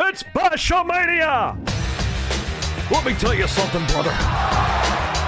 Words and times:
It's 0.00 0.22
Bashamania! 0.22 1.58
Let 2.88 3.04
me 3.04 3.14
tell 3.14 3.34
you 3.34 3.48
something, 3.48 3.84
brother. 3.86 4.12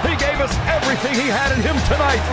He 0.07 0.15
gave 0.15 0.39
us 0.39 0.55
everything 0.65 1.13
he 1.13 1.27
had 1.27 1.51
in 1.51 1.61
him 1.61 1.75
tonight. 1.91 2.23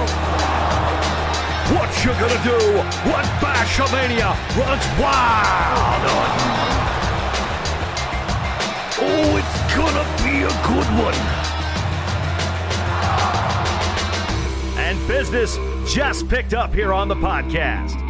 What 1.74 1.90
you 2.04 2.12
gonna 2.12 2.42
do 2.44 2.78
when 3.10 3.24
Bashamania 3.42 4.30
runs 4.56 4.86
wild 5.00 6.04
on? 6.14 6.30
Oh, 9.00 9.36
it's 9.36 9.58
gonna 9.74 10.06
be 10.22 10.44
a 10.44 10.54
good 10.64 10.88
one. 11.02 11.18
And 14.78 15.08
business 15.08 15.58
just 15.92 16.28
picked 16.28 16.54
up 16.54 16.72
here 16.72 16.92
on 16.92 17.08
the 17.08 17.16
podcast. 17.16 18.07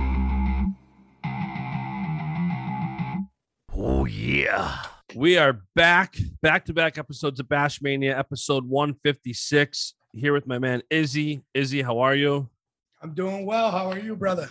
Oh, 3.80 4.06
yeah. 4.06 4.76
We 5.14 5.38
are 5.38 5.60
back, 5.76 6.16
back 6.42 6.64
to 6.64 6.72
back 6.72 6.98
episodes 6.98 7.38
of 7.38 7.48
Bash 7.48 7.80
Mania, 7.80 8.18
episode 8.18 8.68
156. 8.68 9.94
Here 10.14 10.32
with 10.32 10.48
my 10.48 10.58
man 10.58 10.82
Izzy. 10.90 11.42
Izzy, 11.54 11.82
how 11.82 12.00
are 12.00 12.16
you? 12.16 12.48
I'm 13.00 13.14
doing 13.14 13.46
well. 13.46 13.70
How 13.70 13.88
are 13.92 13.98
you, 14.00 14.16
brother? 14.16 14.48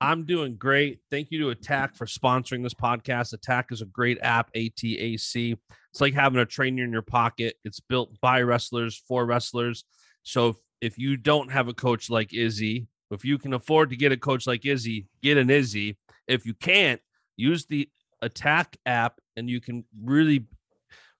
I'm 0.00 0.24
doing 0.24 0.56
great. 0.56 1.00
Thank 1.10 1.30
you 1.30 1.40
to 1.40 1.50
Attack 1.50 1.94
for 1.94 2.06
sponsoring 2.06 2.62
this 2.62 2.72
podcast. 2.72 3.34
Attack 3.34 3.70
is 3.70 3.82
a 3.82 3.86
great 3.86 4.16
app, 4.22 4.50
ATAC. 4.54 5.58
It's 5.90 6.00
like 6.00 6.14
having 6.14 6.40
a 6.40 6.46
trainer 6.46 6.82
in 6.82 6.90
your 6.90 7.02
pocket. 7.02 7.56
It's 7.66 7.80
built 7.80 8.18
by 8.22 8.40
wrestlers 8.40 8.96
for 9.06 9.26
wrestlers. 9.26 9.84
So 10.22 10.48
if, 10.48 10.56
if 10.80 10.98
you 10.98 11.18
don't 11.18 11.52
have 11.52 11.68
a 11.68 11.74
coach 11.74 12.08
like 12.08 12.32
Izzy, 12.32 12.86
if 13.10 13.26
you 13.26 13.36
can 13.36 13.52
afford 13.52 13.90
to 13.90 13.96
get 13.96 14.10
a 14.10 14.16
coach 14.16 14.46
like 14.46 14.64
Izzy, 14.64 15.06
get 15.22 15.36
an 15.36 15.50
Izzy. 15.50 15.98
If 16.26 16.46
you 16.46 16.54
can't, 16.54 17.02
use 17.36 17.66
the 17.66 17.88
Attack 18.22 18.76
app 18.86 19.20
and 19.36 19.48
you 19.48 19.60
can 19.60 19.84
really, 20.02 20.46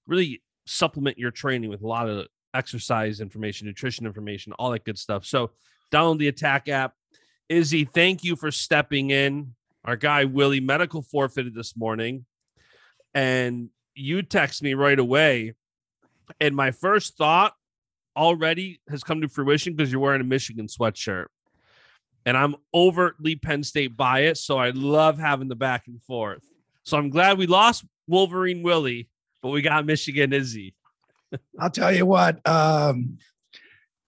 really 0.06 0.42
supplement 0.66 1.18
your 1.18 1.30
training 1.30 1.70
with 1.70 1.82
a 1.82 1.86
lot 1.86 2.08
of 2.08 2.26
exercise 2.54 3.20
information, 3.20 3.66
nutrition 3.66 4.06
information, 4.06 4.52
all 4.54 4.70
that 4.70 4.84
good 4.84 4.98
stuff. 4.98 5.24
So 5.24 5.50
download 5.92 6.18
the 6.18 6.28
Attack 6.28 6.68
app. 6.68 6.94
Izzy, 7.48 7.84
thank 7.84 8.22
you 8.22 8.36
for 8.36 8.50
stepping 8.50 9.10
in. 9.10 9.54
Our 9.84 9.96
guy 9.96 10.24
Willie 10.24 10.60
medical 10.60 11.02
forfeited 11.02 11.54
this 11.54 11.76
morning, 11.76 12.26
and 13.14 13.70
you 13.94 14.22
text 14.22 14.62
me 14.62 14.74
right 14.74 14.98
away. 14.98 15.54
And 16.38 16.54
my 16.54 16.70
first 16.70 17.16
thought 17.16 17.54
already 18.16 18.80
has 18.88 19.02
come 19.02 19.22
to 19.22 19.28
fruition 19.28 19.74
because 19.74 19.90
you're 19.90 20.00
wearing 20.00 20.20
a 20.20 20.24
Michigan 20.24 20.66
sweatshirt. 20.66 21.26
And 22.26 22.36
I'm 22.36 22.56
overtly 22.74 23.36
Penn 23.36 23.62
State 23.62 23.96
biased, 23.96 24.44
so 24.44 24.58
I 24.58 24.70
love 24.70 25.18
having 25.18 25.48
the 25.48 25.56
back 25.56 25.86
and 25.86 26.02
forth. 26.02 26.44
So 26.90 26.98
I'm 26.98 27.08
glad 27.08 27.38
we 27.38 27.46
lost 27.46 27.84
Wolverine 28.08 28.64
Willie, 28.64 29.08
but 29.42 29.50
we 29.50 29.62
got 29.62 29.86
Michigan 29.86 30.32
Izzy. 30.32 30.74
I'll 31.60 31.70
tell 31.70 31.94
you 31.94 32.04
what, 32.04 32.44
um, 32.48 33.18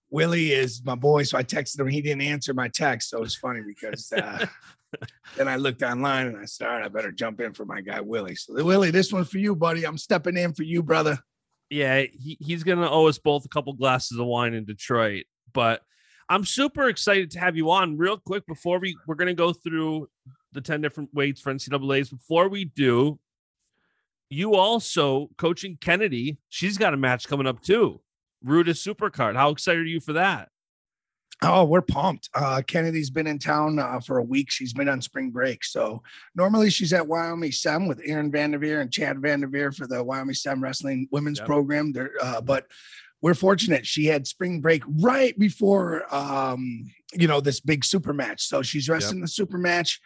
Willie 0.09 0.51
is 0.51 0.81
my 0.83 0.95
boy. 0.95 1.23
So 1.23 1.37
I 1.37 1.43
texted 1.43 1.79
him. 1.79 1.87
He 1.87 2.01
didn't 2.01 2.23
answer 2.23 2.53
my 2.53 2.67
text. 2.67 3.09
So 3.09 3.23
it's 3.23 3.35
funny 3.35 3.61
because 3.65 4.11
uh, 4.11 4.45
then 5.37 5.47
I 5.47 5.55
looked 5.55 5.81
online 5.81 6.27
and 6.27 6.37
I 6.37 6.43
said, 6.43 6.67
all 6.67 6.73
right, 6.73 6.83
I 6.83 6.89
better 6.89 7.13
jump 7.13 7.39
in 7.39 7.53
for 7.53 7.63
my 7.63 7.79
guy, 7.79 8.01
Willie. 8.01 8.35
So, 8.35 8.61
Willie, 8.61 8.91
this 8.91 9.13
one's 9.13 9.29
for 9.29 9.37
you, 9.37 9.55
buddy. 9.55 9.85
I'm 9.85 9.97
stepping 9.97 10.35
in 10.35 10.53
for 10.53 10.63
you, 10.63 10.83
brother. 10.83 11.17
Yeah, 11.69 12.01
he, 12.01 12.37
he's 12.41 12.65
going 12.65 12.79
to 12.79 12.89
owe 12.89 13.07
us 13.07 13.17
both 13.17 13.45
a 13.45 13.49
couple 13.49 13.71
glasses 13.71 14.19
of 14.19 14.25
wine 14.25 14.53
in 14.53 14.65
Detroit. 14.65 15.23
But 15.53 15.83
I'm 16.29 16.45
super 16.45 16.87
excited 16.89 17.31
to 17.31 17.39
have 17.39 17.55
you 17.55 17.71
on 17.71 17.97
real 17.97 18.17
quick 18.17 18.45
before 18.47 18.79
we, 18.79 18.97
we're 19.07 19.15
going 19.15 19.27
to 19.27 19.33
go 19.33 19.53
through 19.53 20.09
the 20.51 20.61
10 20.61 20.81
different 20.81 21.13
weights 21.13 21.41
for 21.41 21.53
NCAAs. 21.53 22.09
Before 22.09 22.47
we 22.47 22.65
do, 22.65 23.19
you 24.29 24.55
also 24.55 25.29
coaching 25.37 25.77
Kennedy. 25.79 26.37
She's 26.49 26.77
got 26.77 26.93
a 26.93 26.97
match 26.97 27.27
coming 27.27 27.47
up 27.47 27.61
too. 27.61 28.01
Rudis 28.45 28.85
Supercard. 28.85 29.35
How 29.35 29.49
excited 29.49 29.81
are 29.81 29.85
you 29.85 29.99
for 29.99 30.13
that? 30.13 30.49
Oh, 31.41 31.65
we're 31.65 31.81
pumped. 31.81 32.29
Uh, 32.33 32.61
Kennedy's 32.65 33.09
been 33.09 33.27
in 33.27 33.37
town 33.37 33.77
uh, 33.77 33.99
for 33.99 34.19
a 34.19 34.23
week. 34.23 34.49
She's 34.49 34.71
been 34.71 34.87
on 34.87 35.01
spring 35.01 35.29
break. 35.29 35.63
So 35.63 36.01
normally 36.35 36.69
she's 36.69 36.93
at 36.93 37.05
Wyoming 37.05 37.51
Sem 37.51 37.85
with 37.85 38.01
Aaron 38.05 38.31
Vanderveer 38.31 38.79
and 38.79 38.91
Chad 38.91 39.19
Vanderveer 39.19 39.71
for 39.71 39.85
the 39.85 40.03
Wyoming 40.03 40.35
Sem 40.35 40.63
Wrestling 40.63 41.07
Women's 41.11 41.39
yep. 41.39 41.47
Program. 41.47 41.91
There, 41.91 42.11
uh, 42.21 42.39
but 42.39 42.67
we're 43.23 43.33
fortunate 43.33 43.87
she 43.87 44.05
had 44.05 44.27
spring 44.27 44.59
break 44.59 44.83
right 44.99 45.39
before 45.39 46.03
um, 46.13 46.91
you 47.13 47.27
know 47.27 47.39
this 47.39 47.61
big 47.61 47.83
super 47.85 48.13
match. 48.13 48.43
So 48.43 48.61
she's 48.61 48.89
wrestling 48.89 49.19
yep. 49.19 49.23
the 49.23 49.29
super 49.29 49.57
match. 49.57 49.99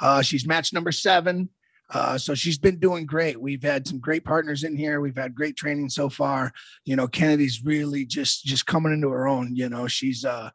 Uh, 0.00 0.22
she's 0.22 0.46
match 0.46 0.72
number 0.72 0.92
seven. 0.92 1.48
Uh, 1.90 2.18
so 2.18 2.34
she's 2.34 2.58
been 2.58 2.78
doing 2.78 3.06
great. 3.06 3.40
We've 3.40 3.62
had 3.62 3.88
some 3.88 3.98
great 3.98 4.22
partners 4.22 4.62
in 4.62 4.76
here. 4.76 5.00
We've 5.00 5.16
had 5.16 5.34
great 5.34 5.56
training 5.56 5.88
so 5.88 6.10
far. 6.10 6.52
You 6.84 6.96
know, 6.96 7.08
Kennedy's 7.08 7.64
really 7.64 8.04
just 8.04 8.44
just 8.44 8.66
coming 8.66 8.92
into 8.92 9.08
her 9.08 9.26
own. 9.26 9.56
You 9.56 9.70
know, 9.70 9.88
she's 9.88 10.24
uh, 10.24 10.50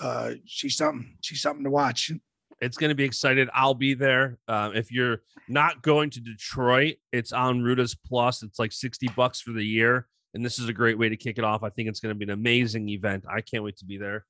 uh, 0.00 0.32
she's 0.46 0.76
something. 0.76 1.16
She's 1.20 1.42
something 1.42 1.64
to 1.64 1.70
watch. 1.70 2.12
It's 2.60 2.76
going 2.76 2.90
to 2.90 2.94
be 2.94 3.04
excited. 3.04 3.48
I'll 3.52 3.74
be 3.74 3.94
there. 3.94 4.38
Uh, 4.46 4.70
if 4.74 4.92
you're 4.92 5.22
not 5.48 5.82
going 5.82 6.10
to 6.10 6.20
Detroit, 6.20 6.96
it's 7.10 7.32
on 7.32 7.62
Rudis 7.62 7.96
Plus. 8.06 8.44
It's 8.44 8.58
like 8.60 8.70
sixty 8.70 9.08
bucks 9.08 9.40
for 9.40 9.50
the 9.50 9.64
year, 9.64 10.06
and 10.34 10.44
this 10.44 10.58
is 10.58 10.68
a 10.68 10.72
great 10.72 10.98
way 10.98 11.08
to 11.08 11.16
kick 11.16 11.38
it 11.38 11.44
off. 11.44 11.62
I 11.62 11.70
think 11.70 11.88
it's 11.88 12.00
going 12.00 12.14
to 12.14 12.18
be 12.18 12.24
an 12.24 12.30
amazing 12.30 12.88
event. 12.88 13.24
I 13.28 13.40
can't 13.40 13.64
wait 13.64 13.76
to 13.78 13.84
be 13.84 13.98
there. 13.98 14.24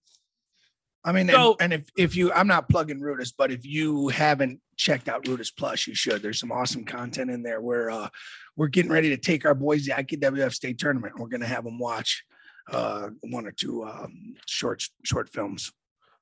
I 1.03 1.13
mean, 1.13 1.29
so, 1.29 1.57
and, 1.61 1.73
and, 1.73 1.83
if 1.83 1.91
if 1.97 2.17
you, 2.17 2.31
I'm 2.33 2.47
not 2.47 2.69
plugging 2.69 3.01
Rudis, 3.01 3.33
but 3.37 3.51
if 3.51 3.65
you 3.65 4.09
haven't 4.09 4.61
checked 4.77 5.09
out 5.09 5.25
Rudis 5.25 5.51
Plus, 5.57 5.87
you 5.87 5.95
should. 5.95 6.23
There's 6.23 6.39
some 6.39 6.53
awesome 6.53 6.85
content 6.85 7.31
in 7.31 7.43
there. 7.43 7.61
Where 7.61 7.91
uh, 7.91 8.09
we're 8.57 8.69
getting 8.69 8.93
ready 8.93 9.09
to 9.11 9.17
take 9.17 9.47
our 9.47 9.55
boys 9.55 9.87
to 9.87 9.95
the 9.95 10.03
IKWF 10.03 10.53
state 10.53 10.79
tournament. 10.79 11.19
We're 11.19 11.29
going 11.29 11.41
to 11.41 11.47
have 11.47 11.65
them 11.65 11.79
watch 11.79 12.23
uh, 12.71 13.09
one 13.23 13.47
or 13.47 13.53
two 13.53 13.85
um, 13.85 14.35
short 14.47 14.83
short 15.03 15.31
films. 15.31 15.73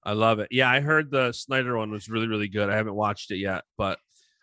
I 0.04 0.12
love 0.12 0.38
it. 0.38 0.48
Yeah, 0.52 0.70
I 0.70 0.78
heard 0.78 1.10
the 1.10 1.32
Snyder 1.32 1.76
one 1.76 1.90
was 1.90 2.08
really 2.08 2.28
really 2.28 2.48
good. 2.48 2.70
I 2.70 2.76
haven't 2.76 2.94
watched 2.94 3.32
it 3.32 3.38
yet, 3.38 3.64
but 3.76 3.98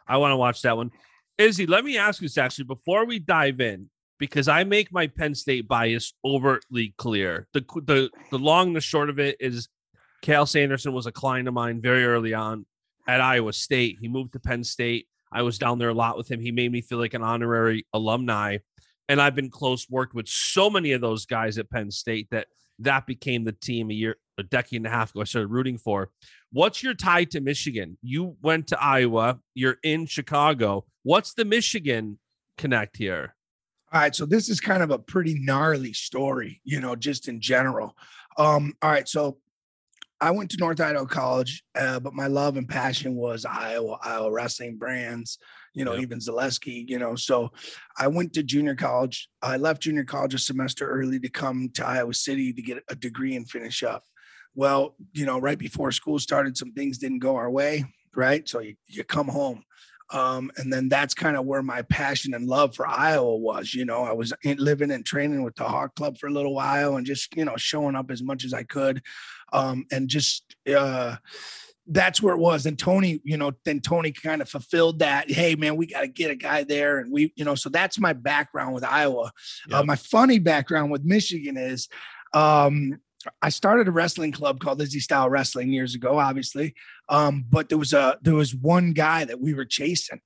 I 0.06 0.17
want 0.17 0.34
to 0.34 0.38
watch 0.38 0.63
that 0.63 0.75
one. 0.75 0.91
Izzy, 1.38 1.66
let 1.66 1.85
me 1.85 1.97
ask 1.97 2.22
you 2.22 2.28
this 2.28 2.38
actually 2.38 2.66
before 2.66 3.06
we 3.06 3.19
dive 3.19 3.62
in, 3.62 3.90
because 4.20 4.48
I 4.48 4.64
make 4.64 4.92
my 4.92 5.08
Penn 5.08 5.36
State 5.36 5.68
bias 5.68 6.14
overtly 6.24 6.94
clear. 6.98 7.48
The 7.53 7.66
the 7.86 8.09
the 8.31 8.40
long 8.40 8.74
the 8.74 8.81
short 8.81 9.09
of 9.09 9.20
it 9.20 9.38
is 9.40 9.68
Cael 10.24 10.48
Sanderson 10.48 10.94
was 10.94 11.06
a 11.06 11.12
client 11.12 11.48
of 11.48 11.53
mine 11.53 11.81
very 11.81 12.06
early 12.06 12.34
on 12.34 12.66
at 13.08 13.22
Iowa 13.22 13.53
State. 13.53 13.98
He 14.02 14.08
moved 14.08 14.34
to 14.34 14.40
Penn 14.40 14.64
State. 14.64 15.08
I 15.31 15.42
was 15.42 15.59
down 15.59 15.80
there 15.80 15.90
a 15.90 15.94
lot 15.94 16.18
with 16.18 16.30
him. 16.30 16.40
He 16.40 16.52
made 16.52 16.72
me 16.72 16.81
feel 16.81 16.98
like 16.98 17.14
an 17.14 17.24
honorary 17.24 17.86
alumni. 17.94 18.58
And 19.08 19.22
I've 19.22 19.36
been 19.36 19.52
close, 19.52 19.88
worked 19.90 20.16
with 20.16 20.28
so 20.28 20.70
many 20.70 20.94
of 20.94 21.02
those 21.02 21.26
guys 21.26 21.58
at 21.58 21.70
Penn 21.70 21.92
State 21.92 22.28
that 22.32 22.47
that 22.80 23.06
became 23.06 23.44
the 23.44 23.52
team 23.52 23.90
a 23.92 23.94
year, 23.94 24.16
a 24.38 24.44
decade 24.44 24.78
and 24.78 24.88
a 24.88 24.90
half 24.90 25.12
ago. 25.12 25.22
I 25.22 25.26
started 25.26 25.47
rooting 25.47 25.78
for. 25.78 26.09
What's 26.52 26.82
your 26.82 26.94
tie 26.94 27.26
to 27.26 27.40
Michigan? 27.40 27.97
You 28.02 28.36
went 28.42 28.68
to 28.68 28.82
Iowa. 28.82 29.40
You're 29.53 29.78
in 29.84 30.08
Chicago. 30.08 30.86
What's 31.03 31.34
the 31.34 31.46
Michigan 31.46 32.20
connect 32.58 32.97
here? 32.97 33.34
All 33.93 34.02
right, 34.02 34.16
so 34.16 34.26
this 34.26 34.49
is 34.49 34.59
kind 34.59 34.84
of 34.84 34.91
a 34.91 34.99
pretty 34.99 35.40
gnarly 35.40 35.93
story, 35.93 36.61
you 36.64 36.82
know, 36.82 36.96
just 36.96 37.28
in 37.28 37.40
general. 37.40 37.96
Um, 38.37 38.73
all 38.82 38.91
right, 38.91 39.08
so 39.08 39.37
I 40.22 40.32
went 40.32 40.49
to 40.52 40.58
North 40.58 40.79
Idaho 40.79 41.05
College, 41.05 41.64
uh, 41.76 41.99
but 41.99 42.14
my 42.14 42.28
love 42.28 42.58
and 42.58 42.67
passion 42.67 43.16
was 43.16 43.46
Iowa, 43.46 43.97
Iowa 44.02 44.32
wrestling 44.32 44.78
brands, 44.78 45.37
you 45.73 45.84
know, 45.84 45.93
yep. 45.93 46.03
even 46.03 46.20
Zalesky, 46.20 46.87
you 46.87 46.97
know. 46.97 47.16
So 47.16 47.52
I 47.97 48.08
went 48.08 48.34
to 48.34 48.43
junior 48.43 48.76
college. 48.76 49.29
I 49.41 49.58
left 49.58 49.82
junior 49.82 50.05
college 50.05 50.34
a 50.34 50.40
semester 50.40 50.90
early 50.90 51.20
to 51.20 51.29
come 51.29 51.70
to 51.73 51.85
Iowa 51.85 52.14
City 52.14 52.53
to 52.53 52.61
get 52.61 52.84
a 52.90 52.96
degree 52.96 53.35
and 53.35 53.49
finish 53.49 53.84
up. 53.84 54.03
Well, 54.55 54.96
you 55.14 55.26
know, 55.26 55.40
right 55.40 55.58
before 55.58 55.91
school 55.91 56.17
started, 56.17 56.55
some 56.58 56.72
things 56.72 56.97
didn't 56.97 57.20
go 57.20 57.35
our 57.35 57.52
way, 57.52 57.84
right? 58.16 58.47
So 58.47 58.59
you, 58.59 58.76
you 58.88 59.03
come 59.03 59.28
home. 59.28 59.64
Um, 60.11 60.52
and 60.57 60.72
then 60.72 60.87
that's 60.87 61.13
kind 61.13 61.35
of 61.35 61.46
where 61.46 61.63
my 61.63 61.81
passion 61.84 62.34
and 62.34 62.47
love 62.47 62.75
for 62.75 62.87
Iowa 62.87 63.35
was. 63.37 63.73
You 63.73 63.85
know, 63.85 64.03
I 64.03 64.13
was 64.13 64.34
in, 64.43 64.57
living 64.57 64.91
and 64.91 65.05
training 65.05 65.43
with 65.43 65.55
the 65.55 65.63
Hawk 65.63 65.96
Club 65.96 66.17
for 66.17 66.28
a 66.28 66.31
little 66.31 66.53
while 66.53 66.97
and 66.97 67.05
just, 67.05 67.35
you 67.35 67.46
know, 67.46 67.57
showing 67.57 67.96
up 67.96 68.11
as 68.11 68.22
much 68.22 68.46
as 68.46 68.53
I 68.53 68.63
could. 68.63 69.02
Um, 69.52 69.85
and 69.91 70.07
just, 70.07 70.55
uh, 70.75 71.16
that's 71.87 72.22
where 72.22 72.34
it 72.34 72.40
was. 72.40 72.66
And 72.66 72.78
Tony, 72.78 73.22
you 73.23 73.37
know, 73.37 73.52
then 73.63 73.79
Tony 73.79 74.11
kind 74.11 74.41
of 74.41 74.49
fulfilled 74.49 74.99
that. 74.99 75.29
Hey, 75.29 75.55
man, 75.55 75.75
we 75.75 75.85
got 75.85 76.02
to 76.02 76.07
get 76.07 76.31
a 76.31 76.35
guy 76.35 76.63
there. 76.63 76.99
And 76.99 77.11
we, 77.11 77.31
you 77.35 77.46
know, 77.46 77.55
so 77.55 77.69
that's 77.69 77.99
my 77.99 78.13
background 78.13 78.73
with 78.73 78.84
Iowa. 78.84 79.31
Uh, 79.72 79.84
my 79.84 79.96
funny 79.96 80.40
background 80.40 80.91
with 80.91 81.03
Michigan 81.03 81.57
is 81.57 81.87
um, 82.34 82.99
I 83.42 83.50
started 83.50 83.88
a 83.88 83.92
wrestling 83.92 84.32
club 84.32 84.60
called 84.60 84.82
Izzy 84.82 85.00
Style 85.00 85.30
Wrestling 85.30 85.72
years 85.72 85.96
ago, 85.96 86.20
obviously. 86.20 86.76
Um, 87.10 87.46
but 87.50 87.70
there 87.70 87.78
was 87.78 87.94
a 87.94 88.18
there 88.22 88.36
was 88.36 88.56
one 88.56 88.94
guy 88.94 89.26
that 89.26 89.40
we 89.40 89.54
were 89.54 89.66
chasing. 89.66 90.22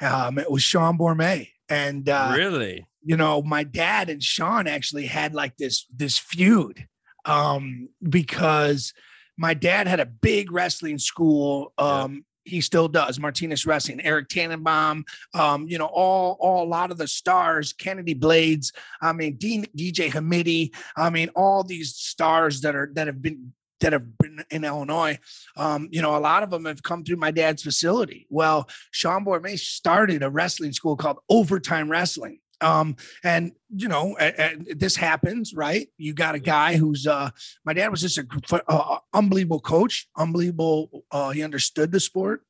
Um, 0.00 0.38
it 0.38 0.50
was 0.50 0.62
Sean 0.62 0.98
Bormet. 0.98 1.50
And 1.68 2.08
uh, 2.08 2.34
really, 2.36 2.86
you 3.02 3.16
know, 3.16 3.42
my 3.42 3.64
dad 3.64 4.10
and 4.10 4.22
Sean 4.22 4.66
actually 4.66 5.06
had 5.06 5.34
like 5.34 5.56
this 5.56 5.86
this 5.94 6.18
feud 6.18 6.86
um, 7.24 7.88
because 8.06 8.92
my 9.36 9.54
dad 9.54 9.86
had 9.86 10.00
a 10.00 10.06
big 10.06 10.52
wrestling 10.52 10.98
school. 10.98 11.72
Um, 11.78 12.24
he 12.44 12.60
still 12.60 12.88
does 12.88 13.18
Martinez 13.18 13.66
Wrestling, 13.66 14.00
Eric 14.02 14.28
Tannenbaum, 14.28 15.04
um, 15.34 15.66
you 15.68 15.78
know, 15.78 15.86
all, 15.86 16.36
all 16.40 16.64
a 16.64 16.68
lot 16.68 16.90
of 16.90 16.98
the 16.98 17.08
stars, 17.08 17.72
Kennedy 17.72 18.14
Blades, 18.14 18.72
I 19.00 19.12
mean, 19.12 19.36
D, 19.36 19.64
DJ 19.76 20.10
Hamidi, 20.10 20.74
I 20.96 21.10
mean, 21.10 21.30
all 21.34 21.64
these 21.64 21.94
stars 21.94 22.60
that 22.62 22.76
are 22.76 22.90
that 22.94 23.06
have 23.06 23.22
been 23.22 23.52
that 23.80 23.92
have 23.92 24.16
been 24.18 24.44
in 24.50 24.64
Illinois, 24.64 25.18
um, 25.56 25.88
you 25.90 26.00
know, 26.00 26.16
a 26.16 26.18
lot 26.18 26.42
of 26.42 26.50
them 26.50 26.64
have 26.64 26.82
come 26.82 27.04
through 27.04 27.16
my 27.16 27.30
dad's 27.30 27.62
facility. 27.62 28.26
Well, 28.30 28.68
Sean 28.92 29.24
Bormet 29.24 29.58
started 29.58 30.22
a 30.22 30.30
wrestling 30.30 30.72
school 30.72 30.96
called 30.96 31.18
Overtime 31.28 31.90
Wrestling. 31.90 32.38
Um, 32.64 32.96
and 33.22 33.52
you 33.68 33.88
know, 33.88 34.16
this 34.74 34.96
happens, 34.96 35.52
right? 35.54 35.88
You 35.98 36.14
got 36.14 36.34
a 36.34 36.38
guy 36.38 36.76
who's 36.76 37.06
uh, 37.06 37.30
my 37.64 37.74
dad 37.74 37.90
was 37.90 38.00
just 38.00 38.18
a 38.18 38.26
uh, 38.68 38.98
unbelievable 39.12 39.60
coach, 39.60 40.08
unbelievable. 40.16 41.04
Uh, 41.10 41.30
he 41.30 41.42
understood 41.42 41.92
the 41.92 42.00
sport. 42.00 42.42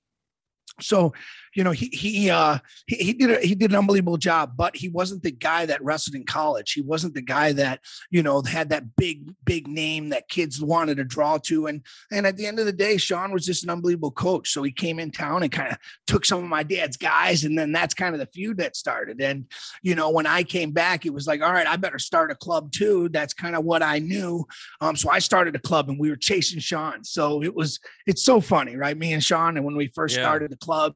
So 0.81 1.13
you 1.55 1.63
know, 1.63 1.71
he 1.71 1.87
he 1.87 2.31
uh 2.31 2.59
he, 2.87 2.97
he 2.97 3.13
did 3.13 3.31
a, 3.31 3.39
he 3.41 3.55
did 3.55 3.71
an 3.71 3.77
unbelievable 3.77 4.17
job, 4.17 4.55
but 4.57 4.77
he 4.77 4.89
wasn't 4.89 5.23
the 5.23 5.31
guy 5.31 5.67
that 5.67 5.83
wrestled 5.83 6.17
in 6.17 6.25
college. 6.25 6.73
He 6.73 6.83
wasn't 6.83 7.15
the 7.15 7.23
guy 7.23 7.53
that 7.53 7.81
you 8.11 8.23
know 8.23 8.43
had 8.43 8.71
that 8.71 8.97
big 8.97 9.33
big 9.45 9.69
name 9.69 10.09
that 10.09 10.29
kids 10.29 10.61
wanted 10.61 10.97
to 10.97 11.05
draw 11.05 11.39
to. 11.39 11.67
And 11.67 11.83
and 12.11 12.27
at 12.27 12.37
the 12.37 12.47
end 12.47 12.59
of 12.59 12.67
the 12.67 12.73
day, 12.73 12.97
Sean 12.97 13.33
was 13.33 13.47
just 13.47 13.63
an 13.63 13.71
unbelievable 13.71 14.11
coach. 14.11 14.51
So 14.51 14.63
he 14.63 14.73
came 14.73 14.99
in 14.99 15.11
town 15.13 15.43
and 15.43 15.53
kind 15.53 15.73
of 15.73 15.79
took 16.07 16.25
some 16.25 16.43
of 16.43 16.49
my 16.49 16.65
dad's 16.65 16.97
guys, 16.97 17.45
and 17.45 17.57
then 17.57 17.71
that's 17.71 17.95
kind 17.95 18.15
of 18.15 18.19
the 18.19 18.27
feud 18.27 18.59
that 18.59 18.77
started. 18.77 19.21
And 19.21 19.47
you 19.83 19.95
know, 19.95 20.11
when 20.11 20.27
I 20.27 20.43
came 20.43 20.73
back, 20.73 21.07
it 21.07 21.15
was 21.15 21.27
like, 21.27 21.41
all 21.41 21.53
right, 21.53 21.67
I 21.67 21.77
better 21.77 22.01
start 22.01 22.33
a 22.33 22.37
club 22.37 22.73
too. 22.73 23.09
That's 23.11 23.33
kind 23.33 23.55
of 23.55 23.65
what 23.65 23.83
I 23.83 24.01
knew. 24.01 24.45
Um, 24.81 24.97
so 24.97 25.09
I 25.09 25.21
started 25.21 25.55
a 25.55 25.61
club, 25.61 25.89
and 25.89 26.01
we 26.01 26.11
were 26.11 26.17
chasing 26.17 26.59
Sean. 26.59 27.05
So 27.05 27.43
it 27.45 27.55
was 27.55 27.79
it's 28.07 28.25
so 28.25 28.41
funny, 28.41 28.77
right? 28.77 28.97
Me 28.97 29.13
and 29.13 29.23
Sean, 29.23 29.57
and 29.57 29.65
when 29.65 29.77
we 29.77 29.87
first 29.95 30.17
yeah. 30.17 30.23
started 30.23 30.51
the 30.51 30.57
club 30.57 30.95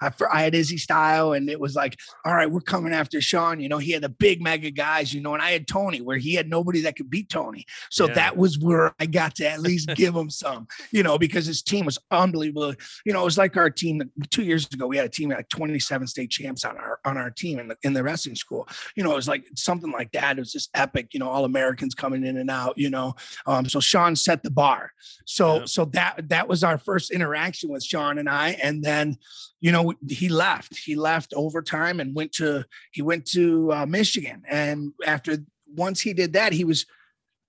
I, 0.00 0.10
I 0.32 0.42
had 0.42 0.54
Izzy 0.54 0.78
style, 0.78 1.32
and 1.32 1.48
it 1.48 1.60
was 1.60 1.74
like, 1.74 1.96
all 2.24 2.34
right, 2.34 2.50
we're 2.50 2.60
coming 2.60 2.92
after 2.92 3.20
Sean. 3.20 3.60
You 3.60 3.68
know, 3.68 3.78
he 3.78 3.92
had 3.92 4.02
the 4.02 4.08
big 4.08 4.42
mega 4.42 4.70
guys, 4.70 5.12
you 5.12 5.20
know, 5.20 5.34
and 5.34 5.42
I 5.42 5.50
had 5.50 5.66
Tony, 5.66 6.00
where 6.00 6.16
he 6.16 6.34
had 6.34 6.48
nobody 6.48 6.82
that 6.82 6.96
could 6.96 7.10
beat 7.10 7.28
Tony. 7.28 7.64
So 7.90 8.06
yeah. 8.08 8.14
that 8.14 8.36
was 8.36 8.58
where 8.58 8.94
I 8.98 9.06
got 9.06 9.34
to 9.36 9.48
at 9.48 9.60
least 9.60 9.88
give 9.94 10.14
him 10.14 10.30
some, 10.30 10.66
you 10.90 11.02
know, 11.02 11.18
because 11.18 11.46
his 11.46 11.62
team 11.62 11.86
was 11.86 11.98
unbelievable. 12.10 12.74
You 13.04 13.12
know, 13.12 13.22
it 13.22 13.24
was 13.24 13.38
like 13.38 13.56
our 13.56 13.70
team 13.70 14.02
two 14.30 14.44
years 14.44 14.66
ago. 14.72 14.86
We 14.86 14.96
had 14.96 15.06
a 15.06 15.10
team 15.10 15.30
like 15.30 15.48
27 15.48 16.06
state 16.06 16.30
champs 16.30 16.64
on 16.64 16.76
our 16.76 17.00
on 17.04 17.16
our 17.16 17.30
team 17.30 17.58
in 17.58 17.68
the 17.68 17.76
in 17.82 17.92
the 17.92 18.02
wrestling 18.02 18.36
school. 18.36 18.68
You 18.96 19.04
know, 19.04 19.12
it 19.12 19.16
was 19.16 19.28
like 19.28 19.44
something 19.54 19.90
like 19.90 20.12
that. 20.12 20.36
It 20.36 20.40
was 20.40 20.52
just 20.52 20.70
epic. 20.74 21.08
You 21.12 21.20
know, 21.20 21.28
all 21.28 21.44
Americans 21.44 21.94
coming 21.94 22.24
in 22.24 22.36
and 22.36 22.50
out. 22.50 22.74
You 22.76 22.90
know, 22.90 23.14
um, 23.46 23.68
so 23.68 23.80
Sean 23.80 24.16
set 24.16 24.42
the 24.42 24.50
bar. 24.50 24.92
So 25.24 25.60
yeah. 25.60 25.64
so 25.66 25.84
that 25.86 26.28
that 26.28 26.48
was 26.48 26.64
our 26.64 26.78
first 26.78 27.10
interaction 27.10 27.70
with 27.70 27.84
Sean 27.84 28.18
and 28.18 28.28
I, 28.28 28.50
and 28.62 28.82
then 28.82 29.16
you 29.60 29.72
know 29.72 29.94
he 30.08 30.28
left. 30.28 30.76
He 30.76 30.94
left 30.94 31.32
overtime 31.34 32.00
and 32.00 32.14
went 32.14 32.32
to 32.32 32.64
he 32.92 33.02
went 33.02 33.26
to 33.32 33.72
uh, 33.72 33.86
michigan. 33.86 34.42
And 34.48 34.92
after 35.04 35.38
once 35.66 36.00
he 36.00 36.12
did 36.12 36.32
that 36.34 36.52
he 36.52 36.64
was 36.64 36.86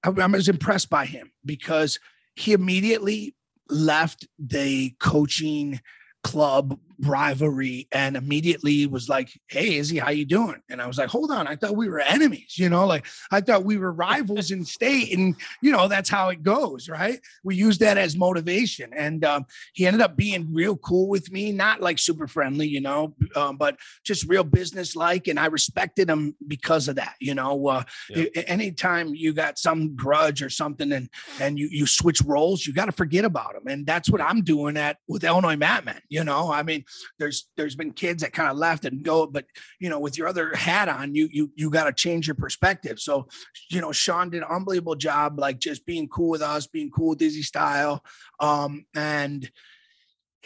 I, 0.04 0.10
I 0.10 0.28
was 0.28 0.50
impressed 0.50 0.90
by 0.90 1.06
him 1.06 1.32
because 1.46 2.00
he 2.36 2.54
immediately 2.54 3.36
left 3.70 4.28
the 4.40 4.96
coaching 5.00 5.82
club 6.24 6.80
rivalry 7.02 7.88
and 7.92 8.18
immediately 8.18 8.88
was 8.88 9.08
like 9.08 9.30
hey 9.48 9.76
izzy 9.78 9.98
how 9.98 10.10
you 10.10 10.26
doing? 10.26 10.62
And 10.70 10.82
i 10.82 10.88
was 10.88 10.98
like 10.98 11.10
hold 11.10 11.32
on 11.32 11.48
i 11.48 11.56
thought 11.56 11.76
we 11.76 11.90
were 11.90 12.00
enemies 12.00 12.58
you 12.58 12.70
know 12.70 12.86
like 12.86 13.06
i 13.32 13.42
thought 13.42 13.64
we 13.64 13.78
were 13.78 13.92
rivals 13.92 14.52
in 14.52 14.66
state 14.66 15.16
and 15.16 15.36
you 15.62 15.72
know 15.72 15.88
that's 15.88 16.10
how 16.10 16.30
it 16.30 16.44
goes 16.44 16.90
right? 16.90 17.20
We 17.44 17.56
use 17.56 17.78
that 17.80 17.98
as 17.98 18.16
motivation 18.16 18.92
and 18.94 19.24
um, 19.24 19.46
he 19.74 19.86
ended 19.86 20.02
up 20.02 20.16
being 20.16 20.54
real 20.54 20.78
cool 20.78 21.08
with 21.08 21.32
me 21.32 21.52
not 21.52 21.82
like 21.82 22.00
super 22.00 22.28
friendly 22.28 22.68
you 22.68 22.82
know 22.82 23.16
um, 23.36 23.58
but 23.58 23.78
just 24.04 24.28
real 24.28 24.44
business 24.44 24.96
like 24.96 25.28
and 25.28 25.40
i 25.40 25.46
respected 25.46 26.10
him 26.10 26.36
because 26.48 26.88
of 26.88 26.96
that 26.96 27.16
you 27.20 27.36
know 27.36 27.68
uh, 27.68 27.84
yeah. 28.10 28.26
anytime 28.48 29.14
you 29.14 29.34
got 29.34 29.58
some 29.58 29.96
grudge 29.96 30.42
or 30.42 30.50
something 30.50 30.92
and 30.92 31.10
and 31.40 31.60
you 31.60 31.68
you 31.72 31.86
switch 31.86 32.22
roles 32.22 32.66
you 32.66 32.74
got 32.74 32.86
to 32.86 32.92
forget 32.92 33.26
about 33.26 33.56
him 33.56 33.68
and 33.68 33.86
that's 33.86 34.10
what 34.10 34.22
i'm 34.22 34.42
doing 34.42 34.78
at 34.78 34.98
with 35.08 35.24
illinois 35.24 35.56
matmen 35.56 36.00
you 36.10 36.24
know? 36.24 36.52
I 36.52 36.64
mean 36.64 36.84
there's 37.20 37.50
there's 37.58 37.76
been 37.76 37.94
kids 37.94 38.22
that 38.24 38.34
kind 38.34 38.50
of 38.50 38.58
left 38.58 38.86
and 38.86 39.04
go, 39.04 39.28
but 39.28 39.46
you 39.80 39.90
know, 39.90 40.00
with 40.00 40.18
your 40.18 40.28
other 40.28 40.56
hat 40.56 40.90
on, 40.90 41.16
you 41.16 41.30
you 41.32 41.52
you 41.56 41.70
got 41.70 41.86
to 41.86 41.94
change 41.94 42.28
your 42.28 42.36
perspective. 42.36 43.00
So, 43.00 43.28
you 43.70 43.82
know, 43.82 43.92
Sean 43.92 44.30
did 44.30 44.44
an 44.44 44.50
unbelievable 44.50 44.96
job, 44.96 45.40
like 45.40 45.60
just 45.60 45.86
being 45.86 46.08
cool 46.08 46.30
with 46.30 46.42
us, 46.42 46.68
being 46.68 46.90
cool 46.90 47.10
with 47.10 47.22
Izzy 47.22 47.44
Style, 47.44 48.04
um, 48.40 48.86
and 48.96 49.50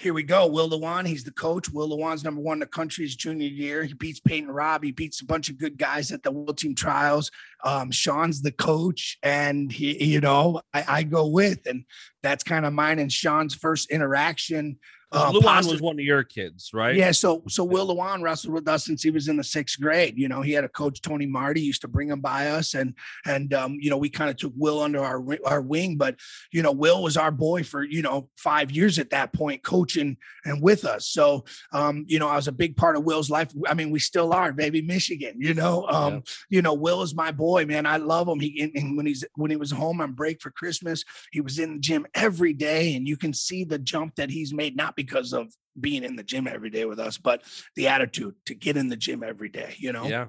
here 0.01 0.13
we 0.15 0.23
go. 0.23 0.47
Will 0.47 0.69
Lewan, 0.69 1.05
he's 1.05 1.23
the 1.23 1.31
coach. 1.31 1.69
Will 1.69 1.89
Lewan's 1.89 2.23
number 2.23 2.41
one 2.41 2.55
in 2.55 2.59
the 2.61 2.65
country 2.65 3.05
his 3.05 3.15
junior 3.15 3.47
year. 3.47 3.83
He 3.83 3.93
beats 3.93 4.19
Peyton 4.19 4.49
Robb. 4.49 4.83
He 4.83 4.91
beats 4.91 5.21
a 5.21 5.25
bunch 5.25 5.49
of 5.49 5.59
good 5.59 5.77
guys 5.77 6.11
at 6.11 6.23
the 6.23 6.31
World 6.31 6.57
Team 6.57 6.73
Trials. 6.73 7.29
Um, 7.63 7.91
Sean's 7.91 8.41
the 8.41 8.51
coach, 8.51 9.17
and 9.21 9.71
he, 9.71 10.03
you 10.03 10.19
know, 10.19 10.61
I, 10.73 10.85
I 10.87 11.03
go 11.03 11.27
with, 11.27 11.67
and 11.67 11.85
that's 12.23 12.43
kind 12.43 12.65
of 12.65 12.73
mine 12.73 12.97
and 12.99 13.11
Sean's 13.11 13.53
first 13.53 13.91
interaction 13.91 14.79
uh, 15.11 15.31
Lewan 15.31 15.69
was 15.69 15.81
one 15.81 15.99
of 15.99 16.05
your 16.05 16.23
kids, 16.23 16.71
right? 16.73 16.95
Yeah. 16.95 17.11
So, 17.11 17.43
so 17.49 17.63
Will 17.63 17.87
Lewan 17.87 18.21
wrestled 18.21 18.53
with 18.53 18.67
us 18.67 18.85
since 18.85 19.03
he 19.03 19.11
was 19.11 19.27
in 19.27 19.35
the 19.35 19.43
sixth 19.43 19.79
grade. 19.79 20.17
You 20.17 20.29
know, 20.29 20.41
he 20.41 20.53
had 20.53 20.63
a 20.63 20.69
coach, 20.69 21.01
Tony 21.01 21.25
Marty, 21.25 21.61
used 21.61 21.81
to 21.81 21.89
bring 21.89 22.09
him 22.09 22.21
by 22.21 22.47
us, 22.47 22.73
and 22.73 22.93
and 23.25 23.53
um, 23.53 23.77
you 23.79 23.89
know, 23.89 23.97
we 23.97 24.09
kind 24.09 24.29
of 24.29 24.37
took 24.37 24.53
Will 24.55 24.79
under 24.79 25.03
our 25.03 25.23
our 25.45 25.61
wing. 25.61 25.97
But 25.97 26.15
you 26.51 26.61
know, 26.61 26.71
Will 26.71 27.03
was 27.03 27.17
our 27.17 27.31
boy 27.31 27.63
for 27.63 27.83
you 27.83 28.01
know 28.01 28.29
five 28.37 28.71
years 28.71 28.99
at 28.99 29.09
that 29.09 29.33
point, 29.33 29.63
coaching 29.63 30.17
and 30.45 30.61
with 30.61 30.85
us. 30.85 31.07
So, 31.07 31.45
um, 31.73 32.05
you 32.07 32.19
know, 32.19 32.27
I 32.27 32.37
was 32.37 32.47
a 32.47 32.53
big 32.53 32.77
part 32.77 32.95
of 32.95 33.03
Will's 33.03 33.29
life. 33.29 33.51
I 33.67 33.73
mean, 33.73 33.91
we 33.91 33.99
still 33.99 34.33
are, 34.33 34.53
baby, 34.53 34.81
Michigan. 34.81 35.35
You 35.37 35.53
know, 35.53 35.87
um, 35.87 36.13
yeah. 36.13 36.19
you 36.49 36.61
know, 36.61 36.73
Will 36.73 37.01
is 37.01 37.13
my 37.13 37.31
boy, 37.31 37.65
man. 37.65 37.85
I 37.85 37.97
love 37.97 38.27
him. 38.27 38.39
He 38.39 38.61
and, 38.61 38.71
and 38.75 38.97
when 38.97 39.05
he's 39.05 39.25
when 39.35 39.51
he 39.51 39.57
was 39.57 39.71
home 39.71 39.99
on 39.99 40.13
break 40.13 40.41
for 40.41 40.51
Christmas, 40.51 41.03
he 41.31 41.41
was 41.41 41.59
in 41.59 41.73
the 41.73 41.79
gym 41.79 42.07
every 42.13 42.53
day, 42.53 42.95
and 42.95 43.07
you 43.07 43.17
can 43.17 43.33
see 43.33 43.65
the 43.65 43.79
jump 43.79 44.15
that 44.15 44.29
he's 44.29 44.53
made. 44.53 44.77
Not 44.77 44.95
because 45.03 45.33
of 45.33 45.47
being 45.79 46.03
in 46.03 46.15
the 46.15 46.23
gym 46.23 46.47
every 46.47 46.69
day 46.69 46.85
with 46.85 46.99
us, 46.99 47.17
but 47.17 47.43
the 47.75 47.87
attitude 47.87 48.35
to 48.45 48.53
get 48.53 48.77
in 48.77 48.89
the 48.89 48.97
gym 48.97 49.23
every 49.23 49.49
day, 49.49 49.75
you 49.77 49.91
know? 49.91 50.05
Yeah. 50.05 50.27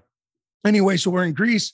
Anyway, 0.65 0.97
so 0.97 1.11
we're 1.11 1.25
in 1.25 1.35
Greece. 1.35 1.73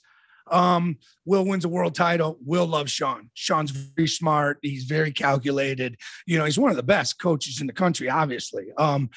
Um, 0.51 0.97
Will 1.25 1.45
wins 1.45 1.65
a 1.65 1.69
world 1.69 1.95
title. 1.95 2.37
Will 2.43 2.65
loves 2.65 2.91
Sean. 2.91 3.29
Sean's 3.35 3.71
very 3.71 4.07
smart. 4.07 4.57
He's 4.61 4.85
very 4.85 5.11
calculated. 5.11 5.95
You 6.25 6.39
know, 6.39 6.45
he's 6.45 6.57
one 6.57 6.71
of 6.71 6.77
the 6.77 6.83
best 6.83 7.19
coaches 7.19 7.61
in 7.61 7.67
the 7.67 7.73
country, 7.73 8.09
obviously. 8.09 8.67
Um, 8.77 9.09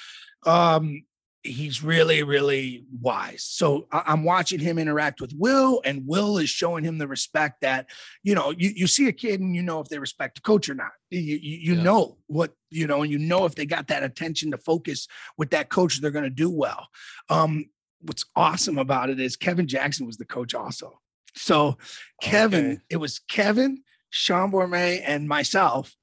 um, 0.44 1.04
he's 1.44 1.82
really 1.82 2.22
really 2.22 2.84
wise 3.00 3.42
so 3.42 3.86
I, 3.90 4.12
am 4.12 4.22
watching 4.22 4.60
him 4.60 4.78
interact 4.78 5.20
with 5.20 5.32
will 5.36 5.80
and 5.84 6.06
will 6.06 6.38
is 6.38 6.48
showing 6.48 6.84
him 6.84 6.98
the 6.98 7.08
respect 7.08 7.62
that 7.62 7.90
you 8.22 8.34
know 8.34 8.50
you, 8.50 8.70
you 8.74 8.86
see 8.86 9.08
a 9.08 9.12
kid 9.12 9.40
and 9.40 9.54
you 9.54 9.62
know 9.62 9.80
if 9.80 9.88
they 9.88 9.98
respect 9.98 10.36
the 10.36 10.40
coach 10.40 10.68
or 10.68 10.74
not 10.74 10.92
you, 11.10 11.20
you, 11.20 11.38
you 11.38 11.74
yeah. 11.74 11.82
know 11.82 12.16
what 12.28 12.52
you 12.70 12.86
know 12.86 13.02
and 13.02 13.10
you 13.10 13.18
know 13.18 13.44
if 13.44 13.56
they 13.56 13.66
got 13.66 13.88
that 13.88 14.04
attention 14.04 14.52
to 14.52 14.58
focus 14.58 15.08
with 15.36 15.50
that 15.50 15.68
coach 15.68 16.00
they're 16.00 16.12
going 16.12 16.22
to 16.24 16.30
do 16.30 16.48
well 16.48 16.86
um 17.28 17.64
what's 18.02 18.24
awesome 18.36 18.78
about 18.78 19.10
it 19.10 19.18
is 19.18 19.36
kevin 19.36 19.66
jackson 19.66 20.06
was 20.06 20.18
the 20.18 20.24
coach 20.24 20.54
also 20.54 21.00
so 21.34 21.76
kevin 22.20 22.72
okay. 22.72 22.80
it 22.90 22.96
was 22.98 23.18
kevin 23.18 23.82
sean 24.10 24.52
Bormet, 24.52 25.02
and 25.04 25.28
myself 25.28 25.96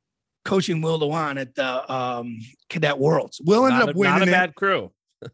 coaching 0.44 0.82
Will 0.82 1.00
Lewan 1.00 1.40
at 1.40 1.54
the 1.54 1.94
um, 1.94 2.40
Cadet 2.70 2.98
Worlds. 2.98 3.40
Will 3.44 3.66
ended 3.66 3.80
not 3.80 3.90
up 3.90 3.96
winning. 3.96 4.20
Not 4.20 4.28
a 4.28 4.32
bad 4.32 4.50
it. 4.50 4.56
crew 4.56 4.92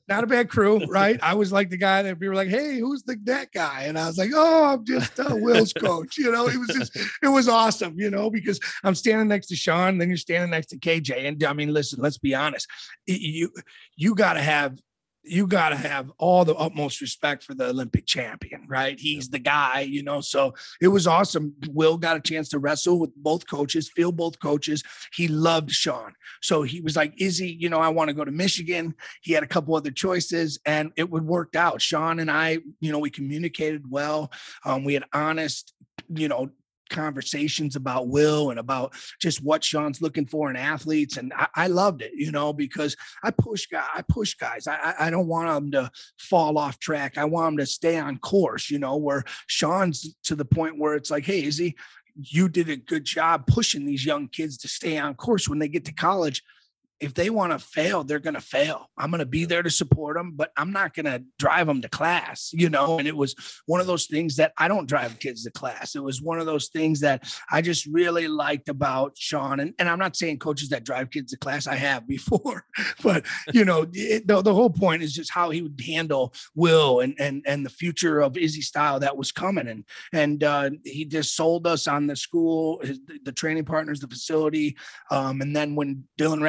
not 0.07 0.23
a 0.23 0.27
bad 0.27 0.49
crew, 0.49 0.85
right? 0.85 1.19
I 1.21 1.33
was 1.35 1.51
like 1.51 1.69
the 1.69 1.77
guy 1.77 2.01
that 2.01 2.15
people 2.15 2.29
were 2.29 2.35
like, 2.35 2.49
"Hey, 2.49 2.79
who's 2.79 3.03
the 3.03 3.17
that 3.25 3.51
guy?" 3.51 3.83
And 3.83 3.97
I 3.97 4.07
was 4.07 4.17
like, 4.17 4.31
"Oh, 4.33 4.65
I'm 4.65 4.85
just 4.85 5.19
uh, 5.19 5.35
Will's 5.35 5.73
coach." 5.73 6.17
You 6.17 6.31
know, 6.31 6.47
it 6.47 6.57
was 6.57 6.69
just 6.69 6.95
it 7.23 7.27
was 7.27 7.47
awesome, 7.47 7.95
you 7.97 8.09
know, 8.09 8.29
because 8.29 8.59
I'm 8.83 8.95
standing 8.95 9.27
next 9.27 9.47
to 9.47 9.55
Sean, 9.55 9.97
then 9.97 10.09
you're 10.09 10.17
standing 10.17 10.51
next 10.51 10.67
to 10.67 10.77
KJ, 10.77 11.27
and 11.27 11.43
I 11.43 11.53
mean, 11.53 11.73
listen, 11.73 12.01
let's 12.01 12.17
be 12.17 12.33
honest, 12.33 12.67
you 13.05 13.51
you 13.95 14.15
got 14.15 14.33
to 14.33 14.41
have 14.41 14.77
you 15.25 15.47
got 15.47 15.69
to 15.69 15.75
have 15.75 16.11
all 16.17 16.45
the 16.45 16.55
utmost 16.55 17.01
respect 17.01 17.43
for 17.43 17.53
the 17.53 17.67
Olympic 17.67 18.05
champion, 18.05 18.65
right? 18.67 18.99
He's 18.99 19.29
the 19.29 19.39
guy, 19.39 19.81
you 19.81 20.03
know. 20.03 20.21
So 20.21 20.53
it 20.81 20.87
was 20.87 21.07
awesome. 21.07 21.53
Will 21.69 21.97
got 21.97 22.17
a 22.17 22.21
chance 22.21 22.49
to 22.49 22.59
wrestle 22.59 22.99
with 22.99 23.15
both 23.15 23.47
coaches, 23.47 23.89
feel 23.89 24.11
both 24.11 24.39
coaches. 24.39 24.83
He 25.13 25.27
loved 25.27 25.71
Sean. 25.71 26.13
So 26.41 26.63
he 26.63 26.81
was 26.81 26.95
like, 26.95 27.13
Izzy, 27.19 27.49
you 27.59 27.69
know, 27.69 27.79
I 27.79 27.89
want 27.89 28.09
to 28.09 28.13
go 28.13 28.25
to 28.25 28.31
Michigan. 28.31 28.95
He 29.21 29.33
had 29.33 29.43
a 29.43 29.47
couple 29.47 29.75
other 29.75 29.91
choices 29.91 30.59
and 30.65 30.91
it 30.95 31.09
would 31.09 31.25
worked 31.25 31.55
out. 31.55 31.81
Sean 31.81 32.19
and 32.19 32.29
I, 32.29 32.59
you 32.79 32.91
know, 32.91 32.99
we 32.99 33.09
communicated 33.09 33.89
well. 33.89 34.31
Um, 34.63 34.83
we 34.83 34.93
had 34.93 35.05
honest, 35.13 35.73
you 36.13 36.27
know, 36.27 36.49
conversations 36.89 37.75
about 37.75 38.07
Will 38.07 38.49
and 38.51 38.59
about 38.59 38.93
just 39.19 39.43
what 39.43 39.63
Sean's 39.63 40.01
looking 40.01 40.25
for 40.25 40.49
in 40.49 40.55
athletes. 40.55 41.17
And 41.17 41.33
I, 41.33 41.47
I 41.55 41.67
loved 41.67 42.01
it, 42.01 42.11
you 42.15 42.31
know, 42.31 42.53
because 42.53 42.95
I 43.23 43.31
push 43.31 43.67
guys, 43.67 43.87
I 43.93 44.01
push 44.01 44.35
guys. 44.35 44.67
I, 44.67 44.93
I 44.99 45.09
don't 45.09 45.27
want 45.27 45.47
them 45.47 45.71
to 45.71 45.91
fall 46.19 46.57
off 46.57 46.79
track. 46.79 47.17
I 47.17 47.25
want 47.25 47.53
them 47.53 47.57
to 47.57 47.65
stay 47.65 47.97
on 47.97 48.17
course, 48.17 48.69
you 48.69 48.79
know, 48.79 48.97
where 48.97 49.23
Sean's 49.47 50.15
to 50.23 50.35
the 50.35 50.45
point 50.45 50.77
where 50.77 50.95
it's 50.95 51.11
like, 51.11 51.25
hey, 51.25 51.43
is 51.43 51.57
he 51.57 51.75
you 52.17 52.47
did 52.47 52.69
a 52.69 52.77
good 52.77 53.03
job 53.03 53.45
pushing 53.45 53.85
these 53.85 54.05
young 54.05 54.27
kids 54.29 54.57
to 54.57 54.67
stay 54.67 54.97
on 54.97 55.15
course 55.15 55.49
when 55.49 55.59
they 55.59 55.67
get 55.67 55.85
to 55.85 55.93
college 55.93 56.43
if 56.99 57.13
they 57.13 57.29
want 57.29 57.51
to 57.51 57.59
fail, 57.59 58.03
they're 58.03 58.19
going 58.19 58.35
to 58.35 58.41
fail. 58.41 58.89
I'm 58.97 59.11
going 59.11 59.19
to 59.19 59.25
be 59.25 59.45
there 59.45 59.61
to 59.61 59.69
support 59.69 60.15
them, 60.15 60.31
but 60.35 60.51
I'm 60.55 60.71
not 60.71 60.93
going 60.93 61.05
to 61.05 61.23
drive 61.37 61.67
them 61.67 61.81
to 61.81 61.89
class, 61.89 62.51
you 62.53 62.69
know? 62.69 62.97
And 62.97 63.07
it 63.07 63.15
was 63.15 63.35
one 63.65 63.81
of 63.81 63.87
those 63.87 64.05
things 64.05 64.37
that 64.37 64.53
I 64.57 64.69
don't 64.69 64.87
drive 64.87 65.19
kids 65.19 65.43
to 65.43 65.51
class. 65.51 65.95
It 65.95 66.03
was 66.03 66.21
one 66.21 66.39
of 66.39 66.45
those 66.45 66.69
things 66.69 67.01
that 67.01 67.29
I 67.51 67.61
just 67.61 67.85
really 67.85 68.29
liked 68.29 68.69
about 68.69 69.17
Sean. 69.17 69.59
And, 69.59 69.73
and 69.77 69.89
I'm 69.89 69.99
not 69.99 70.15
saying 70.15 70.39
coaches 70.39 70.69
that 70.69 70.85
drive 70.85 71.11
kids 71.11 71.31
to 71.31 71.37
class, 71.37 71.67
I 71.67 71.75
have 71.75 72.07
before, 72.15 72.65
but 73.03 73.25
you 73.51 73.65
know, 73.65 73.85
it, 73.91 74.27
the, 74.27 74.41
the 74.41 74.53
whole 74.53 74.69
point 74.69 75.03
is 75.03 75.13
just 75.13 75.31
how 75.31 75.49
he 75.49 75.61
would 75.61 75.79
handle 75.85 76.33
Will 76.55 77.01
and, 77.01 77.15
and, 77.19 77.43
and 77.45 77.65
the 77.65 77.69
future 77.69 78.21
of 78.21 78.37
Izzy 78.37 78.61
style 78.61 79.01
that 79.01 79.17
was 79.17 79.31
coming. 79.33 79.67
And, 79.67 79.83
and 80.13 80.43
uh, 80.43 80.69
he 80.85 81.03
just 81.03 81.35
sold 81.35 81.67
us 81.67 81.87
on 81.87 82.07
the 82.07 82.15
school, 82.15 82.79
his, 82.83 82.99
the 83.23 83.31
training 83.33 83.65
partners, 83.65 83.99
the 83.99 84.07
facility. 84.07 84.77
Um, 85.11 85.41
and 85.41 85.53
then 85.53 85.75
when 85.75 86.05
Dylan 86.17 86.41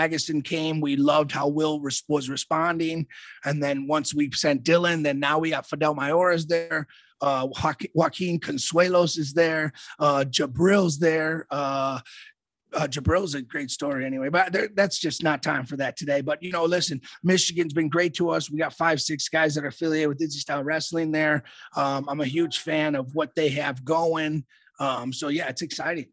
Came, 0.43 0.81
we 0.81 0.97
loved 0.97 1.33
how 1.33 1.49
Will 1.49 1.81
res- 1.81 2.05
was 2.09 2.29
responding. 2.29 3.07
And 3.45 3.63
then 3.63 3.87
once 3.87 4.15
we 4.15 4.31
sent 4.33 4.65
Dylan, 4.65 5.03
then 5.03 5.21
now 5.21 5.39
we 5.39 5.51
got 5.51 5.69
Fidel 5.69 5.95
Mayores 5.95 6.47
there. 6.47 6.87
Uh, 7.21 7.49
Joaquin 7.95 8.39
Consuelos 8.41 9.19
is 9.19 9.33
there. 9.33 9.73
Uh, 9.99 10.25
Jabril's 10.29 10.99
there. 10.99 11.47
Uh, 11.51 12.01
uh, 12.75 12.87
Jabril's 12.87 13.35
a 13.35 13.43
great 13.43 13.71
story 13.71 14.05
anyway, 14.05 14.29
but 14.29 14.55
that's 14.75 14.99
just 14.99 15.23
not 15.23 15.43
time 15.43 15.65
for 15.65 15.77
that 15.77 15.97
today. 15.97 16.21
But 16.21 16.43
you 16.43 16.53
know, 16.53 16.65
listen, 16.65 17.01
Michigan's 17.23 17.73
been 17.73 17.89
great 17.89 18.15
to 18.15 18.31
us. 18.31 18.51
We 18.51 18.59
got 18.59 18.75
five, 18.75 19.01
six 19.01 19.29
guys 19.29 19.55
that 19.55 19.65
are 19.65 19.69
affiliated 19.69 20.09
with 20.09 20.23
Izzy 20.23 20.41
Style 20.41 20.63
Wrestling 20.63 21.11
there. 21.11 21.45
Um, 21.75 22.07
I'm 22.09 22.21
a 22.21 22.27
huge 22.27 22.59
fan 22.59 22.95
of 22.95 23.15
what 23.15 23.35
they 23.35 23.49
have 23.51 23.85
going. 23.85 24.45
Um, 24.79 25.13
so 25.13 25.29
yeah, 25.29 25.49
it's 25.49 25.63
exciting. 25.63 26.09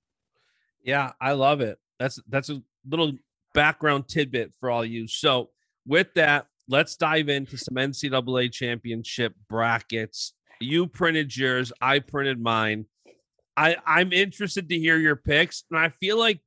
Yeah, 0.83 1.11
I 1.19 1.33
love 1.33 1.61
it. 1.61 1.79
That's 1.99 2.19
that's 2.29 2.49
a 2.49 2.61
little 2.89 3.13
background 3.53 4.07
tidbit 4.07 4.53
for 4.59 4.69
all 4.69 4.85
you. 4.85 5.07
So, 5.07 5.49
with 5.85 6.13
that, 6.15 6.47
let's 6.67 6.95
dive 6.95 7.29
into 7.29 7.57
some 7.57 7.75
NCAA 7.75 8.51
championship 8.51 9.33
brackets. 9.49 10.33
You 10.59 10.87
printed 10.87 11.35
yours, 11.35 11.73
I 11.81 11.99
printed 11.99 12.41
mine. 12.41 12.85
I, 13.55 13.77
I'm 13.85 14.13
interested 14.13 14.69
to 14.69 14.79
hear 14.79 14.97
your 14.97 15.15
picks. 15.15 15.63
And 15.69 15.79
I 15.79 15.89
feel 15.89 16.17
like 16.17 16.39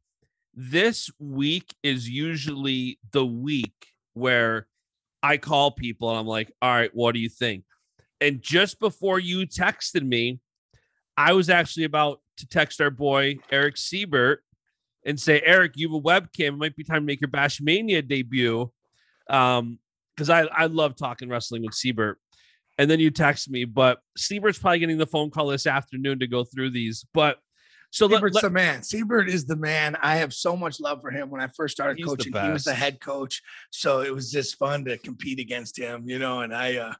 this 0.54 1.10
week 1.18 1.74
is 1.82 2.08
usually 2.08 2.98
the 3.12 3.24
week 3.24 3.74
where 4.14 4.66
I 5.22 5.36
call 5.36 5.70
people 5.70 6.10
and 6.10 6.18
I'm 6.18 6.26
like, 6.26 6.52
all 6.62 6.70
right, 6.70 6.90
what 6.94 7.12
do 7.12 7.20
you 7.20 7.28
think? 7.28 7.64
And 8.20 8.40
just 8.40 8.80
before 8.80 9.18
you 9.18 9.46
texted 9.46 10.06
me, 10.06 10.40
I 11.16 11.32
was 11.32 11.50
actually 11.50 11.84
about 11.84 12.20
to 12.38 12.48
text 12.48 12.80
our 12.80 12.90
boy 12.90 13.36
Eric 13.50 13.76
Siebert 13.76 14.42
and 15.06 15.18
say, 15.18 15.40
Eric, 15.42 15.72
you 15.76 15.88
have 15.88 15.96
a 15.96 16.00
webcam. 16.00 16.48
It 16.48 16.58
might 16.58 16.76
be 16.76 16.84
time 16.84 17.02
to 17.02 17.06
make 17.06 17.22
your 17.22 17.30
Bashmania 17.30 18.06
debut. 18.06 18.70
Um, 19.30 19.78
because 20.14 20.30
I, 20.30 20.42
I 20.44 20.66
love 20.66 20.96
talking 20.96 21.28
wrestling 21.28 21.62
with 21.62 21.74
Siebert. 21.74 22.18
And 22.78 22.90
then 22.90 23.00
you 23.00 23.10
text 23.10 23.50
me, 23.50 23.64
but 23.64 23.98
Siebert's 24.16 24.58
probably 24.58 24.78
getting 24.78 24.98
the 24.98 25.06
phone 25.06 25.30
call 25.30 25.48
this 25.48 25.66
afternoon 25.66 26.18
to 26.20 26.26
go 26.26 26.44
through 26.44 26.70
these. 26.70 27.04
But 27.14 27.38
so 27.90 28.08
Siebert's 28.08 28.34
let, 28.34 28.42
the 28.42 28.50
man. 28.50 28.82
Siebert 28.82 29.28
is 29.28 29.46
the 29.46 29.56
man. 29.56 29.96
I 30.02 30.16
have 30.16 30.34
so 30.34 30.56
much 30.56 30.80
love 30.80 31.00
for 31.00 31.10
him. 31.10 31.30
When 31.30 31.40
I 31.40 31.48
first 31.48 31.74
started 31.74 32.04
coaching, 32.04 32.32
he 32.32 32.50
was 32.50 32.64
the 32.64 32.74
head 32.74 33.00
coach, 33.00 33.42
so 33.70 34.00
it 34.00 34.14
was 34.14 34.30
just 34.30 34.58
fun 34.58 34.84
to 34.86 34.98
compete 34.98 35.38
against 35.38 35.78
him, 35.78 36.04
you 36.06 36.18
know. 36.18 36.40
And 36.40 36.54
I, 36.54 36.76
uh, 36.76 36.94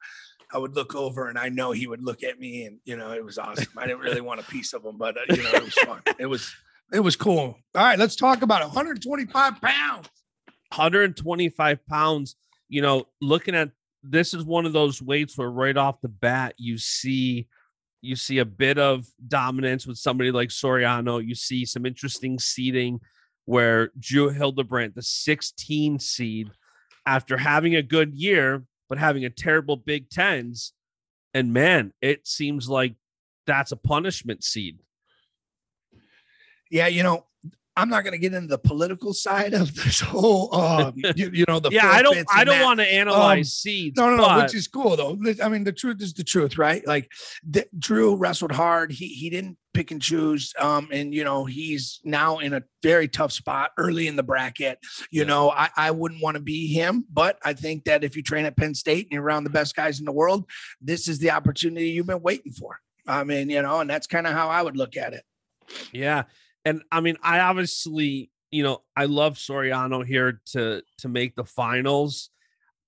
I 0.53 0.59
would 0.59 0.75
look 0.75 0.95
over, 0.95 1.29
and 1.29 1.39
I 1.39 1.49
know 1.49 1.73
he 1.73 1.87
would 1.87 2.03
look 2.03 2.23
at 2.23 2.39
me, 2.39 2.65
and 2.65 2.79
you 2.85 2.97
know, 2.97 3.13
it 3.13 3.25
was 3.25 3.37
awesome. 3.37 3.67
I 3.77 3.87
didn't 3.87 4.01
really 4.01 4.23
want 4.23 4.41
a 4.41 4.45
piece 4.45 4.73
of 4.73 4.85
him, 4.85 4.97
but 4.97 5.17
uh, 5.19 5.35
you 5.35 5.43
know, 5.43 5.51
it 5.53 5.65
was 5.65 5.75
fun. 5.75 6.01
It 6.19 6.27
was 6.27 6.55
it 6.93 7.01
was 7.01 7.17
cool. 7.17 7.59
All 7.75 7.83
right, 7.83 7.99
let's 7.99 8.17
talk 8.17 8.43
about 8.43 8.63
it. 8.63 8.67
125 8.67 9.61
pounds. 9.61 10.09
125 10.75 11.87
pounds. 11.87 12.37
You 12.69 12.83
know, 12.83 13.07
looking 13.21 13.55
at 13.55 13.71
this 14.03 14.35
is 14.35 14.45
one 14.45 14.67
of 14.67 14.73
those 14.73 15.03
weights 15.03 15.37
where 15.37 15.51
right 15.51 15.77
off 15.77 16.01
the 16.01 16.09
bat 16.09 16.55
you 16.59 16.79
see 16.79 17.49
you 18.03 18.15
see 18.15 18.39
a 18.39 18.45
bit 18.45 18.79
of 18.79 19.05
dominance 19.27 19.87
with 19.87 19.99
somebody 19.99 20.31
like 20.31 20.51
Suriano. 20.51 21.25
You 21.25 21.35
see 21.35 21.65
some 21.65 21.85
interesting 21.85 22.39
seeding 22.39 23.01
where 23.47 23.91
Drew 23.99 24.29
Hildebrandt, 24.29 24.95
the 24.95 25.03
16 25.03 25.99
seed, 25.99 26.51
after 27.05 27.37
having 27.37 27.75
a 27.75 27.83
good 27.83 28.15
year 28.15 28.65
but 28.89 28.99
having 28.99 29.25
a 29.25 29.31
terrible 29.31 29.77
Big 29.77 30.11
Tens, 30.11 30.73
and 31.35 31.53
man, 31.53 31.93
it 32.01 32.27
seems 32.27 32.69
like 32.69 32.95
that's 33.47 33.73
a 33.73 33.77
punishment 33.77 34.45
seed. 34.45 34.79
Yeah, 36.71 36.89
you 36.89 37.03
know, 37.03 37.27
I'm 37.79 37.91
not 37.91 38.05
going 38.05 38.13
to 38.13 38.19
get 38.19 38.33
into 38.33 38.49
the 38.49 38.59
political 38.59 39.13
side 39.13 39.53
of 39.53 39.75
this 39.75 40.01
whole, 40.01 40.55
um, 40.55 40.95
you, 41.15 41.31
you, 41.33 41.45
know, 41.47 41.61
the 41.61 41.69
yeah. 41.73 41.91
I 41.91 42.01
don't, 42.01 42.27
I 42.35 42.43
don't 42.43 42.63
want 42.63 42.81
to 42.81 42.91
analyze 42.91 43.39
um, 43.39 43.45
seeds. 43.45 43.99
No, 43.99 44.09
no, 44.09 44.17
no. 44.17 44.43
Which 44.43 44.55
is 44.55 44.67
cool 44.67 44.97
though. 44.97 45.19
I 45.43 45.49
mean, 45.51 45.65
the 45.65 45.73
truth 45.73 46.01
is 46.01 46.15
the 46.15 46.25
truth, 46.25 46.57
right? 46.57 46.87
Like, 46.87 47.11
the, 47.47 47.67
Drew 47.79 48.17
wrestled 48.17 48.53
hard. 48.53 48.93
He 48.93 49.09
he 49.09 49.29
didn't 49.29 49.59
pick 49.75 49.91
and 49.91 50.01
choose. 50.01 50.55
Um, 50.59 50.89
and 50.91 51.15
you 51.15 51.23
know, 51.23 51.45
he's 51.45 52.01
now 52.03 52.39
in 52.39 52.55
a 52.55 52.63
very 52.83 53.09
tough 53.09 53.33
spot 53.33 53.73
early 53.77 54.09
in 54.09 54.17
the 54.17 54.23
bracket. 54.23 54.79
You 55.11 55.23
yeah. 55.23 55.27
know, 55.29 55.51
I 55.51 55.69
I 55.77 55.91
wouldn't 55.91 56.23
want 56.23 56.37
to 56.37 56.43
be 56.43 56.69
him, 56.69 57.05
but 57.13 57.39
I 57.45 57.53
think 57.53 57.85
that 57.85 58.05
if 58.05 58.17
you 58.17 58.23
train 58.23 58.47
at 58.47 58.57
Penn 58.57 58.75
State 58.75 59.05
and 59.05 59.13
you're 59.13 59.23
around 59.23 59.45
the 59.45 59.51
best 59.51 59.77
guys 59.77 59.99
in 59.99 60.07
the 60.07 60.13
world, 60.13 60.49
this 60.81 61.09
is 61.09 61.19
the 61.19 61.31
opportunity 61.31 61.91
you've 61.91 62.07
been 62.07 62.23
waiting 62.23 62.53
for. 62.53 62.81
I 63.07 63.23
mean, 63.25 63.51
you 63.51 63.61
know, 63.61 63.81
and 63.81 63.91
that's 63.91 64.07
kind 64.07 64.27
of 64.27 64.33
how 64.33 64.49
I 64.49 64.63
would 64.63 64.79
look 64.79 64.97
at 64.97 65.13
it. 65.13 65.25
Yeah 65.93 66.25
and 66.67 66.83
I 66.91 67.01
mean, 67.01 67.17
I 67.23 67.39
obviously, 67.39 68.31
you 68.51 68.65
know, 68.65 68.83
I 68.97 69.05
love 69.05 69.37
Suriano 69.37 70.05
here 70.05 70.43
to 70.47 70.83
to 70.99 71.09
make 71.09 71.37
the 71.37 71.45
finals. 71.45 72.29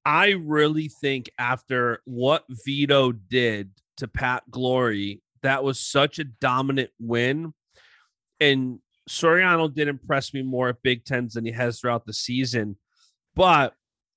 I 0.04 0.30
really 0.30 0.88
think 0.88 1.30
after 1.38 2.02
what 2.04 2.44
Vito 2.66 3.12
did 3.12 3.70
to 3.98 4.08
Pat 4.08 4.42
Glory, 4.50 5.22
that 5.42 5.62
was 5.62 5.78
such 5.78 6.18
a 6.18 6.24
dominant 6.24 6.90
win. 6.98 7.54
And 8.40 8.80
Suriano 9.08 9.72
did 9.72 9.86
impress 9.86 10.34
me 10.34 10.42
more 10.42 10.70
at 10.70 10.82
Big 10.82 11.04
Tens 11.04 11.34
than 11.34 11.44
he 11.44 11.52
has 11.52 11.78
throughout 11.78 12.04
the 12.04 12.12
season. 12.12 12.76
But 13.36 13.74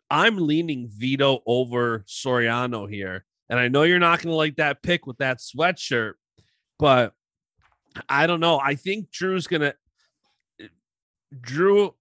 I'm 0.10 0.38
leaning 0.38 0.89
Vito 0.91 1.44
over 1.46 2.03
Suriano 2.08 2.89
here. 2.89 3.25
And 3.48 3.60
I 3.60 3.68
know 3.68 3.84
you're 3.84 4.00
not 4.00 4.22
going 4.22 4.32
to 4.32 4.38
like 4.38 4.56
that 4.56 4.82
pick 4.82 5.06
with 5.06 5.18
that 5.18 5.39
sweatshirt, 5.39 6.13
but 6.80 7.13
I 8.08 8.28
don't 8.28 8.40
know. 8.40 8.60
I 8.60 8.76
think 8.76 9.12
Drew's 9.12 9.48
gonna 9.48 9.74
eh, 10.60 10.68
Drew, 11.40 11.94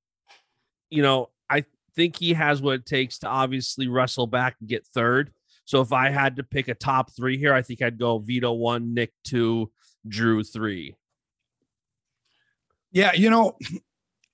you 0.91 1.03
know, 1.03 1.31
I 1.49 1.65
think 1.95 2.17
he 2.17 2.35
has 2.35 2.63
what 2.63 2.75
it 2.75 2.87
takes 2.87 3.19
to 3.19 3.29
obviously 3.29 3.89
wrestle 3.89 4.27
back 4.27 4.57
and 4.61 4.69
get 4.69 4.87
third. 4.87 5.33
So 5.65 5.81
if 5.81 5.93
I 5.93 6.11
had 6.11 6.37
to 6.37 6.43
pick 6.43 6.69
a 6.69 6.75
top 6.75 7.13
three 7.15 7.39
here, 7.39 7.55
I 7.55 7.63
think 7.63 7.83
I'd 7.83 7.99
go 7.99 8.19
Vito 8.19 8.53
one, 8.53 8.95
Nick 8.95 9.13
two, 9.25 9.71
Drew 10.07 10.43
three. 10.43 10.97
Yeah, 12.93 13.13
you 13.13 13.31
know, 13.31 13.57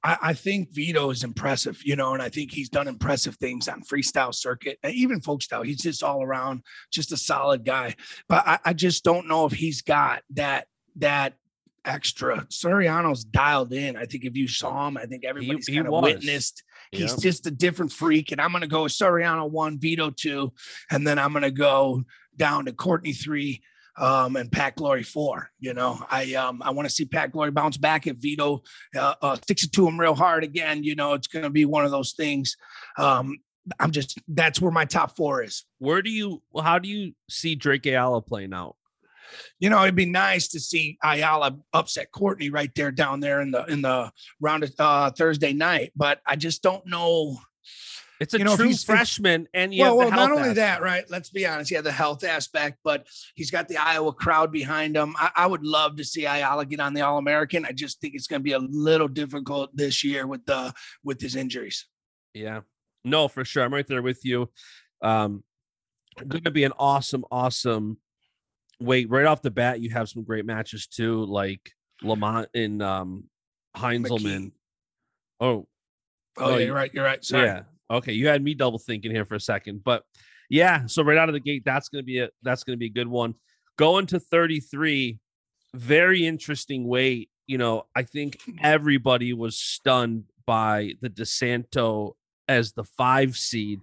I, 0.03 0.19
I, 0.23 0.33
think 0.33 0.73
Vito 0.73 1.11
is 1.11 1.25
impressive, 1.25 1.79
you 1.85 1.97
know, 1.97 2.15
and 2.15 2.23
I 2.23 2.31
think 2.31 2.53
he's 2.53 2.71
done 2.71 2.89
impressive 2.89 3.37
things 3.37 3.69
on 3.69 3.83
freestyle 3.83 4.35
circuit 4.35 4.79
and 4.83 4.95
even 4.95 5.21
folk 5.21 5.43
style. 5.43 5.63
He's 5.63 5.83
just 5.83 6.03
all 6.03 6.23
around 6.23 6.63
just 6.91 7.13
a 7.13 7.17
solid 7.17 7.65
guy. 7.65 7.97
But 8.29 8.47
I, 8.47 8.59
I 8.65 8.73
just 8.73 9.05
don't 9.05 9.29
know 9.29 9.45
if 9.45 9.53
he's 9.53 9.83
got 9.83 10.23
that 10.31 10.69
that 10.97 11.35
extra. 11.87 12.47
Suriano's 12.51 13.25
dialed 13.25 13.73
in. 13.73 13.97
I 13.97 14.05
think 14.05 14.25
if 14.25 14.37
you 14.37 14.49
saw 14.49 14.89
him, 14.89 14.97
I 14.97 15.07
think 15.07 15.25
everybody's 15.25 15.67
kind 15.67 15.87
of 15.87 16.03
witnessed. 16.03 16.63
He's 16.93 17.15
just 17.17 17.47
a 17.47 17.51
different 17.51 17.93
freak. 17.93 18.33
And 18.33 18.41
I'm 18.41 18.51
going 18.51 18.63
to 18.63 18.69
go 18.69 18.85
with 18.85 18.93
Suriano 18.93 19.51
one, 19.51 19.79
Vito 19.79 20.11
two, 20.11 20.53
and 20.91 21.07
then 21.07 21.19
I'm 21.19 21.33
going 21.33 21.43
to 21.43 21.51
go 21.51 22.05
down 22.37 22.67
to 22.67 22.73
Courtney 22.73 23.13
three, 23.13 23.63
um, 23.99 24.37
and 24.37 24.53
Pat 24.53 24.77
Glory 24.77 25.03
four. 25.03 25.51
You 25.59 25.75
know, 25.75 26.05
I 26.11 26.35
um, 26.35 26.63
I 26.63 26.71
want 26.71 26.89
to 26.89 26.95
see 26.95 27.05
Pat 27.05 27.33
Glory 27.33 27.51
bounce 27.51 27.77
back 27.77 28.07
if 28.07 28.17
Vito 28.17 28.63
uh, 28.95 29.15
uh, 29.23 29.37
sticks 29.37 29.65
it 29.65 29.73
to 29.73 29.87
him 29.87 29.99
real 29.99 30.15
hard 30.15 30.45
again. 30.45 30.85
You 30.85 30.95
know, 30.95 31.15
it's 31.15 31.29
going 31.29 31.45
to 31.45 31.51
be 31.51 31.65
one 31.65 31.85
of 31.85 31.91
those 31.91 32.13
things. 32.13 32.57
Um, 32.99 33.39
I'm 33.81 33.91
just 33.91 34.19
that's 34.29 34.61
where 34.61 34.73
my 34.73 34.85
top 34.85 35.17
four 35.17 35.43
is. 35.43 35.65
Where 35.79 36.03
do 36.03 36.11
you 36.11 36.43
how 36.61 36.79
do 36.79 36.89
you 36.89 37.15
see 37.29 37.55
Drake 37.55 37.87
Ayala 37.87 38.23
playing 38.23 38.53
out? 38.53 38.77
You 39.59 39.71
know, 39.71 39.83
it'd 39.83 39.95
be 39.95 40.07
nice 40.07 40.49
to 40.49 40.61
see 40.61 40.99
Ayala 41.03 41.57
upset 41.73 42.13
Courtney 42.13 42.51
right 42.51 42.71
there 42.75 42.91
down 42.91 43.21
there 43.21 43.41
in 43.41 43.51
the 43.51 43.65
in 43.67 43.83
the 43.83 44.11
round 44.41 44.65
of 44.65 44.73
uh, 44.79 45.11
Thursday 45.11 45.53
night, 45.53 45.93
but 45.97 46.21
I 46.27 46.37
just 46.37 46.63
don't 46.63 46.87
know. 46.87 47.39
It's 48.19 48.33
a 48.33 48.39
You 48.39 48.45
know, 48.45 48.57
true 48.57 48.73
freshman, 48.73 49.47
and 49.53 49.75
you 49.75 49.83
well, 49.83 49.99
well 49.99 50.11
not 50.11 50.33
only 50.33 50.55
that, 50.55 50.81
right? 50.81 51.05
Let's 51.11 51.29
be 51.29 51.47
honest. 51.47 51.69
he 51.69 51.77
had 51.77 51.85
the 51.85 51.93
health 51.93 52.25
aspect, 52.25 52.79
but 52.83 53.07
he's 53.35 53.51
got 53.51 53.69
the 53.69 53.77
Iowa 53.77 54.13
crowd 54.15 54.51
behind 54.51 54.97
him. 54.97 55.15
I, 55.19 55.31
I 55.37 55.47
would 55.47 55.65
love 55.65 55.97
to 55.97 56.05
see 56.05 56.25
Ayala 56.25 56.65
get 56.65 56.81
on 56.81 56.95
the 56.95 57.03
All 57.03 57.19
American. 57.19 57.67
I 57.67 57.73
just 57.73 58.01
think 58.01 58.15
it's 58.15 58.27
going 58.27 58.41
to 58.41 58.45
be 58.45 58.53
a 58.53 58.59
little 58.59 59.09
difficult 59.09 59.77
this 59.77 60.03
year 60.03 60.27
with 60.27 60.47
the 60.47 60.73
with 61.05 61.21
his 61.21 61.37
injuries. 61.37 61.87
Yeah. 62.33 62.61
No, 63.05 63.29
for 63.29 63.45
sure. 63.45 63.63
I'm 63.63 63.73
right 63.73 63.87
there 63.87 64.03
with 64.03 64.25
you. 64.25 64.51
Um, 65.03 65.45
going 66.27 66.45
to 66.45 66.51
be 66.51 66.65
an 66.65 66.73
awesome, 66.79 67.25
awesome 67.31 67.99
wait. 68.81 69.09
Right 69.11 69.27
off 69.27 69.43
the 69.43 69.51
bat, 69.51 69.81
you 69.81 69.91
have 69.91 70.09
some 70.09 70.23
great 70.25 70.45
matches 70.47 70.87
too, 70.87 71.25
like 71.25 71.73
Lamont 72.03 72.49
and 72.55 72.83
um 72.83 73.25
Heinzelman. 73.77 74.21
McKee. 74.47 74.53
Oh, 75.41 75.67
Oh, 76.39 76.45
Oh, 76.45 76.51
yeah, 76.51 76.57
you- 76.59 76.67
you're 76.67 76.75
right. 76.75 76.93
You're 76.93 77.05
right. 77.05 77.25
Sorry. 77.25 77.47
yeah. 77.47 77.63
Okay, 77.91 78.13
you 78.13 78.27
had 78.29 78.43
me 78.43 78.53
double 78.55 78.79
thinking 78.79 79.11
here 79.11 79.25
for 79.25 79.37
a 79.37 79.41
second, 79.41 79.83
but 79.85 80.03
yeah. 80.51 80.87
So 80.87 81.03
right 81.03 81.17
out 81.17 81.29
of 81.29 81.33
the 81.35 81.41
gate, 81.41 81.63
that's 81.65 81.89
gonna 81.89 82.03
be 82.03 82.19
a 82.19 82.29
that's 82.43 82.63
gonna 82.65 82.77
be 82.77 82.87
a 82.87 82.91
good 82.91 83.09
one. 83.09 83.35
Going 83.79 84.07
to 84.07 84.19
33, 84.21 85.19
very 85.75 86.27
interesting 86.27 86.87
weight. 86.87 87.31
You 87.47 87.59
know, 87.59 87.87
I 87.95 88.03
think 88.03 88.39
everybody 88.63 89.33
was 89.33 89.57
stunned 89.57 90.25
by 90.47 90.95
the 91.01 91.09
DeSanto 91.11 92.15
as 92.49 92.73
the 92.73 92.85
five 92.85 93.37
seed, 93.37 93.81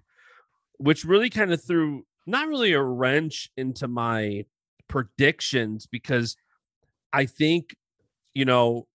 which 0.78 1.06
really 1.06 1.30
kind 1.30 1.52
of 1.54 1.64
threw 1.64 2.06
not 2.28 2.48
really 2.48 2.74
a 2.74 2.82
wrench 2.82 3.50
into 3.58 3.88
my 3.88 4.46
predictions 4.94 5.88
because 5.88 6.38
I 7.12 7.26
think, 7.26 7.76
you 8.36 8.46
know, 8.46 8.86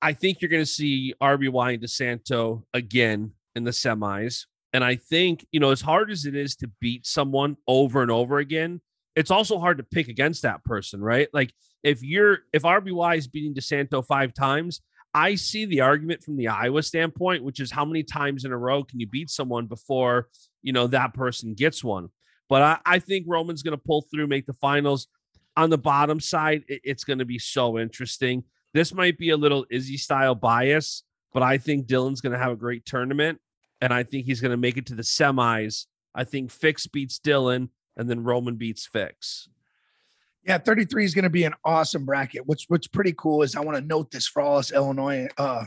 I 0.00 0.14
think 0.14 0.40
you're 0.40 0.48
going 0.48 0.62
to 0.62 0.70
see 0.70 1.12
RBY 1.22 1.74
and 1.74 1.82
DeSanto 1.82 2.62
again 2.72 3.32
in 3.54 3.64
the 3.64 3.72
semis. 3.72 4.46
And 4.72 4.82
I 4.82 4.96
think, 4.96 5.46
you 5.52 5.60
know, 5.60 5.72
as 5.72 5.82
hard 5.82 6.10
as 6.10 6.24
it 6.24 6.34
is 6.34 6.56
to 6.56 6.70
beat 6.80 7.06
someone 7.06 7.58
over 7.68 8.00
and 8.00 8.10
over 8.10 8.38
again, 8.38 8.80
it's 9.14 9.30
also 9.30 9.58
hard 9.58 9.76
to 9.76 9.84
pick 9.84 10.08
against 10.08 10.40
that 10.40 10.64
person, 10.64 11.02
right? 11.02 11.28
Like 11.34 11.52
if 11.82 12.02
you're 12.02 12.38
if 12.54 12.62
RBY 12.62 13.18
is 13.18 13.28
beating 13.28 13.52
DeSanto 13.52 14.06
five 14.06 14.32
times, 14.32 14.80
I 15.12 15.34
see 15.34 15.66
the 15.66 15.82
argument 15.82 16.22
from 16.22 16.38
the 16.38 16.48
Iowa 16.48 16.82
standpoint, 16.82 17.44
which 17.44 17.60
is 17.60 17.70
how 17.70 17.84
many 17.84 18.04
times 18.04 18.46
in 18.46 18.52
a 18.52 18.58
row 18.58 18.84
can 18.84 19.00
you 19.00 19.06
beat 19.06 19.28
someone 19.28 19.66
before 19.66 20.28
you 20.62 20.72
know 20.72 20.86
that 20.86 21.12
person 21.12 21.52
gets 21.52 21.84
one. 21.84 22.08
But 22.48 22.62
I, 22.62 22.78
I 22.86 22.98
think 22.98 23.26
Roman's 23.28 23.62
going 23.62 23.76
to 23.76 23.82
pull 23.84 24.02
through, 24.02 24.26
make 24.28 24.46
the 24.46 24.52
finals. 24.54 25.08
On 25.56 25.70
the 25.70 25.78
bottom 25.78 26.20
side, 26.20 26.64
it- 26.68 26.82
it's 26.84 27.04
going 27.04 27.18
to 27.18 27.24
be 27.24 27.38
so 27.38 27.78
interesting. 27.78 28.44
This 28.74 28.92
might 28.92 29.18
be 29.18 29.30
a 29.30 29.36
little 29.36 29.64
Izzy 29.70 29.96
style 29.96 30.34
bias, 30.34 31.02
but 31.32 31.42
I 31.42 31.58
think 31.58 31.86
Dylan's 31.86 32.20
going 32.20 32.32
to 32.32 32.38
have 32.38 32.52
a 32.52 32.56
great 32.56 32.84
tournament, 32.84 33.40
and 33.80 33.92
I 33.92 34.02
think 34.02 34.26
he's 34.26 34.40
going 34.40 34.50
to 34.50 34.56
make 34.56 34.76
it 34.76 34.86
to 34.86 34.94
the 34.94 35.02
semis. 35.02 35.86
I 36.14 36.24
think 36.24 36.50
Fix 36.50 36.86
beats 36.86 37.18
Dylan, 37.18 37.70
and 37.96 38.08
then 38.08 38.22
Roman 38.22 38.56
beats 38.56 38.86
Fix. 38.86 39.48
Yeah, 40.46 40.58
33 40.58 41.04
is 41.04 41.12
going 41.14 41.24
to 41.24 41.30
be 41.30 41.42
an 41.42 41.54
awesome 41.64 42.04
bracket. 42.04 42.46
What's 42.46 42.66
what's 42.68 42.86
pretty 42.86 43.12
cool 43.18 43.42
is 43.42 43.56
I 43.56 43.60
want 43.60 43.78
to 43.78 43.84
note 43.84 44.12
this 44.12 44.28
for 44.28 44.40
all 44.40 44.58
us 44.58 44.70
Illinois 44.72 45.26
uh, 45.38 45.64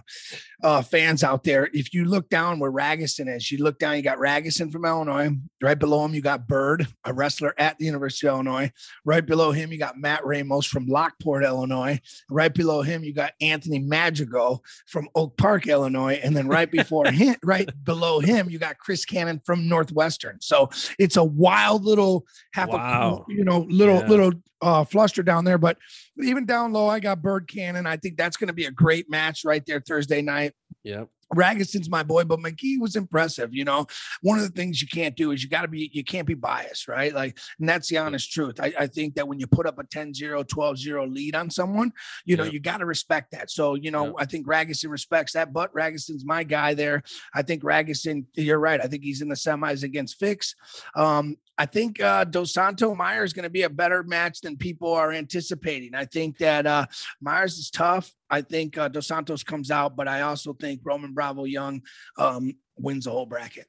uh, 0.63 0.81
fans 0.81 1.21
out 1.21 1.43
there. 1.43 1.69
If 1.74 1.93
you 1.93 2.05
look 2.05 2.29
down 2.29 2.59
where 2.59 2.71
Ragusin 2.71 3.33
is, 3.36 3.51
you 3.51 3.62
look 3.62 3.77
down, 3.77 3.98
you 3.98 4.01
got 4.01 4.19
Ragusin 4.19 4.71
from 4.71 4.86
Illinois. 4.86 5.31
Right 5.62 5.77
below 5.77 6.05
him, 6.05 6.13
you 6.13 6.21
got 6.21 6.48
Byrd, 6.48 6.88
a 7.03 7.13
wrestler 7.13 7.53
at 7.57 7.77
the 7.77 7.86
University 7.86 8.27
of 8.27 8.36
Illinois. 8.36 8.71
Right 9.03 9.25
below 9.25 9.51
him, 9.51 9.71
you 9.74 9.79
got 9.79 9.98
Matt 9.98 10.25
Ramos 10.25 10.65
from 10.65 10.86
Lockport, 10.88 11.43
Illinois. 11.43 12.00
Right 12.29 12.53
below 12.53 12.81
him, 12.81 13.03
you 13.03 13.13
got 13.13 13.33
Anthony 13.41 13.79
Magico 13.79 14.62
from 14.88 15.09
Oak 15.13 15.36
Park, 15.38 15.67
Illinois. 15.67 16.21
And 16.24 16.38
then 16.38 16.48
right 16.48 16.71
before 16.71 17.05
him, 17.12 17.36
right 17.43 17.69
below 17.83 18.21
him, 18.21 18.50
you 18.50 18.59
got 18.59 18.77
Chris 18.77 19.03
Cannon 19.03 19.41
from 19.45 19.67
Northwestern. 19.67 20.38
So 20.39 20.69
it's 20.98 21.17
a 21.17 21.24
wild 21.24 21.83
little 21.83 22.25
half 22.53 22.69
Wow. 22.69 23.25
a 23.27 23.33
you 23.33 23.43
know 23.43 23.65
little 23.69 24.00
Yeah. 24.00 24.07
little 24.07 24.31
uh 24.62 24.68
Uh, 24.69 24.83
fluster 24.83 25.23
down 25.23 25.45
there. 25.45 25.58
But 25.58 25.77
even 26.21 26.45
down 26.45 26.73
low 26.73 26.88
i 26.88 26.99
got 26.99 27.23
Byrd 27.23 27.47
cannon. 27.47 27.88
I 27.88 27.97
think 27.97 28.17
that's 28.17 28.38
going 28.38 28.49
to 28.49 28.53
be 28.53 28.65
a 28.65 28.71
great 28.71 29.10
match 29.10 29.43
right 29.43 29.65
there 29.65 29.79
thursday 29.79 30.21
night. 30.21 30.53
Yep. 30.84 31.10
Ragusin's 31.35 31.89
my 31.89 32.03
boy, 32.03 32.23
but 32.23 32.39
McGee 32.39 32.79
was 32.79 32.95
impressive. 32.95 33.53
You 33.53 33.65
know, 33.65 33.85
one 34.21 34.39
of 34.39 34.43
the 34.45 34.51
things 34.51 34.81
you 34.81 34.87
can't 34.87 35.15
do 35.15 35.31
is 35.31 35.43
you 35.43 35.49
got 35.49 35.61
to 35.61 35.67
be, 35.67 35.89
you 35.93 36.03
can't 36.03 36.27
be 36.27 36.33
biased, 36.33 36.87
right? 36.87 37.13
Like, 37.13 37.37
and 37.59 37.67
that's 37.69 37.87
the 37.89 37.97
honest 37.97 38.31
truth. 38.31 38.59
I, 38.59 38.73
I 38.79 38.87
think 38.87 39.15
that 39.15 39.27
when 39.27 39.39
you 39.39 39.47
put 39.47 39.65
up 39.65 39.79
a 39.79 39.83
10 39.83 40.13
0, 40.13 40.43
12 40.43 40.77
0 40.77 41.07
lead 41.07 41.35
on 41.35 41.49
someone, 41.49 41.91
you 42.25 42.37
know, 42.37 42.43
Yeah. 42.45 42.51
you 42.51 42.59
got 42.59 42.77
to 42.77 42.85
respect 42.85 43.31
that. 43.31 43.51
So, 43.51 43.75
you 43.75 43.91
know, 43.91 44.07
Yeah. 44.07 44.11
I 44.17 44.25
think 44.25 44.47
Ragusin 44.47 44.89
respects 44.89 45.33
that, 45.33 45.53
but 45.53 45.73
Ragusin's 45.73 46.25
my 46.25 46.43
guy 46.43 46.73
there. 46.73 47.03
I 47.33 47.41
think 47.41 47.63
Ragusin, 47.63 48.25
you're 48.35 48.59
right. 48.59 48.81
I 48.83 48.87
think 48.87 49.03
he's 49.03 49.21
in 49.21 49.29
the 49.29 49.35
semis 49.35 49.83
against 49.83 50.19
Fix. 50.19 50.55
Um, 50.95 51.37
I 51.57 51.65
think 51.65 52.01
uh, 52.01 52.23
DeSanto 52.23 52.95
Meyer 52.95 53.25
is 53.25 53.33
going 53.33 53.43
to 53.43 53.49
be 53.49 53.63
a 53.63 53.69
better 53.69 54.01
match 54.03 54.39
than 54.39 54.55
people 54.55 54.93
are 54.93 55.11
anticipating. 55.11 55.93
I 55.93 56.05
think 56.05 56.37
that 56.37 56.65
uh, 56.65 56.85
Myers 57.19 57.57
is 57.57 57.69
tough. 57.69 58.09
I 58.29 58.41
think 58.41 58.77
uh, 58.77 58.87
Dos 58.87 59.07
Santos 59.07 59.43
comes 59.43 59.69
out, 59.69 59.97
but 59.97 60.07
I 60.07 60.21
also 60.21 60.53
think 60.53 60.79
Roman 60.83 61.13
Bravo 61.19 61.43
Young 61.43 61.82
um, 62.17 62.53
wins 62.77 63.03
the 63.03 63.12
whole 63.12 63.25
bracket. 63.25 63.67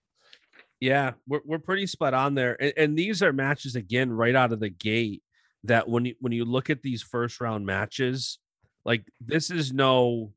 Yeah, 0.79 1.15
we're 1.27 1.41
we're 1.45 1.59
pretty 1.59 1.89
spot 1.89 2.15
on 2.15 2.37
there, 2.37 2.57
and, 2.63 2.73
and 2.77 2.97
these 2.97 3.25
are 3.25 3.33
matches 3.33 3.75
again 3.75 4.13
right 4.13 4.37
out 4.37 4.53
of 4.53 4.61
the 4.61 4.71
gate. 4.71 5.25
That 5.65 5.89
when 5.89 6.05
you 6.05 6.15
when 6.21 6.33
you 6.33 6.45
look 6.45 6.71
at 6.71 6.83
these 6.83 7.03
first 7.03 7.41
round 7.41 7.67
matches, 7.67 8.39
like 8.85 9.05
this 9.21 9.51
is 9.51 9.73
no, 9.73 10.33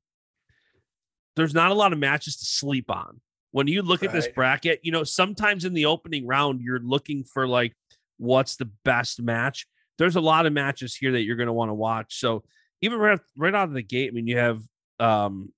there's 1.35 1.53
not 1.53 1.69
a 1.69 1.75
lot 1.75 1.93
of 1.93 1.99
matches 1.99 2.37
to 2.37 2.45
sleep 2.45 2.89
on. 2.89 3.21
When 3.51 3.67
you 3.67 3.83
look 3.83 4.01
at 4.01 4.11
this 4.11 4.27
bracket, 4.27 4.79
you 4.81 4.91
know 4.91 5.03
sometimes 5.03 5.65
in 5.65 5.75
the 5.75 5.85
opening 5.85 6.25
round 6.25 6.61
you're 6.61 6.79
looking 6.79 7.23
for 7.23 7.47
like 7.47 7.75
what's 8.17 8.55
the 8.55 8.71
best 8.83 9.21
match. 9.21 9.67
There's 9.99 10.15
a 10.15 10.21
lot 10.21 10.47
of 10.47 10.53
matches 10.53 10.95
here 10.95 11.11
that 11.11 11.21
you're 11.21 11.35
going 11.35 11.45
to 11.45 11.53
want 11.53 11.69
to 11.69 11.75
watch. 11.75 12.19
So 12.19 12.43
even 12.81 12.97
right 12.97 13.19
right 13.37 13.53
out 13.53 13.69
of 13.69 13.75
the 13.75 13.83
gate, 13.83 14.09
I 14.09 14.15
mean, 14.15 14.25
you 14.25 14.39
have 14.39 14.63
um, 14.99 15.53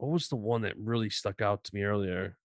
what 0.00 0.12
was 0.12 0.28
the 0.28 0.36
one 0.36 0.62
that 0.62 0.74
really 0.78 1.10
stuck 1.10 1.40
out 1.42 1.64
to 1.64 1.74
me 1.74 1.82
earlier? 1.82 2.36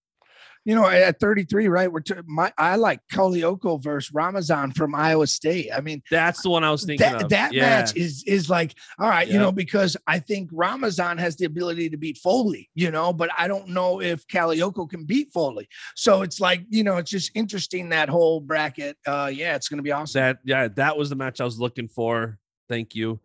You 0.66 0.74
know, 0.74 0.84
at 0.86 1.20
33, 1.20 1.68
right? 1.68 1.90
We're 1.90 2.00
t- 2.00 2.14
my 2.26 2.52
I 2.58 2.74
like 2.74 2.98
Kalioko 3.12 3.80
versus 3.80 4.12
Ramazan 4.12 4.72
from 4.72 4.96
Iowa 4.96 5.28
State. 5.28 5.70
I 5.72 5.80
mean, 5.80 6.02
That's 6.10 6.42
the 6.42 6.50
one 6.50 6.64
I 6.64 6.72
was 6.72 6.84
thinking 6.84 7.06
that, 7.08 7.22
of. 7.22 7.28
that 7.30 7.52
Yeah. 7.52 7.62
match 7.62 7.94
is 7.96 8.24
is 8.26 8.50
like 8.50 8.74
all 8.98 9.08
right, 9.08 9.28
you 9.28 9.38
know, 9.38 9.52
because 9.52 9.96
I 10.08 10.18
think 10.18 10.50
Ramazan 10.52 11.18
has 11.18 11.36
the 11.36 11.44
ability 11.44 11.88
to 11.90 11.96
beat 11.96 12.18
Foley, 12.18 12.68
you 12.74 12.90
know, 12.90 13.12
but 13.12 13.30
I 13.38 13.46
don't 13.46 13.68
know 13.68 14.02
if 14.02 14.26
Kalioko 14.26 14.90
can 14.90 15.04
beat 15.04 15.32
Foley. 15.32 15.68
So 15.94 16.22
it's 16.22 16.40
like, 16.40 16.64
you 16.68 16.82
know, 16.82 16.96
it's 16.96 17.12
just 17.12 17.30
interesting 17.36 17.90
that 17.90 18.08
whole 18.08 18.40
bracket. 18.40 18.96
Uh 19.06 19.30
yeah, 19.32 19.54
it's 19.54 19.68
gonna 19.68 19.82
be 19.82 19.92
awesome. 19.92 20.20
That 20.20 20.38
yeah, 20.44 20.66
that 20.74 20.98
was 20.98 21.10
the 21.10 21.16
match 21.16 21.40
I 21.40 21.44
was 21.44 21.60
looking 21.60 21.88
for. 21.88 22.38
Thank 22.68 22.96
you. 22.96 23.20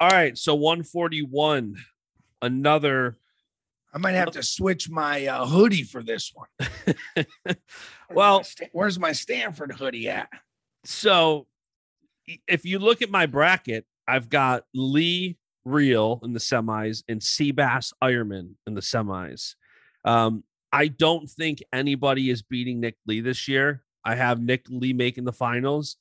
All 0.00 0.10
right, 0.10 0.36
so 0.36 0.54
141, 0.56 1.76
another. 2.42 3.16
I 3.92 3.98
might 3.98 4.12
have 4.12 4.30
to 4.32 4.42
switch 4.42 4.88
my 4.88 5.26
uh, 5.26 5.46
hoodie 5.46 5.82
for 5.82 6.02
this 6.02 6.32
one. 6.34 7.26
Well- 8.12 8.42
where's 8.72 8.98
my 8.98 9.12
Stanford 9.12 9.72
hoodie 9.72 10.08
at? 10.08 10.28
So, 10.84 11.46
if 12.48 12.64
you 12.64 12.78
look 12.78 13.02
at 13.02 13.10
my 13.10 13.26
bracket, 13.26 13.84
I've 14.08 14.28
got 14.28 14.64
Lee 14.74 15.36
Real 15.64 16.20
in 16.24 16.32
the 16.32 16.40
semis 16.40 17.02
and 17.08 17.20
Seabass 17.20 17.92
Eierman 18.02 18.54
in 18.66 18.74
the 18.74 18.80
semis. 18.80 19.54
Um, 20.04 20.42
I 20.72 20.88
don't 20.88 21.28
think 21.28 21.62
anybody 21.72 22.30
is 22.30 22.42
beating 22.42 22.80
Nick 22.80 22.96
Lee 23.06 23.20
this 23.20 23.46
year. 23.46 23.82
I 24.04 24.14
have 24.14 24.40
Nick 24.40 24.66
Lee 24.68 24.92
making 24.92 25.24
the 25.24 25.32
finals. 25.32 25.96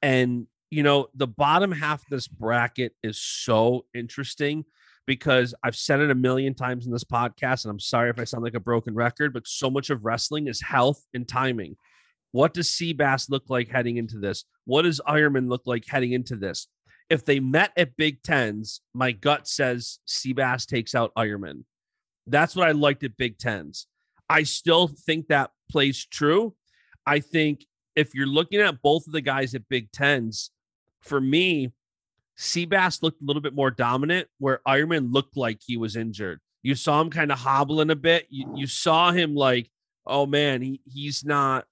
And, 0.00 0.46
you 0.70 0.82
know, 0.82 1.08
the 1.14 1.26
bottom 1.26 1.72
half 1.72 2.02
of 2.02 2.08
this 2.10 2.28
bracket 2.28 2.94
is 3.02 3.18
so 3.18 3.86
interesting 3.94 4.64
because 5.06 5.54
I've 5.62 5.76
said 5.76 6.00
it 6.00 6.10
a 6.10 6.14
million 6.14 6.54
times 6.54 6.86
in 6.86 6.92
this 6.92 7.04
podcast. 7.04 7.64
And 7.64 7.70
I'm 7.70 7.80
sorry 7.80 8.10
if 8.10 8.18
I 8.18 8.24
sound 8.24 8.44
like 8.44 8.54
a 8.54 8.60
broken 8.60 8.94
record, 8.94 9.32
but 9.32 9.46
so 9.46 9.70
much 9.70 9.90
of 9.90 10.04
wrestling 10.04 10.46
is 10.46 10.60
health 10.60 11.04
and 11.14 11.26
timing. 11.26 11.76
What 12.32 12.54
does 12.54 12.68
Seabass 12.68 13.28
look 13.28 13.44
like 13.48 13.68
heading 13.68 13.96
into 13.98 14.18
this? 14.18 14.44
What 14.64 14.82
does 14.82 15.00
Eierman 15.06 15.48
look 15.48 15.62
like 15.66 15.84
heading 15.86 16.12
into 16.12 16.36
this? 16.36 16.68
If 17.10 17.24
they 17.24 17.40
met 17.40 17.72
at 17.76 17.96
Big 17.96 18.22
Tens, 18.22 18.80
my 18.94 19.12
gut 19.12 19.46
says 19.46 19.98
Seabass 20.08 20.66
takes 20.66 20.94
out 20.94 21.12
Eierman. 21.16 21.64
That's 22.26 22.56
what 22.56 22.68
I 22.68 22.72
liked 22.72 23.04
at 23.04 23.16
Big 23.16 23.38
Tens. 23.38 23.86
I 24.30 24.44
still 24.44 24.88
think 24.88 25.28
that 25.28 25.50
plays 25.70 26.06
true. 26.06 26.54
I 27.04 27.20
think 27.20 27.66
if 27.96 28.14
you're 28.14 28.26
looking 28.26 28.60
at 28.60 28.80
both 28.80 29.06
of 29.06 29.12
the 29.12 29.20
guys 29.20 29.54
at 29.54 29.68
Big 29.68 29.90
Tens, 29.92 30.50
for 31.02 31.20
me, 31.20 31.72
Seabass 32.38 33.02
looked 33.02 33.22
a 33.22 33.24
little 33.24 33.42
bit 33.42 33.54
more 33.54 33.70
dominant, 33.70 34.28
where 34.38 34.60
Eierman 34.66 35.12
looked 35.12 35.36
like 35.36 35.60
he 35.64 35.76
was 35.76 35.96
injured. 35.96 36.40
You 36.62 36.74
saw 36.74 37.00
him 37.00 37.10
kind 37.10 37.32
of 37.32 37.38
hobbling 37.38 37.90
a 37.90 37.96
bit. 37.96 38.26
You 38.30 38.52
you 38.56 38.66
saw 38.66 39.12
him 39.12 39.34
like, 39.34 39.70
oh 40.06 40.26
man, 40.26 40.62
he 40.62 40.80
he's 40.84 41.24
not 41.24 41.66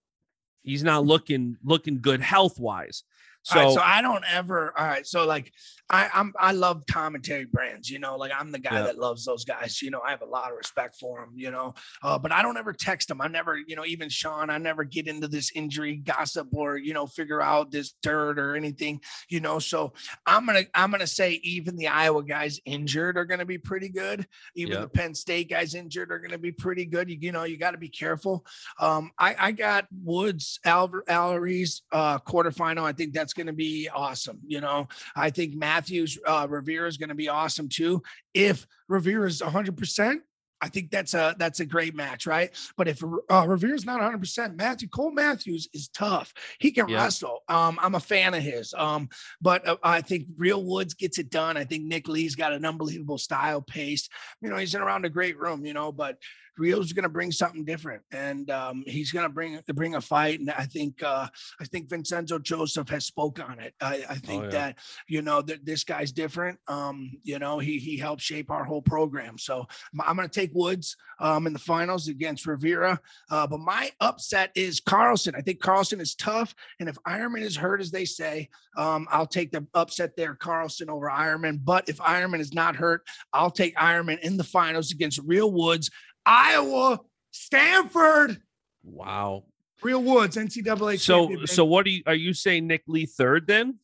he's 0.62 0.82
not 0.82 1.06
looking 1.06 1.56
looking 1.64 2.00
good 2.00 2.20
health 2.20 2.58
wise. 2.58 3.04
So, 3.42 3.58
right, 3.58 3.72
so 3.72 3.80
I 3.80 4.02
don't 4.02 4.24
ever. 4.30 4.72
All 4.78 4.86
right, 4.86 5.06
so 5.06 5.24
like 5.26 5.50
I, 5.88 6.08
I'm 6.12 6.32
I 6.38 6.52
love 6.52 6.84
Tom 6.86 7.14
and 7.14 7.24
Terry 7.24 7.46
Brands. 7.46 7.88
You 7.90 7.98
know, 7.98 8.16
like 8.16 8.32
I'm 8.38 8.52
the 8.52 8.58
guy 8.58 8.74
Yeah. 8.74 8.82
that 8.82 8.98
loves 8.98 9.24
those 9.24 9.44
guys. 9.44 9.80
You 9.80 9.90
know, 9.90 10.00
I 10.06 10.10
have 10.10 10.22
a 10.22 10.26
lot 10.26 10.50
of 10.50 10.56
respect 10.58 10.96
for 11.00 11.20
them. 11.20 11.32
You 11.34 11.50
know, 11.50 11.74
uh, 12.02 12.18
but 12.18 12.32
I 12.32 12.42
don't 12.42 12.58
ever 12.58 12.72
text 12.72 13.08
them. 13.08 13.20
I 13.20 13.28
never, 13.28 13.56
you 13.56 13.76
know, 13.76 13.84
even 13.86 14.08
Sean, 14.10 14.50
I 14.50 14.58
never 14.58 14.84
get 14.84 15.08
into 15.08 15.26
this 15.26 15.52
injury 15.54 15.96
gossip 15.96 16.48
or 16.52 16.76
you 16.76 16.92
know 16.92 17.06
figure 17.06 17.40
out 17.40 17.70
this 17.70 17.94
dirt 18.02 18.38
or 18.38 18.56
anything. 18.56 19.00
You 19.30 19.40
know, 19.40 19.58
so 19.58 19.94
I'm 20.26 20.44
gonna 20.44 20.64
I'm 20.74 20.90
gonna 20.90 21.06
say 21.06 21.40
even 21.42 21.76
the 21.76 21.88
Iowa 21.88 22.22
guys 22.22 22.60
injured 22.66 23.16
are 23.16 23.24
gonna 23.24 23.46
be 23.46 23.58
pretty 23.58 23.88
good. 23.88 24.26
Even 24.54 24.74
Yeah. 24.74 24.80
the 24.82 24.88
Penn 24.88 25.14
State 25.14 25.48
guys 25.48 25.74
injured 25.74 26.12
are 26.12 26.18
gonna 26.18 26.38
be 26.38 26.52
pretty 26.52 26.84
good. 26.84 27.08
You, 27.08 27.16
you 27.20 27.32
know, 27.32 27.44
you 27.44 27.56
got 27.56 27.70
to 27.72 27.78
be 27.78 27.88
careful. 27.88 28.44
Um, 28.78 29.10
I, 29.18 29.34
I 29.38 29.52
got 29.52 29.86
Woods, 30.04 30.60
Allery's 30.64 31.82
uh, 31.92 32.18
quarterfinal. 32.18 32.82
I 32.82 32.92
think 32.92 33.12
that's 33.12 33.29
going 33.34 33.46
to 33.48 33.52
be 33.52 33.88
awesome. 33.88 34.40
You 34.46 34.60
know, 34.60 34.88
I 35.16 35.30
think 35.30 35.54
Matthews, 35.54 36.18
uh, 36.26 36.46
Rivera 36.48 36.88
is 36.88 36.96
going 36.96 37.08
to 37.10 37.14
be 37.14 37.28
awesome 37.28 37.68
too. 37.68 38.02
If 38.34 38.66
Rivera 38.88 39.26
is 39.28 39.40
100%, 39.40 40.18
I 40.62 40.68
think 40.68 40.90
that's 40.90 41.14
a 41.14 41.34
that's 41.38 41.60
a 41.60 41.64
great 41.64 41.94
match, 41.94 42.26
right? 42.26 42.50
But 42.76 42.86
if 42.86 43.02
uh, 43.02 43.46
Rivera's 43.48 43.86
not 43.86 43.94
100, 43.94 44.18
percent 44.18 44.56
Matthew 44.58 44.88
Cole 44.88 45.10
Matthews 45.10 45.68
is 45.72 45.88
tough. 45.88 46.34
He 46.58 46.70
can 46.70 46.86
Yeah. 46.86 47.02
wrestle. 47.02 47.40
Um, 47.48 47.78
I'm 47.80 47.94
a 47.94 48.00
fan 48.00 48.34
of 48.34 48.42
his. 48.42 48.74
Um, 48.76 49.08
but 49.40 49.66
uh, 49.66 49.76
I 49.82 50.02
think 50.02 50.26
Real 50.36 50.62
Woods 50.62 50.92
gets 50.92 51.18
it 51.18 51.30
done. 51.30 51.56
I 51.56 51.64
think 51.64 51.84
Nick 51.84 52.08
Lee's 52.08 52.34
got 52.34 52.52
an 52.52 52.66
unbelievable 52.66 53.16
style, 53.16 53.62
pace. 53.62 54.10
You 54.42 54.50
know, 54.50 54.56
he's 54.56 54.74
in 54.74 54.82
around 54.82 55.06
a 55.06 55.08
great 55.08 55.38
room. 55.38 55.64
You 55.64 55.72
know, 55.72 55.92
but 55.92 56.18
Rio's 56.60 56.92
going 56.92 57.04
to 57.04 57.08
bring 57.08 57.32
something 57.32 57.64
different, 57.64 58.02
and 58.12 58.50
um, 58.50 58.84
he's 58.86 59.10
going 59.10 59.26
to 59.26 59.32
bring 59.32 59.58
bring 59.74 59.94
a 59.94 60.00
fight. 60.00 60.40
And 60.40 60.50
I 60.50 60.64
think 60.64 61.02
uh, 61.02 61.26
I 61.60 61.64
think 61.64 61.88
Vincenzo 61.88 62.38
Joseph 62.38 62.88
has 62.90 63.06
spoke 63.06 63.40
on 63.40 63.58
it. 63.58 63.74
I, 63.80 64.04
I 64.08 64.14
think 64.16 64.42
Oh, 64.42 64.44
yeah. 64.44 64.50
that 64.50 64.78
you 65.08 65.22
know 65.22 65.42
that 65.42 65.64
this 65.64 65.82
guy's 65.84 66.12
different. 66.12 66.58
Um, 66.68 67.10
you 67.22 67.38
know, 67.38 67.58
he 67.58 67.78
he 67.78 67.96
helped 67.96 68.22
shape 68.22 68.50
our 68.50 68.64
whole 68.64 68.82
program. 68.82 69.38
So 69.38 69.66
I'm 70.06 70.16
going 70.16 70.28
to 70.28 70.40
take 70.40 70.50
Woods 70.54 70.96
um, 71.18 71.46
in 71.46 71.52
the 71.52 71.58
finals 71.58 72.08
against 72.08 72.46
Rivera. 72.46 73.00
Uh, 73.30 73.46
but 73.46 73.60
my 73.60 73.90
upset 74.00 74.50
is 74.54 74.80
Carlson. 74.80 75.34
I 75.36 75.40
think 75.40 75.60
Carlson 75.60 76.00
is 76.00 76.14
tough, 76.14 76.54
and 76.78 76.88
if 76.88 76.96
Eierman 77.08 77.40
is 77.42 77.56
hurt, 77.56 77.80
as 77.80 77.90
they 77.90 78.04
say, 78.04 78.48
um, 78.76 79.08
I'll 79.10 79.26
take 79.26 79.50
the 79.50 79.66
upset 79.74 80.16
there, 80.16 80.34
Carlson 80.34 80.90
over 80.90 81.06
Eierman. 81.08 81.60
But 81.64 81.88
if 81.88 81.96
Eierman 81.98 82.40
is 82.40 82.52
not 82.52 82.76
hurt, 82.76 83.02
I'll 83.32 83.50
take 83.50 83.74
Eierman 83.76 84.18
in 84.20 84.36
the 84.36 84.44
finals 84.44 84.92
against 84.92 85.20
Real 85.24 85.52
Woods, 85.52 85.90
Iowa, 86.26 87.00
Stanford, 87.30 88.40
wow. 88.84 89.44
Real 89.82 90.02
Woods, 90.02 90.36
NCAA. 90.36 91.00
So 91.00 91.44
so 91.46 91.64
what 91.64 91.86
are 91.86 91.90
you 91.90 92.02
are 92.06 92.14
you 92.14 92.34
saying 92.34 92.66
Nick 92.66 92.82
Lee 92.86 93.06
third 93.06 93.46
then? 93.46 93.78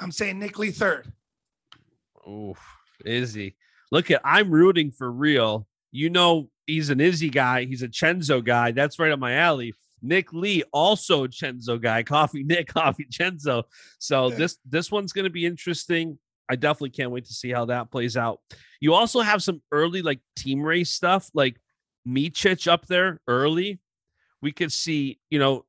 I'm 0.00 0.12
saying 0.12 0.38
Nick 0.38 0.58
Lee 0.58 0.70
third. 0.70 1.12
Oof, 2.28 2.58
Izzy. 3.04 3.56
Look 3.90 4.10
at 4.10 4.20
I'm 4.24 4.50
rooting 4.50 4.90
for 4.90 5.10
real. 5.10 5.66
You 5.90 6.10
know 6.10 6.48
he's 6.66 6.90
an 6.90 7.00
Izzy 7.00 7.28
guy. 7.28 7.64
He's 7.64 7.82
a 7.82 7.88
Chenzo 7.88 8.42
guy. 8.44 8.70
That's 8.72 8.98
right 8.98 9.12
up 9.12 9.18
my 9.18 9.34
alley. 9.34 9.74
Nick 10.00 10.32
Lee, 10.32 10.64
also 10.72 11.24
a 11.24 11.28
Chenzo 11.28 11.80
guy. 11.80 12.02
Coffee 12.04 12.44
Nick, 12.44 12.68
Coffee 12.68 13.06
Chenzo. 13.10 13.64
So 13.98 14.30
Yeah. 14.30 14.36
this 14.36 14.58
this 14.64 14.90
one's 14.90 15.12
going 15.12 15.24
to 15.24 15.30
be 15.30 15.44
interesting. 15.44 16.18
I 16.48 16.56
definitely 16.56 16.90
can't 16.90 17.10
wait 17.10 17.24
to 17.26 17.32
see 17.32 17.50
how 17.50 17.66
that 17.66 17.90
plays 17.90 18.16
out. 18.16 18.40
You 18.80 18.94
also 18.94 19.20
have 19.20 19.42
some 19.42 19.62
early 19.70 20.02
like 20.02 20.20
team 20.36 20.60
race 20.62 20.90
stuff, 20.90 21.28
like 21.34 21.56
Micic 22.06 22.66
up 22.66 22.86
there 22.86 23.20
early. 23.28 23.80
We 24.40 24.52
could 24.52 24.72
see, 24.72 25.20
you 25.30 25.38
know, 25.38 25.64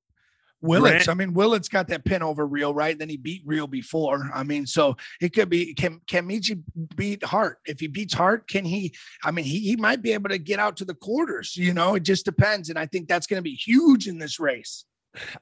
Willits. 0.63 1.05
Grant- 1.05 1.09
I 1.09 1.13
mean, 1.13 1.33
Willits 1.33 1.67
got 1.67 1.89
that 1.89 2.05
pin 2.05 2.23
over 2.23 2.47
Real, 2.47 2.73
right? 2.73 2.97
Then 2.97 3.09
he 3.09 3.17
beat 3.17 3.43
Real 3.45 3.67
before. 3.67 4.31
I 4.33 4.43
mean, 4.43 4.65
so 4.65 4.95
it 5.21 5.33
could 5.33 5.49
be 5.49 5.73
can 5.73 5.99
can 6.07 6.27
Michi 6.27 6.63
beat 6.95 7.23
Hart? 7.23 7.59
If 7.65 7.81
he 7.81 7.87
beats 7.87 8.13
Hart, 8.13 8.47
can 8.47 8.63
he? 8.63 8.95
I 9.23 9.31
mean, 9.31 9.45
he, 9.45 9.59
he 9.59 9.75
might 9.75 10.01
be 10.01 10.13
able 10.13 10.29
to 10.29 10.37
get 10.37 10.59
out 10.59 10.77
to 10.77 10.85
the 10.85 10.95
quarters. 10.95 11.57
You 11.57 11.73
know, 11.73 11.95
it 11.95 12.03
just 12.03 12.23
depends. 12.23 12.69
And 12.69 12.79
I 12.79 12.85
think 12.85 13.09
that's 13.09 13.27
going 13.27 13.39
to 13.39 13.43
be 13.43 13.55
huge 13.55 14.07
in 14.07 14.17
this 14.17 14.39
race. 14.39 14.85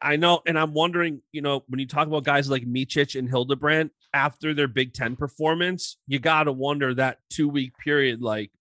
I 0.02 0.18
know, 0.18 0.42
and 0.46 0.60
I'm 0.60 0.74
wondering, 0.74 1.22
you 1.32 1.42
know, 1.42 1.64
when 1.68 1.80
you 1.80 1.88
talk 1.88 2.08
about 2.08 2.26
guys 2.26 2.50
like 2.50 2.64
Michich 2.64 3.18
and 3.18 3.30
Hildebrand 3.30 3.92
after 4.14 4.54
their 4.54 4.68
Big 4.68 4.94
Ten 4.94 5.16
performance, 5.16 5.98
you 6.08 6.20
got 6.20 6.46
to 6.46 6.52
wonder 6.52 6.94
that 6.96 7.20
two 7.30 7.48
week 7.48 7.78
period, 7.78 8.22
like 8.22 8.52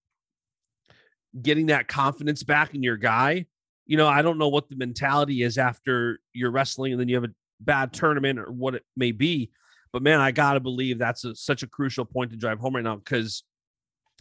getting 1.40 1.66
that 1.66 1.88
confidence 1.88 2.42
back 2.42 2.74
in 2.74 2.82
your 2.82 2.96
guy. 2.96 3.46
You 3.86 3.96
know, 3.96 4.06
I 4.06 4.22
don't 4.22 4.38
know 4.38 4.48
what 4.48 4.68
the 4.68 4.76
mentality 4.76 5.42
is 5.42 5.58
after 5.58 6.20
you're 6.32 6.50
wrestling 6.50 6.92
and 6.92 7.00
then 7.00 7.08
you 7.08 7.16
have 7.16 7.24
a 7.24 7.34
bad 7.60 7.92
tournament 7.92 8.38
or 8.38 8.50
what 8.50 8.74
it 8.74 8.84
may 8.96 9.12
be. 9.12 9.50
But 9.92 10.02
man, 10.02 10.20
I 10.20 10.30
got 10.30 10.54
to 10.54 10.60
believe 10.60 10.98
that's 10.98 11.24
a, 11.24 11.34
such 11.34 11.62
a 11.62 11.66
crucial 11.66 12.04
point 12.04 12.30
to 12.30 12.36
drive 12.36 12.60
home 12.60 12.76
right 12.76 12.84
now 12.84 12.96
because 12.96 13.42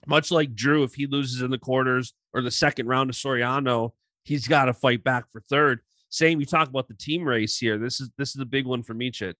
much 0.07 0.31
like 0.31 0.55
Drew, 0.55 0.83
if 0.83 0.95
he 0.95 1.05
loses 1.07 1.41
in 1.41 1.51
the 1.51 1.57
quarters 1.57 2.13
or 2.33 2.41
the 2.41 2.51
second 2.51 2.87
round 2.87 3.09
of 3.09 3.15
Suriano, 3.15 3.91
he's 4.23 4.47
got 4.47 4.65
to 4.65 4.73
fight 4.73 5.03
back 5.03 5.25
for 5.31 5.41
third. 5.41 5.81
Same, 6.09 6.39
you 6.39 6.45
talk 6.45 6.67
about 6.67 6.87
the 6.87 6.95
team 6.95 7.23
race 7.23 7.57
here. 7.57 7.77
This 7.77 8.01
is 8.01 8.09
this 8.17 8.35
is 8.35 8.41
a 8.41 8.45
big 8.45 8.65
one 8.65 8.81
for 8.81 8.95
Micic 8.95 9.35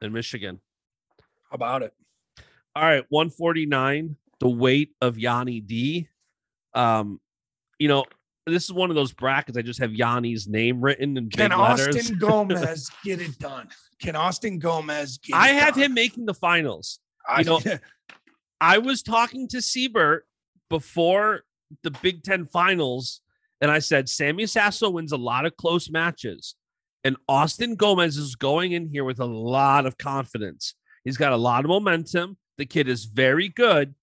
in 0.00 0.12
Michigan. 0.12 0.60
How 1.48 1.54
about 1.54 1.82
it? 1.82 1.92
All 2.74 2.82
right, 2.82 3.04
149, 3.08 4.16
the 4.40 4.48
weight 4.48 4.94
of 5.00 5.16
Yianni 5.16 5.64
D. 5.64 6.08
Um, 6.74 7.20
you 7.78 7.88
know, 7.88 8.04
this 8.46 8.64
is 8.64 8.72
one 8.72 8.90
of 8.90 8.96
those 8.96 9.12
brackets. 9.12 9.56
I 9.56 9.62
just 9.62 9.80
have 9.80 9.90
Yianni's 9.90 10.48
name 10.48 10.80
written 10.80 11.16
in 11.16 11.30
Can 11.30 11.50
big 11.50 11.58
letters. 11.58 11.96
Austin 11.96 12.18
Gomez 12.18 12.90
get 13.04 13.20
it 13.20 13.38
done? 13.38 13.68
Can 14.00 14.16
Austin 14.16 14.58
Gomez 14.58 15.18
get 15.18 15.36
I 15.36 15.48
have 15.48 15.74
done? 15.74 15.84
him 15.84 15.94
making 15.94 16.26
the 16.26 16.34
finals. 16.34 16.98
I 17.28 17.40
you 17.40 17.44
know, 17.44 17.60
I 18.60 18.78
was 18.78 19.02
talking 19.02 19.48
to 19.48 19.62
Siebert 19.62 20.26
before 20.68 21.42
the 21.82 21.90
Big 21.90 22.22
Ten 22.22 22.46
finals, 22.46 23.20
and 23.60 23.70
I 23.70 23.78
said 23.78 24.08
Sammy 24.08 24.46
Sasso 24.46 24.90
wins 24.90 25.12
a 25.12 25.16
lot 25.16 25.46
of 25.46 25.56
close 25.56 25.90
matches, 25.90 26.54
and 27.04 27.16
Austin 27.28 27.76
Gomez 27.76 28.16
is 28.16 28.36
going 28.36 28.72
in 28.72 28.88
here 28.88 29.04
with 29.04 29.20
a 29.20 29.26
lot 29.26 29.86
of 29.86 29.98
confidence. 29.98 30.74
He's 31.04 31.16
got 31.16 31.32
a 31.32 31.36
lot 31.36 31.64
of 31.64 31.68
momentum. 31.68 32.36
The 32.58 32.66
kid 32.66 32.88
is 32.88 33.06
very 33.06 33.48
good, 33.48 33.94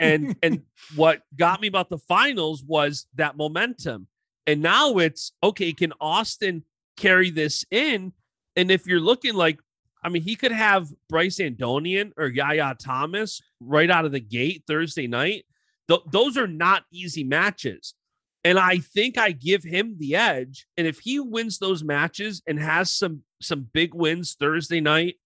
and 0.00 0.36
and 0.42 0.62
what 0.94 1.22
got 1.36 1.60
me 1.60 1.68
about 1.68 1.90
the 1.90 1.98
finals 1.98 2.62
was 2.64 3.06
that 3.14 3.36
momentum. 3.36 4.08
And 4.46 4.60
now 4.60 4.98
it's 4.98 5.32
okay. 5.42 5.72
Can 5.72 5.92
Austin 6.00 6.64
carry 6.96 7.30
this 7.30 7.64
in? 7.70 8.12
And 8.56 8.70
if 8.70 8.86
you're 8.86 9.00
looking 9.00 9.34
like 9.34 9.58
I 10.02 10.10
mean, 10.10 10.22
he 10.22 10.36
could 10.36 10.52
have 10.52 10.88
Bryce 11.08 11.38
Andonian 11.38 12.12
or 12.18 12.26
Yahya 12.26 12.76
Thomas 12.78 13.40
right 13.58 13.90
out 13.90 14.04
of 14.04 14.12
the 14.12 14.20
gate 14.20 14.64
Thursday 14.66 15.06
night. 15.06 15.46
Th- 15.88 16.02
those 16.10 16.36
are 16.36 16.46
not 16.46 16.84
easy 16.92 17.24
matches. 17.24 17.94
And 18.44 18.58
I 18.58 18.78
think 18.78 19.16
I 19.16 19.32
give 19.32 19.64
him 19.64 19.96
the 19.98 20.14
edge. 20.14 20.66
And 20.76 20.86
if 20.86 21.00
he 21.00 21.18
wins 21.18 21.58
those 21.58 21.82
matches 21.82 22.42
and 22.46 22.58
has 22.58 22.90
some 22.90 23.22
some 23.40 23.68
big 23.72 23.94
wins 23.94 24.36
Thursday 24.38 24.80
night, 24.80 25.16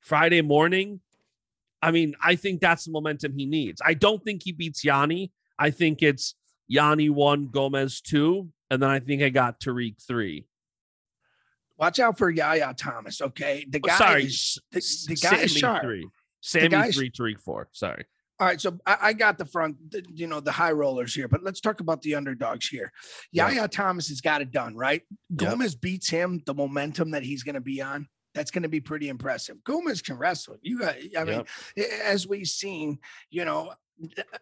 Friday 0.00 0.42
morning, 0.42 1.00
I 1.82 1.90
mean, 1.90 2.14
I 2.22 2.36
think 2.36 2.60
that's 2.60 2.84
the 2.84 2.92
momentum 2.92 3.32
he 3.36 3.46
needs. 3.46 3.80
I 3.84 3.94
don't 3.94 4.22
think 4.22 4.42
he 4.44 4.52
beats 4.52 4.84
Yianni. 4.84 5.30
I 5.58 5.70
think 5.70 6.02
it's 6.02 6.34
Yianni 6.70 7.10
one, 7.10 7.48
Gomez 7.48 8.00
two, 8.00 8.48
and 8.70 8.82
then 8.82 8.90
I 8.90 9.00
think 9.00 9.22
I 9.22 9.28
got 9.30 9.60
Tariq 9.60 9.96
three. 10.06 10.46
Watch 11.78 11.98
out 11.98 12.18
for 12.18 12.28
Yahya 12.30 12.74
Thomas. 12.76 13.22
Okay, 13.22 13.64
the 13.68 13.80
Oh, 13.82 13.88
guy 13.88 13.96
sorry, 13.98 14.24
is 14.24 14.58
the, 14.70 14.80
the 15.08 15.16
guy 15.16 15.36
is 15.36 15.52
Sammy 15.52 15.60
sharp. 15.60 15.82
three. 15.82 16.08
Sammy 16.42 16.92
three, 16.92 17.10
Tariq 17.10 17.40
four. 17.40 17.68
Sorry. 17.72 18.04
All 18.38 18.46
right, 18.46 18.60
so 18.60 18.78
I, 18.86 18.96
I 19.02 19.12
got 19.12 19.36
the 19.36 19.44
front, 19.44 19.90
the, 19.90 20.02
you 20.14 20.26
know, 20.26 20.40
the 20.40 20.52
high 20.52 20.72
rollers 20.72 21.14
here, 21.14 21.28
but 21.28 21.42
let's 21.42 21.60
talk 21.60 21.80
about 21.80 22.00
the 22.00 22.14
underdogs 22.14 22.66
here. 22.68 22.90
Yahya 23.32 23.68
Thomas 23.68 24.08
has 24.08 24.22
got 24.22 24.40
it 24.40 24.50
done, 24.50 24.74
right? 24.74 25.02
Yep. 25.28 25.50
Gomez 25.50 25.74
beats 25.74 26.08
him, 26.08 26.42
the 26.46 26.54
momentum 26.54 27.10
that 27.10 27.22
he's 27.22 27.42
going 27.42 27.54
to 27.56 27.60
be 27.60 27.82
on. 27.82 28.08
That's 28.34 28.50
going 28.50 28.62
to 28.62 28.68
be 28.68 28.80
pretty 28.80 29.08
impressive. 29.08 29.62
Gomez 29.64 30.02
can 30.02 30.16
wrestle. 30.16 30.56
You 30.62 30.78
got, 30.80 30.96
I 31.18 31.24
mean, 31.24 31.44
Yep. 31.76 31.88
as 32.04 32.26
we've 32.28 32.46
seen, 32.46 32.98
you 33.30 33.44
know, 33.44 33.72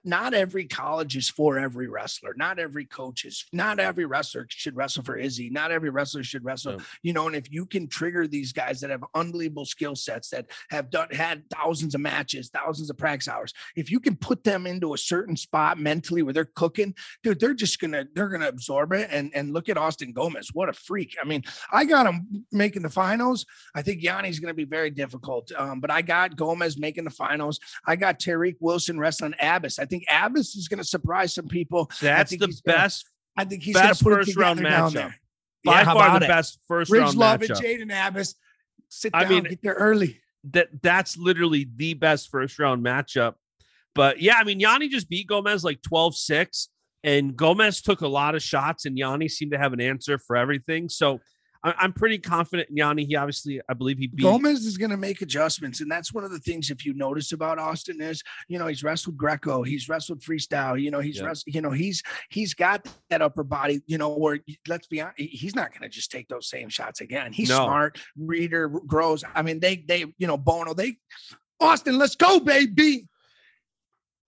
not 0.05 0.35
every 0.35 0.67
college 0.67 1.17
is 1.17 1.29
for 1.29 1.59
every 1.59 1.89
wrestler. 1.89 2.35
Not 2.37 2.59
every 2.59 2.85
coach 2.85 3.25
is, 3.25 3.45
not 3.53 3.79
every 3.79 4.05
wrestler 4.07 4.47
should 4.49 4.77
wrestle 4.77 5.03
for 5.03 5.17
Izzy. 5.17 5.51
Not 5.51 5.71
every 5.71 5.91
wrestler 5.91 6.23
should 6.23 6.45
wrestle, 6.45 6.73
Yep. 6.73 6.83
you 7.03 7.13
know, 7.13 7.27
and 7.27 7.37
if 7.37 7.51
you 7.53 7.67
can 7.67 7.89
trigger 7.89 8.27
these 8.27 8.53
guys 8.53 8.81
that 8.81 8.91
have 8.91 9.05
unbelievable 9.15 9.65
skill 9.65 9.97
sets 9.97 10.31
that 10.31 10.47
have 10.71 10.91
done, 10.91 11.09
had 11.11 11.49
thousands 11.51 11.95
of 11.95 12.01
matches, 12.01 12.51
thousands 12.53 12.91
of 12.91 12.97
practice 12.97 13.29
hours, 13.29 13.53
if 13.77 13.91
you 13.91 14.01
can 14.01 14.17
put 14.17 14.45
them 14.45 14.67
into 14.67 14.95
a 14.95 14.99
certain 14.99 15.37
spot 15.37 15.79
mentally 15.79 16.23
where 16.23 16.33
they're 16.35 16.45
cooking, 16.45 16.95
dude, 17.23 17.41
they're 17.41 17.55
just 17.55 17.81
gonna 17.81 18.07
they're 18.15 18.29
gonna 18.29 18.49
absorb 18.49 18.93
it. 18.93 19.09
And 19.11 19.31
and 19.35 19.53
look 19.53 19.69
at 19.69 19.77
Austin 19.79 20.13
Gomez, 20.13 20.51
what 20.53 20.69
a 20.69 20.73
freak! 20.73 21.17
I 21.23 21.27
mean, 21.27 21.43
I 21.73 21.85
got 21.85 22.07
him 22.07 22.45
making 22.53 22.83
the 22.83 22.91
finals. 22.91 23.45
I 23.75 23.83
think 23.83 24.03
Yianni's 24.03 24.39
gonna 24.41 24.55
be 24.55 24.65
very 24.65 24.91
difficult, 24.91 25.51
um, 25.57 25.81
but 25.81 25.91
I 25.91 26.03
got 26.03 26.37
Gomez 26.37 26.79
making 26.79 27.05
the 27.05 27.11
finals. 27.11 27.59
I 27.87 27.97
got 27.97 28.19
Tariq 28.21 28.57
Wilson 28.61 28.99
wrestling 28.99 29.35
Abas. 29.49 29.79
I 29.79 29.85
think 29.85 30.05
Abas 30.11 30.55
is 30.57 30.69
going 30.69 30.79
to 30.79 30.85
surprise 30.85 31.35
some 31.35 31.49
people. 31.49 31.91
That's 32.01 32.31
the 32.37 32.47
he's 32.47 32.61
gonna- 32.61 32.79
best, 32.79 33.07
I 33.37 33.45
think 33.45 33.63
he's 33.63 33.75
best 33.75 34.03
put 34.03 34.13
first 34.15 34.37
round 34.37 34.61
matchup. 34.61 35.15
By 35.65 35.81
Yeah, 35.83 35.85
far 35.93 36.19
the 36.21 36.25
it? 36.27 36.29
best 36.29 36.61
first 36.69 36.91
Ridge 36.91 37.03
round 37.03 37.17
Love 37.17 37.43
and. 37.43 37.51
Jaden 37.51 37.93
Abas. 38.07 38.35
Sit 38.89 39.11
I 39.15 39.23
down, 39.25 39.31
mean, 39.33 39.43
get 39.45 39.63
there 39.63 39.75
early. 39.75 40.21
that 40.53 40.69
that's 40.83 41.17
literally 41.19 41.69
the 41.77 41.95
best 41.95 42.31
first 42.31 42.59
round 42.59 42.85
matchup. 42.85 43.35
But 43.95 44.21
yeah, 44.23 44.37
I 44.39 44.45
mean, 44.45 44.61
Yianni 44.61 44.89
just 44.89 45.09
beat 45.11 45.27
Gomez 45.27 45.65
like 45.65 45.83
12 45.83 46.17
6, 46.17 46.69
and 47.05 47.37
Gomez 47.37 47.83
took 47.83 48.01
a 48.03 48.09
lot 48.09 48.35
of 48.35 48.43
shots, 48.43 48.87
and 48.87 48.97
Yianni 48.97 49.31
seemed 49.31 49.53
to 49.53 49.59
have 49.59 49.73
an 49.73 49.81
answer 49.81 50.19
for 50.19 50.37
everything. 50.37 50.89
So 50.89 51.17
I- 51.17 51.19
I'm 51.65 51.93
pretty 51.93 52.19
confident 52.19 52.71
in 52.71 52.77
Yianni. 52.77 53.07
He 53.07 53.17
obviously, 53.17 53.61
I 53.69 53.75
believe 53.75 53.99
he 53.99 54.07
beat. 54.07 54.23
Gomez 54.23 54.65
is 54.65 54.79
going 54.79 54.91
to 54.93 54.97
make 54.97 55.23
adjustments, 55.23 55.81
and 55.81 55.91
that's 55.91 56.13
one 56.13 56.23
of 56.25 56.31
the 56.31 56.39
things. 56.39 56.71
If 56.71 56.87
you 56.87 56.95
notice 56.95 57.33
about 57.33 57.59
Austin 57.59 58.01
is, 58.01 58.23
you 58.49 58.59
know, 58.59 58.67
he's 58.69 58.85
wrestled 58.85 59.17
Greco, 59.17 59.63
he's 59.63 59.89
wrestled 59.89 60.21
freestyle. 60.21 60.81
You 60.81 60.91
know, 60.91 61.01
he's 61.01 61.17
Yeah. 61.19 61.25
wrestled. 61.27 61.55
You 61.55 61.61
know, 61.61 61.71
he's 61.73 62.03
he's 62.31 62.55
got 62.55 62.87
that 63.11 63.23
upper 63.23 63.43
body. 63.43 63.81
You 63.87 63.99
know, 63.99 64.17
where 64.17 64.39
let's 64.69 64.87
be 64.87 65.01
honest, 65.01 65.19
he's 65.19 65.55
not 65.57 65.71
going 65.73 65.83
to 65.83 65.89
just 65.89 66.11
take 66.13 66.29
those 66.29 66.49
same 66.49 66.69
shots 66.69 67.01
again. 67.01 67.33
He's 67.33 67.49
No. 67.49 67.57
smart, 67.57 67.99
reader, 68.17 68.69
grows. 68.69 69.25
I 69.35 69.43
mean, 69.43 69.59
they 69.61 69.77
they 69.89 70.05
you 70.19 70.27
know 70.27 70.37
Bono 70.37 70.75
they. 70.75 70.97
Austin, 71.61 71.99
let's 71.99 72.15
go, 72.15 72.39
baby. 72.39 73.09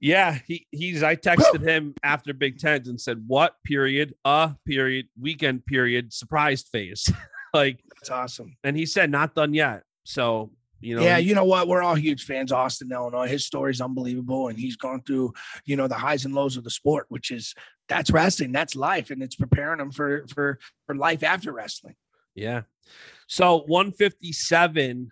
Yeah, 0.01 0.39
he 0.47 0.67
he's. 0.71 1.03
I 1.03 1.15
texted 1.17 1.61
him 1.61 1.95
after 2.03 2.33
Big 2.33 2.59
Tens 2.59 2.89
and 2.89 3.01
said, 3.01 3.23
"What 3.27 3.55
period? 3.65 4.15
Uh 4.25 4.53
period. 4.67 5.09
Weekend 5.21 5.67
period. 5.67 6.13
Surprised 6.13 6.69
phase." 6.73 7.13
like, 7.55 7.81
That's 7.97 8.11
awesome. 8.11 8.57
and 8.65 8.77
he 8.77 8.87
said, 8.87 9.11
"Not 9.11 9.35
done 9.35 9.53
yet." 9.53 9.83
So 10.05 10.53
you 10.81 10.97
know, 10.97 11.03
yeah, 11.03 11.19
you 11.19 11.35
know 11.35 11.45
what? 11.45 11.69
We're 11.69 11.83
all 11.83 11.95
huge 11.95 12.25
fans. 12.25 12.53
Austin, 12.53 12.91
Illinois. 12.91 13.29
His 13.29 13.45
story 13.45 13.73
is 13.73 13.83
unbelievable, 13.83 14.49
and 14.49 14.59
he's 14.59 14.77
gone 14.77 15.03
through, 15.03 15.35
you 15.67 15.77
know, 15.77 15.87
the 15.87 15.95
highs 15.95 16.25
and 16.25 16.35
lows 16.35 16.57
of 16.57 16.65
the 16.65 16.71
sport, 16.71 17.05
which 17.11 17.31
is 17.31 17.55
that's 17.87 18.11
wrestling, 18.11 18.53
that's 18.53 18.75
life, 18.75 19.11
and 19.11 19.23
it's 19.23 19.37
preparing 19.37 19.81
him 19.81 19.91
for 19.91 20.27
for 20.29 20.59
for 20.87 20.97
life 20.97 21.23
after 21.23 21.53
wrestling. 21.53 21.97
Yeah. 22.35 22.63
So 23.27 23.65
157. 23.67 25.11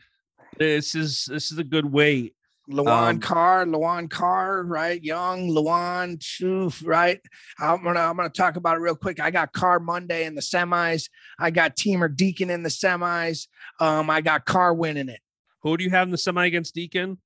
This 0.59 0.94
is 0.94 1.27
this 1.27 1.53
is 1.53 1.59
a 1.59 1.64
good 1.64 1.85
weight. 1.85 2.35
Lewan 2.70 3.09
Um, 3.09 3.20
Carr, 3.20 3.64
Lewan 3.64 4.11
Carr, 4.11 4.62
right? 4.62 5.02
Young 5.02 5.48
Lewan, 5.48 6.18
Choof, 6.18 6.87
right? 6.87 7.20
I'm 7.59 7.83
gonna 7.83 8.00
I'm 8.00 8.16
gonna 8.16 8.28
talk 8.28 8.57
about 8.57 8.76
it 8.76 8.81
real 8.81 8.94
quick. 8.96 9.20
I 9.20 9.31
got 9.31 9.52
Carr 9.52 9.81
Monday 9.81 10.24
in 10.26 10.35
the 10.35 10.40
semis. 10.42 11.09
I 11.38 11.50
got 11.50 11.76
Teemer 11.76 12.14
Deakin 12.14 12.50
in 12.50 12.62
the 12.62 12.68
semis. 12.68 13.46
Um, 13.81 14.11
I 14.11 14.20
got 14.20 14.44
Carr 14.44 14.74
winning 14.74 15.09
it. 15.09 15.20
Who 15.62 15.76
do 15.76 15.85
you 15.85 15.90
have 15.90 16.07
in 16.07 16.12
the 16.12 16.18
semi 16.18 16.46
against 16.46 16.74
Deakin? 16.74 17.18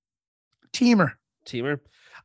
Teemer. 0.73 1.13
Teemer. 1.47 1.81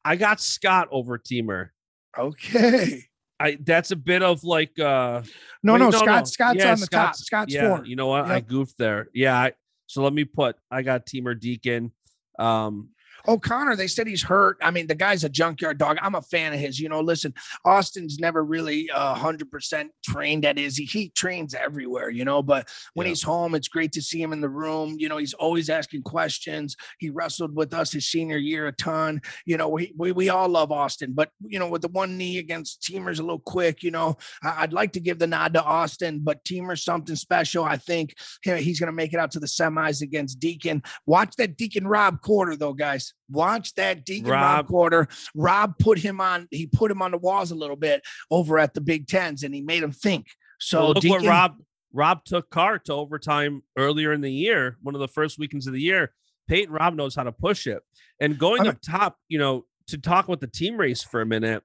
I 0.05 0.15
got 0.15 0.39
Scott 0.39 0.87
over 0.91 1.17
Teemer. 1.17 1.69
Okay. 2.17 3.03
I 3.39 3.57
that's 3.63 3.91
a 3.91 3.95
bit 3.95 4.23
of 4.23 4.43
like 4.43 4.79
uh 4.79 5.21
No, 5.63 5.73
wait, 5.73 5.79
no, 5.79 5.91
Scott. 5.91 6.27
Scott's 6.27 6.57
Yeah, 6.57 6.71
on 6.71 6.79
the 6.79 6.87
top. 6.87 7.15
Scott's 7.15 7.53
yeah, 7.53 7.77
four. 7.77 7.85
You 7.85 7.95
know 7.95 8.07
what? 8.07 8.25
I 8.25 8.39
goofed 8.39 8.77
there. 8.77 9.09
Yeah. 9.13 9.35
I, 9.37 9.51
so 9.85 10.01
let 10.03 10.13
me 10.13 10.23
put 10.23 10.55
I 10.71 10.81
got 10.81 11.05
Teemer 11.05 11.39
Deakin. 11.39 11.91
Um 12.39 12.89
O'Connor, 13.27 13.75
they 13.75 13.87
said 13.87 14.07
he's 14.07 14.23
hurt. 14.23 14.57
I 14.61 14.71
mean, 14.71 14.87
the 14.87 14.95
guy's 14.95 15.23
a 15.23 15.29
junkyard 15.29 15.77
dog. 15.77 15.97
I'm 16.01 16.15
a 16.15 16.21
fan 16.21 16.53
of 16.53 16.59
his. 16.59 16.79
You 16.79 16.89
know, 16.89 17.01
listen, 17.01 17.33
Austin's 17.65 18.19
never 18.19 18.43
really 18.43 18.89
uh, 18.89 19.15
100% 19.15 19.87
trained 20.05 20.45
at 20.45 20.57
Izzy. 20.57 20.85
He 20.85 21.09
trains 21.09 21.53
everywhere, 21.53 22.09
you 22.09 22.23
know, 22.25 22.41
but 22.41 22.67
when 22.93 23.05
Yeah. 23.05 23.09
he's 23.09 23.23
home, 23.23 23.55
it's 23.55 23.67
great 23.67 23.91
to 23.93 24.01
see 24.01 24.21
him 24.21 24.33
in 24.33 24.41
the 24.41 24.49
room. 24.49 24.95
You 24.97 25.09
know, 25.09 25.17
he's 25.17 25.33
always 25.33 25.69
asking 25.69 26.03
questions. 26.03 26.75
He 26.99 27.09
wrestled 27.09 27.55
with 27.55 27.73
us 27.73 27.91
his 27.91 28.09
senior 28.09 28.37
year 28.37 28.67
a 28.67 28.71
ton. 28.71 29.21
You 29.45 29.57
know, 29.57 29.67
we, 29.69 29.93
we, 29.97 30.11
we 30.11 30.29
all 30.29 30.47
love 30.49 30.71
Austin, 30.71 31.13
but, 31.13 31.29
you 31.45 31.59
know, 31.59 31.67
with 31.67 31.81
the 31.81 31.87
one 31.89 32.17
knee 32.17 32.37
against 32.37 32.81
Teemer's 32.81 33.19
a 33.19 33.23
little 33.23 33.39
quick, 33.39 33.83
you 33.83 33.91
know, 33.91 34.17
I, 34.43 34.63
I'd 34.63 34.73
like 34.73 34.93
to 34.93 34.99
give 34.99 35.19
the 35.19 35.27
nod 35.27 35.53
to 35.53 35.63
Austin, 35.63 36.19
but 36.23 36.43
Teemer's 36.45 36.83
something 36.83 37.15
special. 37.15 37.63
I 37.63 37.77
think 37.77 38.15
he- 38.43 38.61
he's 38.61 38.79
going 38.79 38.87
to 38.87 38.91
make 38.93 39.13
it 39.13 39.19
out 39.19 39.31
to 39.31 39.39
the 39.39 39.47
semis 39.47 40.01
against 40.01 40.39
Deakin. 40.39 40.81
Watch 41.05 41.35
that 41.37 41.57
Deakin 41.57 41.87
Robb 41.87 42.21
quarter, 42.21 42.55
though, 42.55 42.73
guys. 42.73 43.13
Watch 43.29 43.73
that 43.75 44.05
Deakin 44.05 44.29
Robb, 44.29 44.41
Robb- 44.41 44.67
quarter. 44.67 45.07
Robb 45.35 45.77
put 45.79 45.99
him 45.99 46.21
on. 46.21 46.47
He 46.51 46.67
put 46.67 46.91
him 46.91 47.01
on 47.01 47.11
the 47.11 47.17
walls 47.17 47.51
a 47.51 47.55
little 47.55 47.75
bit 47.75 48.03
over 48.31 48.57
at 48.57 48.73
the 48.73 48.81
Big 48.81 49.07
Tens, 49.07 49.43
and 49.43 49.53
he 49.53 49.61
made 49.61 49.83
him 49.83 49.91
think. 49.91 50.27
So 50.59 50.79
well, 50.79 50.87
look 50.89 51.01
Deakin, 51.03 51.23
what 51.23 51.29
Robb 51.29 51.55
Robb 51.93 52.25
took 52.25 52.49
Carr 52.49 52.79
to 52.79 52.93
overtime 52.93 53.63
earlier 53.77 54.13
in 54.13 54.21
the 54.21 54.31
year, 54.31 54.77
one 54.81 54.95
of 54.95 55.01
the 55.01 55.07
first 55.07 55.39
weekends 55.39 55.67
of 55.67 55.73
the 55.73 55.81
year. 55.81 56.13
Peyton 56.47 56.73
Robb 56.73 56.95
knows 56.95 57.15
how 57.15 57.23
to 57.23 57.31
push 57.31 57.67
it. 57.67 57.81
And 58.19 58.37
going 58.37 58.61
I'm- 58.61 58.69
up 58.69 58.81
top, 58.81 59.17
you 59.27 59.39
know, 59.39 59.65
to 59.87 59.97
talk 59.97 60.25
about 60.25 60.39
the 60.39 60.47
team 60.47 60.77
race 60.77 61.03
for 61.03 61.21
a 61.21 61.25
minute, 61.25 61.63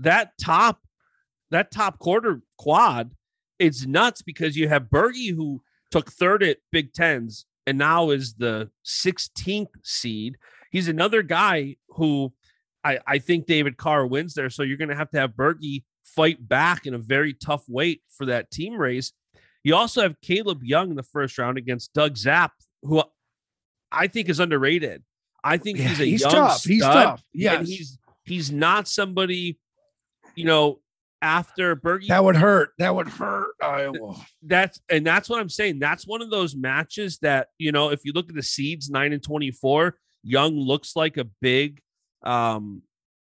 that 0.00 0.32
top, 0.40 0.80
that 1.50 1.70
top 1.70 1.98
quarter 1.98 2.42
quad, 2.58 3.12
it's 3.58 3.86
nuts 3.86 4.22
because 4.22 4.56
you 4.56 4.68
have 4.68 4.90
Berge 4.90 5.30
who 5.30 5.62
took 5.90 6.10
third 6.10 6.42
at 6.42 6.58
Big 6.70 6.92
Tens 6.92 7.46
and 7.66 7.78
now 7.78 8.10
is 8.10 8.34
the 8.34 8.70
16th 8.84 9.68
seed. 9.82 10.36
He's 10.72 10.88
another 10.88 11.22
guy 11.22 11.76
who 11.90 12.32
I, 12.82 12.98
I 13.06 13.18
think 13.18 13.46
David 13.46 13.76
Carr 13.76 14.06
wins 14.06 14.34
there. 14.34 14.50
So 14.50 14.62
you're 14.62 14.78
going 14.78 14.88
to 14.88 14.96
have 14.96 15.10
to 15.10 15.20
have 15.20 15.36
Berge 15.36 15.82
fight 16.04 16.48
back 16.48 16.86
in 16.86 16.94
a 16.94 16.98
very 16.98 17.34
tough 17.34 17.64
weight 17.68 18.02
for 18.08 18.26
that 18.26 18.50
team 18.50 18.74
race. 18.74 19.12
You 19.62 19.76
also 19.76 20.02
have 20.02 20.20
Kaleb 20.20 20.60
Young 20.62 20.90
in 20.90 20.96
the 20.96 21.02
first 21.02 21.38
round 21.38 21.56
against 21.58 21.92
Doug 21.92 22.14
Zapf, 22.14 22.50
who 22.82 23.02
I 23.92 24.08
think 24.08 24.28
is 24.28 24.40
underrated. 24.40 25.04
I 25.44 25.58
think 25.58 25.78
Yeah, 25.78 25.88
he's 25.88 26.00
a 26.00 26.04
he's 26.04 26.20
young 26.22 26.30
tough. 26.32 26.64
He's 26.64 26.82
stud, 26.82 26.94
tough. 26.94 27.24
Yes. 27.32 27.58
and 27.58 27.68
he's 27.68 27.98
he's 28.24 28.50
not 28.50 28.88
somebody, 28.88 29.58
you 30.34 30.44
know, 30.44 30.80
after 31.20 31.76
Berge. 31.76 32.08
that 32.08 32.24
would 32.24 32.36
hurt. 32.36 32.70
That 32.78 32.94
would 32.94 33.08
hurt 33.08 33.50
Iowa. 33.62 34.16
that's 34.42 34.80
and 34.88 35.06
that's 35.06 35.28
what 35.28 35.40
I'm 35.40 35.48
saying. 35.48 35.78
That's 35.78 36.06
one 36.06 36.22
of 36.22 36.30
those 36.30 36.56
matches 36.56 37.18
that 37.18 37.48
you 37.58 37.70
know, 37.72 37.90
if 37.90 38.00
you 38.04 38.12
look 38.12 38.28
at 38.28 38.34
the 38.34 38.42
seeds 38.42 38.90
nine 38.90 39.12
and 39.12 39.22
twenty 39.22 39.50
four, 39.52 39.96
Young 40.22 40.56
looks 40.56 40.96
like 40.96 41.16
a 41.16 41.24
big. 41.40 41.80
Um, 42.22 42.82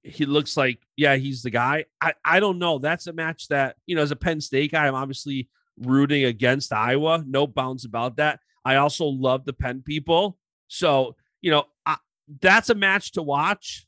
he 0.04 0.26
looks 0.26 0.56
like 0.56 0.80
yeah, 0.96 1.16
he's 1.16 1.42
the 1.42 1.50
guy. 1.50 1.86
I 2.02 2.14
I 2.24 2.40
don't 2.40 2.60
know. 2.60 2.80
That's 2.80 3.08
a 3.08 3.14
match 3.14 3.48
that 3.50 3.76
you 3.86 3.96
know, 3.96 4.02
as 4.02 4.12
a 4.12 4.16
Penn 4.16 4.42
State 4.42 4.72
guy, 4.72 4.88
I'm 4.88 4.96
obviously 4.96 5.50
rooting 5.78 6.24
against 6.26 6.74
Iowa. 6.74 7.24
No 7.28 7.46
bounds 7.46 7.86
about 7.86 8.18
that. 8.18 8.40
I 8.64 8.76
also 8.78 9.06
love 9.06 9.46
the 9.46 9.54
Penn 9.54 9.82
people, 9.86 10.38
so 10.68 11.16
you 11.42 11.52
know, 11.52 11.66
I, 11.86 11.98
that's 12.42 12.70
a 12.70 12.76
match 12.76 13.14
to 13.14 13.22
watch. 13.22 13.86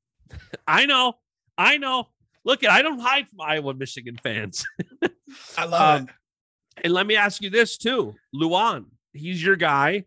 I 0.66 0.86
know, 0.86 1.14
I 1.56 1.78
know. 1.78 2.08
Look, 2.44 2.64
I 2.64 2.82
don't 2.82 3.00
hide 3.00 3.28
from 3.28 3.40
Iowa 3.40 3.74
Michigan 3.74 4.16
fans. 4.22 4.64
I 5.58 5.64
love 5.64 6.00
Um, 6.00 6.08
it. 6.08 6.14
And 6.84 6.92
let 6.92 7.06
me 7.06 7.16
ask 7.16 7.42
you 7.42 7.50
this 7.50 7.78
too, 7.78 8.14
Lewan. 8.34 8.86
He's 9.14 9.42
your 9.42 9.56
guy, 9.56 10.04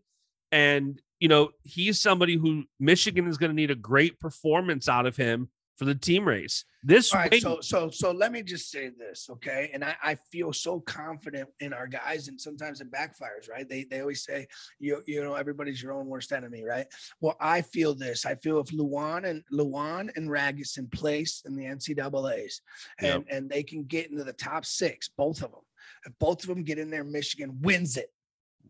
and 0.51 1.01
you 1.19 1.27
know 1.27 1.49
he's 1.63 1.99
somebody 1.99 2.35
who 2.35 2.63
Michigan 2.79 3.27
is 3.27 3.37
going 3.37 3.51
to 3.51 3.55
need 3.55 3.71
a 3.71 3.75
great 3.75 4.19
performance 4.19 4.87
out 4.87 5.05
of 5.05 5.15
him 5.15 5.49
for 5.79 5.85
the 5.85 5.95
team 5.95 6.27
race. 6.27 6.65
This 6.83 7.13
All 7.13 7.21
right, 7.21 7.31
weight- 7.31 7.41
so 7.41 7.59
so 7.61 7.89
so 7.89 8.11
let 8.11 8.33
me 8.33 8.43
just 8.43 8.69
say 8.69 8.89
this, 8.89 9.29
okay? 9.31 9.71
And 9.73 9.83
I, 9.83 9.95
I 10.03 10.15
feel 10.29 10.51
so 10.51 10.81
confident 10.81 11.49
in 11.61 11.73
our 11.73 11.87
guys, 11.87 12.27
and 12.27 12.39
sometimes 12.39 12.81
it 12.81 12.91
backfires, 12.91 13.49
right? 13.49 13.67
They 13.67 13.85
they 13.85 14.01
always 14.01 14.23
say 14.23 14.47
you 14.79 15.01
you 15.07 15.23
know 15.23 15.35
everybody's 15.35 15.81
your 15.81 15.93
own 15.93 16.07
worst 16.07 16.33
enemy, 16.33 16.63
right? 16.65 16.85
Well, 17.21 17.37
I 17.39 17.61
feel 17.61 17.95
this. 17.95 18.25
I 18.25 18.35
feel 18.35 18.59
if 18.59 18.67
Lewan 18.67 19.25
and 19.25 19.43
Lewan 19.51 20.09
and 20.17 20.29
Ragusin 20.29 20.91
place 20.91 21.43
in 21.45 21.55
the 21.55 21.63
NCAA's, 21.63 22.61
and 22.99 23.25
and 23.29 23.49
they 23.49 23.63
can 23.63 23.83
get 23.85 24.11
into 24.11 24.25
the 24.25 24.33
top 24.33 24.65
six, 24.65 25.09
both 25.17 25.41
of 25.41 25.51
them. 25.51 25.61
If 26.05 26.13
both 26.19 26.43
of 26.43 26.49
them 26.49 26.63
get 26.63 26.77
in 26.77 26.89
there, 26.89 27.03
Michigan 27.03 27.57
wins 27.61 27.97
it. 27.97 28.11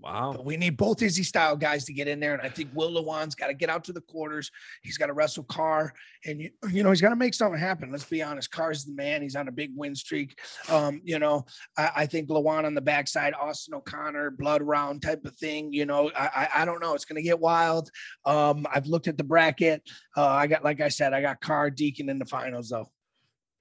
Wow, 0.01 0.31
But 0.33 0.45
we 0.45 0.55
need 0.55 0.77
both 0.77 1.01
Izzy 1.01 1.23
style 1.23 1.57
guys 1.57 1.83
to 1.85 1.93
get 1.93 2.07
in 2.07 2.21
there. 2.21 2.33
And 2.33 2.41
I 2.41 2.47
think 2.47 2.69
Will 2.73 2.89
Lewan's 2.89 3.35
got 3.35 3.47
to 3.47 3.53
get 3.53 3.69
out 3.69 3.83
to 3.83 3.93
the 3.93 3.99
quarters. 3.99 4.49
He's 4.81 4.97
got 4.97 5.07
to 5.07 5.13
wrestle 5.13 5.43
Carr. 5.43 5.93
And, 6.25 6.39
you, 6.39 6.51
you 6.71 6.83
know, 6.83 6.89
he's 6.89 7.01
got 7.01 7.09
to 7.09 7.17
make 7.17 7.33
something 7.33 7.59
happen. 7.59 7.91
Let's 7.91 8.05
be 8.05 8.23
honest. 8.23 8.49
Carr's 8.49 8.85
the 8.85 8.93
man. 8.93 9.21
He's 9.21 9.35
on 9.35 9.49
a 9.49 9.51
big 9.51 9.71
win 9.75 9.95
streak. 9.95 10.39
Um, 10.69 11.01
you 11.03 11.19
know, 11.19 11.45
I, 11.77 11.91
I 11.97 12.05
think 12.05 12.29
Lewan 12.29 12.63
on 12.63 12.75
the 12.75 12.81
backside, 12.81 13.33
Austin 13.33 13.73
O'Connor, 13.73 14.31
blood 14.31 14.61
round 14.61 15.01
type 15.01 15.25
of 15.25 15.35
thing. 15.35 15.73
You 15.73 15.85
know, 15.85 16.11
I, 16.15 16.27
I, 16.27 16.61
I 16.61 16.65
don't 16.65 16.81
know. 16.81 16.93
It's 16.93 17.05
going 17.05 17.21
to 17.21 17.27
get 17.27 17.39
wild. 17.39 17.89
Um, 18.25 18.65
I've 18.73 18.87
looked 18.87 19.09
at 19.09 19.17
the 19.17 19.25
bracket. 19.25 19.81
Uh, 20.15 20.27
I 20.27 20.47
got, 20.47 20.63
like 20.63 20.79
I 20.79 20.87
said, 20.87 21.13
I 21.13 21.21
got 21.21 21.41
Carr 21.41 21.69
Deakin 21.69 22.07
in 22.07 22.19
the 22.19 22.25
finals, 22.25 22.69
though. 22.69 22.89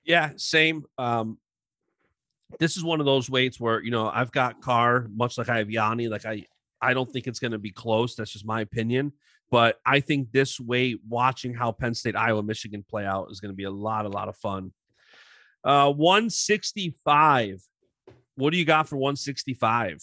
yeah, 0.04 0.30
same. 0.36 0.84
Um, 0.98 1.38
this 2.58 2.76
is 2.76 2.84
one 2.84 3.00
of 3.00 3.06
those 3.06 3.28
weights 3.28 3.60
where 3.60 3.82
you 3.82 3.90
know 3.90 4.08
I've 4.08 4.32
got 4.32 4.60
Carr, 4.60 5.06
much 5.14 5.38
like 5.38 5.48
I 5.48 5.58
have 5.58 5.68
Yianni. 5.68 6.08
Like 6.08 6.24
I, 6.24 6.44
I 6.80 6.94
don't 6.94 7.10
think 7.10 7.26
it's 7.26 7.38
going 7.38 7.52
to 7.52 7.58
be 7.58 7.70
close. 7.70 8.14
That's 8.14 8.32
just 8.32 8.46
my 8.46 8.60
opinion. 8.60 9.12
But 9.50 9.76
I 9.84 10.00
think 10.00 10.30
this 10.30 10.60
weight, 10.60 11.00
watching 11.08 11.54
how 11.54 11.72
Penn 11.72 11.94
State, 11.94 12.16
Iowa, 12.16 12.42
Michigan 12.42 12.84
play 12.88 13.06
out, 13.06 13.28
is 13.30 13.40
going 13.40 13.52
to 13.52 13.56
be 13.56 13.64
a 13.64 13.70
lot, 13.70 14.04
a 14.04 14.10
lot 14.10 14.28
of 14.28 14.36
fun. 14.36 14.72
Uh, 15.64 15.90
165. 15.92 17.62
What 18.36 18.50
do 18.50 18.58
you 18.58 18.64
got 18.64 18.88
for 18.88 18.96
165? 18.96 19.98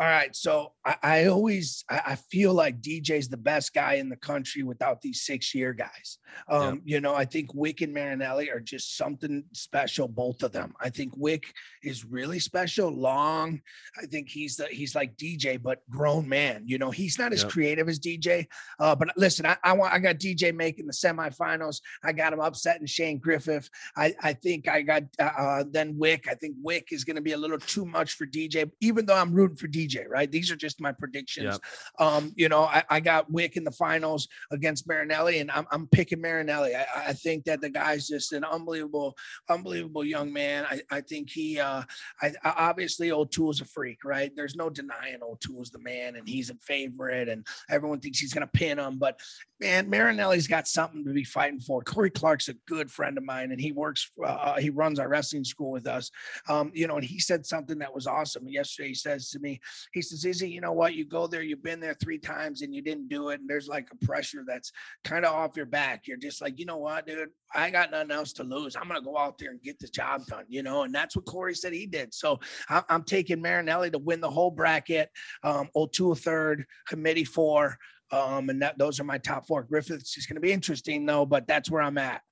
All 0.00 0.06
right. 0.06 0.34
So 0.36 0.74
I, 0.84 0.96
I 1.02 1.24
always 1.26 1.84
I, 1.90 2.02
I 2.06 2.14
feel 2.14 2.54
like 2.54 2.80
DJ's 2.80 3.28
the 3.28 3.36
best 3.36 3.74
guy 3.74 3.94
in 3.94 4.08
the 4.08 4.16
country 4.16 4.62
without 4.62 5.02
these 5.02 5.22
six 5.22 5.54
year 5.56 5.72
guys. 5.72 6.18
Um, 6.48 6.82
You 6.84 7.00
know, 7.00 7.16
I 7.16 7.24
think 7.24 7.52
Wick 7.52 7.80
and 7.80 7.92
Marinelli 7.92 8.48
are 8.48 8.60
just 8.60 8.96
something 8.96 9.42
special, 9.52 10.06
both 10.06 10.44
of 10.44 10.52
them. 10.52 10.74
I 10.80 10.90
think 10.90 11.14
Wick 11.16 11.52
is 11.82 12.04
really 12.04 12.38
special, 12.38 12.90
long. 12.90 13.60
I 14.00 14.06
think 14.06 14.28
he's 14.28 14.54
the 14.56 14.66
he's 14.66 14.94
like 14.94 15.16
DJ, 15.16 15.60
but 15.60 15.82
grown 15.90 16.28
man. 16.28 16.62
You 16.64 16.78
know, 16.78 16.92
he's 16.92 17.18
not 17.18 17.32
as 17.32 17.42
creative 17.42 17.88
as 17.88 17.98
DJ. 17.98 18.46
Uh, 18.78 18.94
but 18.94 19.08
listen, 19.16 19.46
I, 19.46 19.56
I 19.64 19.72
want 19.72 19.92
I 19.92 19.98
got 19.98 20.18
DJ 20.18 20.54
making 20.54 20.86
the 20.86 20.92
semifinals. 20.92 21.80
I 22.04 22.12
got 22.12 22.32
him 22.32 22.40
upsetting 22.40 22.86
Shane 22.86 23.18
Griffith. 23.18 23.68
I, 23.96 24.14
I 24.22 24.32
think 24.32 24.68
I 24.68 24.82
got 24.82 25.02
uh, 25.18 25.24
uh, 25.24 25.64
then 25.68 25.98
Wick. 25.98 26.28
I 26.30 26.34
think 26.34 26.54
Wick 26.62 26.88
is 26.92 27.02
going 27.02 27.16
to 27.16 27.22
be 27.22 27.32
a 27.32 27.36
little 27.36 27.58
too 27.58 27.84
much 27.84 28.12
for 28.12 28.26
DJ, 28.26 28.70
even 28.80 29.04
though 29.04 29.16
I'm 29.16 29.32
rooting 29.32 29.56
for 29.56 29.66
DJ. 29.66 29.87
Right? 30.08 30.30
These 30.30 30.50
are 30.50 30.56
just 30.56 30.80
my 30.80 30.92
predictions. 30.92 31.58
Um, 31.98 32.32
you 32.36 32.48
know, 32.48 32.62
I, 32.62 32.82
I 32.88 33.00
got 33.00 33.30
Wick 33.30 33.56
in 33.56 33.64
the 33.64 33.70
finals 33.70 34.28
against 34.50 34.86
Marinelli, 34.86 35.38
and 35.38 35.50
I'm, 35.50 35.66
I'm 35.70 35.86
picking 35.86 36.20
Marinelli. 36.20 36.74
I, 36.74 36.86
I 37.08 37.12
think 37.12 37.44
that 37.44 37.60
the 37.60 37.70
guy's 37.70 38.08
just 38.08 38.32
an 38.32 38.44
unbelievable, 38.44 39.16
unbelievable 39.48 40.04
young 40.04 40.32
man. 40.32 40.66
I, 40.68 40.80
I 40.90 41.00
think 41.00 41.30
he, 41.30 41.58
uh, 41.58 41.82
I, 42.20 42.32
obviously 42.44 43.10
O'Toole's 43.12 43.60
a 43.60 43.64
freak, 43.64 44.04
right? 44.04 44.34
There's 44.34 44.56
no 44.56 44.70
denying 44.70 45.18
O'Toole's 45.22 45.70
the 45.70 45.78
man, 45.78 46.16
and 46.16 46.28
he's 46.28 46.50
a 46.50 46.54
favorite, 46.56 47.28
and 47.28 47.46
everyone 47.70 48.00
thinks 48.00 48.18
he's 48.18 48.34
going 48.34 48.46
to 48.46 48.58
pin 48.58 48.78
him. 48.78 48.98
But 48.98 49.20
man, 49.60 49.88
Marinelli's 49.90 50.46
got 50.46 50.68
something 50.68 51.04
to 51.04 51.12
be 51.12 51.24
fighting 51.24 51.60
for. 51.60 51.82
Corey 51.82 52.10
Clark's 52.10 52.48
a 52.48 52.54
good 52.66 52.90
friend 52.90 53.18
of 53.18 53.24
mine, 53.24 53.52
and 53.52 53.60
he 53.60 53.72
works, 53.72 54.10
uh, 54.24 54.58
he 54.58 54.70
runs 54.70 54.98
our 54.98 55.08
wrestling 55.08 55.44
school 55.44 55.70
with 55.70 55.86
us. 55.86 56.10
Um, 56.48 56.70
you 56.74 56.86
know, 56.86 56.96
and 56.96 57.04
he 57.04 57.18
said 57.18 57.46
something 57.46 57.78
that 57.78 57.94
was 57.94 58.06
awesome. 58.06 58.48
Yesterday, 58.48 58.88
he 58.88 58.94
says 58.94 59.30
to 59.30 59.38
me, 59.38 59.60
he 59.92 60.02
says, 60.02 60.24
Izzy, 60.24 60.50
you 60.50 60.60
know 60.60 60.72
what? 60.72 60.94
You 60.94 61.04
go 61.04 61.26
there, 61.26 61.42
you've 61.42 61.62
been 61.62 61.80
there 61.80 61.94
three 61.94 62.18
times 62.18 62.62
and 62.62 62.74
you 62.74 62.82
didn't 62.82 63.08
do 63.08 63.30
it. 63.30 63.40
And 63.40 63.48
there's 63.48 63.68
like 63.68 63.88
a 63.92 64.04
pressure 64.04 64.44
that's 64.46 64.72
kind 65.04 65.24
of 65.24 65.34
off 65.34 65.56
your 65.56 65.66
back. 65.66 66.06
You're 66.06 66.16
just 66.16 66.40
like, 66.40 66.58
you 66.58 66.64
know 66.64 66.78
what, 66.78 67.06
dude? 67.06 67.28
I 67.54 67.70
got 67.70 67.90
nothing 67.90 68.10
else 68.10 68.32
to 68.34 68.44
lose. 68.44 68.76
I'm 68.76 68.88
going 68.88 69.00
to 69.00 69.04
go 69.04 69.16
out 69.16 69.38
there 69.38 69.50
and 69.50 69.62
get 69.62 69.78
the 69.78 69.88
job 69.88 70.26
done, 70.26 70.44
you 70.48 70.62
know? 70.62 70.82
And 70.82 70.94
that's 70.94 71.16
what 71.16 71.24
Corey 71.24 71.54
said 71.54 71.72
he 71.72 71.86
did. 71.86 72.12
So 72.14 72.40
I'm 72.68 73.04
taking 73.04 73.40
Marinelli 73.40 73.90
to 73.90 73.98
win 73.98 74.20
the 74.20 74.30
whole 74.30 74.50
bracket. 74.50 75.10
Um, 75.42 75.68
O'Toole 75.74 76.14
third, 76.14 76.64
Committee 76.86 77.24
four. 77.24 77.78
Um, 78.10 78.48
and 78.48 78.62
that 78.62 78.78
those 78.78 79.00
are 79.00 79.04
my 79.04 79.18
top 79.18 79.46
four. 79.46 79.62
Griffiths 79.62 80.16
is 80.16 80.26
going 80.26 80.36
to 80.36 80.40
be 80.40 80.52
interesting 80.52 81.04
though, 81.04 81.26
but 81.26 81.46
that's 81.46 81.70
where 81.70 81.82
I'm 81.82 81.98
at. 81.98 82.22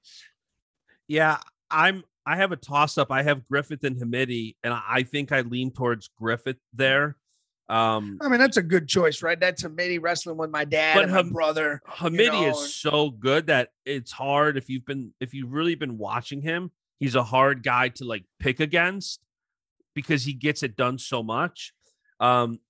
Yeah, 1.07 1.39
I'm. 1.71 2.03
I 2.29 2.37
have 2.37 2.51
a 2.51 2.57
toss 2.57 2.99
up. 2.99 3.13
I 3.13 3.23
have 3.23 3.47
Griffith 3.47 3.85
and 3.85 3.97
Hamidi, 3.97 4.57
and 4.65 4.75
I 4.75 5.05
think 5.05 5.31
I 5.31 5.43
lean 5.43 5.71
towards 5.71 6.09
Griffith 6.19 6.57
there. 6.73 7.17
Um, 7.68 8.18
I 8.20 8.29
mean, 8.29 8.38
that's 8.38 8.57
a 8.59 8.62
good 8.62 8.87
choice, 8.87 9.22
right? 9.22 9.38
That's 9.38 9.64
a 9.64 9.68
midi 9.68 9.98
wrestling 9.98 10.37
with 10.37 10.50
my 10.50 10.64
dad 10.64 10.94
But 10.94 11.05
and 11.05 11.12
my 11.12 11.22
brother. 11.22 11.83
Hamidi 11.88 12.29
know, 12.29 12.50
is 12.50 12.74
so 12.74 13.11
good 13.11 13.48
that 13.48 13.70
it's 13.85 14.12
hard 14.12 14.57
if 14.57 14.68
you've 14.68 14.87
been 14.87 15.12
if 15.20 15.35
you've 15.35 15.52
really 15.52 15.74
been 15.74 15.98
watching 15.98 16.40
him. 16.40 16.70
He's 17.00 17.16
a 17.16 17.24
hard 17.24 17.62
guy 17.62 17.88
to 17.90 18.05
like 18.05 18.24
pick 18.38 18.61
against 18.61 19.20
because 19.94 20.24
he 20.24 20.33
gets 20.33 20.62
it 20.62 20.76
done 20.76 20.98
so 20.98 21.22
much. 21.22 21.72
Um, 22.20 22.61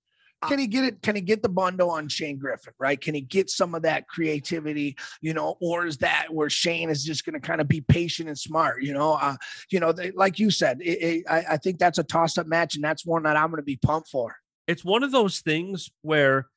can 0.47 0.59
he 0.59 0.67
get 0.67 0.83
it? 0.83 1.01
Can 1.01 1.15
he 1.15 1.21
get 1.21 1.41
the 1.41 1.49
bundle 1.49 1.89
on 1.89 2.07
Shane 2.09 2.37
Griffith? 2.37 2.73
Right? 2.79 2.99
Can 2.99 3.15
he 3.15 3.21
get 3.21 3.49
some 3.49 3.75
of 3.75 3.83
that 3.83 4.07
creativity? 4.07 4.95
You 5.21 5.33
know, 5.33 5.57
or 5.61 5.85
is 5.85 5.97
that 5.97 6.27
where 6.29 6.49
Shane 6.49 6.89
is 6.89 7.03
just 7.03 7.25
going 7.25 7.39
to 7.39 7.39
kind 7.39 7.61
of 7.61 7.67
be 7.67 7.81
patient 7.81 8.29
and 8.29 8.37
smart? 8.37 8.83
You 8.83 8.93
know, 8.93 9.13
uh, 9.13 9.35
you 9.71 9.79
know, 9.79 9.91
they, 9.91 10.11
like 10.11 10.39
you 10.39 10.49
said, 10.51 10.79
it, 10.81 11.01
it, 11.01 11.23
I, 11.29 11.45
I 11.51 11.57
think 11.57 11.79
that's 11.79 11.97
a 11.97 12.03
toss-up 12.03 12.47
match, 12.47 12.75
and 12.75 12.83
that's 12.83 13.05
one 13.05 13.23
that 13.23 13.35
I'm 13.35 13.49
going 13.49 13.61
to 13.61 13.63
be 13.63 13.77
pumped 13.77 14.09
for. 14.09 14.35
It's 14.67 14.83
one 14.83 15.03
of 15.03 15.11
those 15.11 15.39
things 15.39 15.89
where 16.01 16.47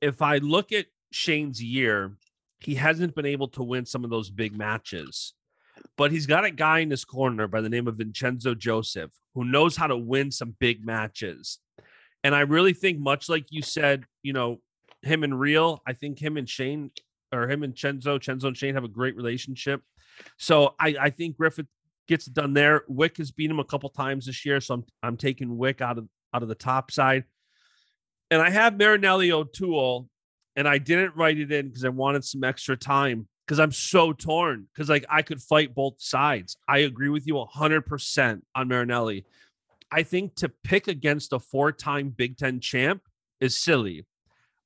if 0.00 0.20
I 0.20 0.38
look 0.38 0.72
at 0.72 0.86
Shane's 1.12 1.62
year, 1.62 2.16
he 2.58 2.74
hasn't 2.74 3.14
been 3.14 3.26
able 3.26 3.48
to 3.48 3.62
win 3.62 3.86
some 3.86 4.04
of 4.04 4.10
those 4.10 4.30
big 4.30 4.56
matches. 4.56 5.34
But 5.96 6.10
he's 6.12 6.26
got 6.26 6.44
a 6.44 6.50
guy 6.50 6.80
in 6.80 6.90
his 6.90 7.04
corner 7.04 7.46
by 7.46 7.60
the 7.60 7.68
name 7.68 7.88
of 7.88 7.96
Vincenzo 7.96 8.54
Joseph 8.54 9.10
who 9.34 9.44
knows 9.44 9.76
how 9.76 9.86
to 9.86 9.96
win 9.96 10.30
some 10.30 10.54
big 10.58 10.84
matches. 10.84 11.58
And 12.24 12.34
I 12.34 12.40
really 12.40 12.72
think, 12.72 12.98
much 12.98 13.28
like 13.28 13.46
you 13.50 13.62
said, 13.62 14.04
you 14.22 14.32
know, 14.32 14.60
him 15.02 15.24
and 15.24 15.38
Real, 15.38 15.82
I 15.86 15.94
think 15.94 16.18
him 16.18 16.36
and 16.36 16.48
Shane 16.48 16.90
or 17.32 17.48
him 17.48 17.62
and 17.62 17.74
Chenzo, 17.74 18.20
Chenzo 18.20 18.44
and 18.44 18.56
Shane 18.56 18.74
have 18.74 18.84
a 18.84 18.88
great 18.88 19.16
relationship. 19.16 19.82
So 20.38 20.74
I, 20.78 20.94
I 21.00 21.10
think 21.10 21.36
Griffith 21.36 21.66
gets 22.06 22.26
done 22.26 22.52
there. 22.52 22.82
Wick 22.86 23.16
has 23.16 23.30
beat 23.30 23.50
him 23.50 23.58
a 23.58 23.64
couple 23.64 23.88
times 23.88 24.26
this 24.26 24.44
year, 24.44 24.60
so 24.60 24.74
I'm 24.74 24.84
I'm 25.02 25.16
taking 25.16 25.56
Wick 25.56 25.80
out 25.80 25.98
of 25.98 26.08
out 26.32 26.42
of 26.42 26.48
the 26.48 26.54
top 26.54 26.90
side. 26.90 27.24
And 28.30 28.40
I 28.40 28.50
have 28.50 28.78
Marinelli 28.78 29.30
O'Toole, 29.32 30.08
and 30.56 30.66
I 30.66 30.78
didn't 30.78 31.16
write 31.16 31.38
it 31.38 31.52
in 31.52 31.68
because 31.68 31.84
I 31.84 31.90
wanted 31.90 32.24
some 32.24 32.44
extra 32.44 32.76
time 32.76 33.28
because 33.46 33.58
I'm 33.60 33.72
so 33.72 34.12
torn 34.12 34.66
because 34.72 34.88
like 34.88 35.04
I 35.10 35.22
could 35.22 35.42
fight 35.42 35.74
both 35.74 35.94
sides. 35.98 36.56
I 36.68 36.78
agree 36.78 37.08
with 37.08 37.26
you 37.26 37.34
100% 37.34 38.42
on 38.54 38.68
Marinelli. 38.68 39.24
I 39.90 40.02
think 40.02 40.36
to 40.36 40.48
pick 40.48 40.88
against 40.88 41.34
a 41.34 41.38
four-time 41.38 42.10
Big 42.10 42.38
Ten 42.38 42.60
champ 42.60 43.02
is 43.40 43.56
silly. 43.56 44.06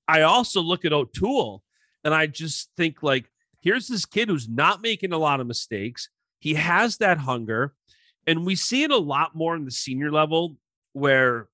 I 0.07 0.23
also 0.23 0.61
look 0.61 0.85
at 0.85 0.93
O'Toole 0.93 1.65
and 2.05 2.15
I 2.15 2.29
just 2.29 2.71
think 2.77 3.03
like, 3.03 3.29
here's 3.61 3.89
this 3.89 4.07
kid 4.07 4.29
who's 4.29 4.49
not 4.49 4.83
making 4.83 5.13
a 5.13 5.19
lot 5.19 5.41
of 5.41 5.49
mistakes. 5.49 6.09
He 6.39 6.55
has 6.55 6.99
that 6.99 7.19
hunger, 7.19 7.75
and 8.25 8.47
we 8.47 8.55
see 8.55 8.85
it 8.85 8.93
a 8.93 8.97
lot 8.97 9.35
more 9.35 9.57
in 9.57 9.65
the 9.65 9.73
senior 9.73 10.13
level 10.13 10.57
where 10.93 11.49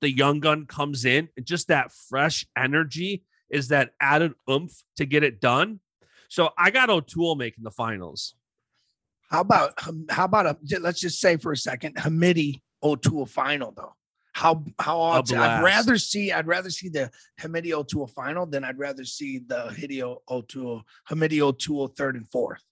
the 0.00 0.10
young 0.10 0.40
gun 0.40 0.66
comes 0.66 1.04
in 1.04 1.28
and 1.36 1.46
just 1.46 1.68
that 1.68 1.92
fresh 2.08 2.46
energy 2.56 3.24
is 3.50 3.68
that 3.68 3.90
added 4.00 4.32
oomph 4.48 4.72
to 4.96 5.04
get 5.04 5.22
it 5.22 5.40
done. 5.40 5.80
So 6.28 6.50
I 6.56 6.70
got 6.70 6.90
O'Toole 6.90 7.34
making 7.34 7.64
the 7.64 7.70
finals. 7.70 8.34
How 9.30 9.40
about 9.42 9.74
how 10.08 10.24
about 10.24 10.46
a 10.46 10.56
let's 10.80 11.00
just 11.00 11.20
say 11.20 11.36
for 11.36 11.52
a 11.52 11.56
second 11.56 11.96
Hamidi 11.96 12.62
O'Toole 12.82 13.26
final 13.26 13.72
though. 13.76 13.94
How 14.32 14.64
how? 14.78 15.00
I'd 15.00 15.62
rather 15.62 15.98
see 15.98 16.32
I'd 16.32 16.46
rather 16.46 16.70
see 16.70 16.88
the 16.88 17.10
Hamidi 17.40 17.72
O'Toole 17.72 18.06
final 18.06 18.46
than 18.46 18.64
I'd 18.64 18.78
rather 18.78 19.04
see 19.04 19.38
the 19.38 19.74
Hideo 19.76 20.18
O'Toole 20.28 20.82
Hamidi 21.08 21.40
O'Toole 21.40 21.88
third 21.88 22.16
and 22.16 22.28
fourth. 22.28 22.62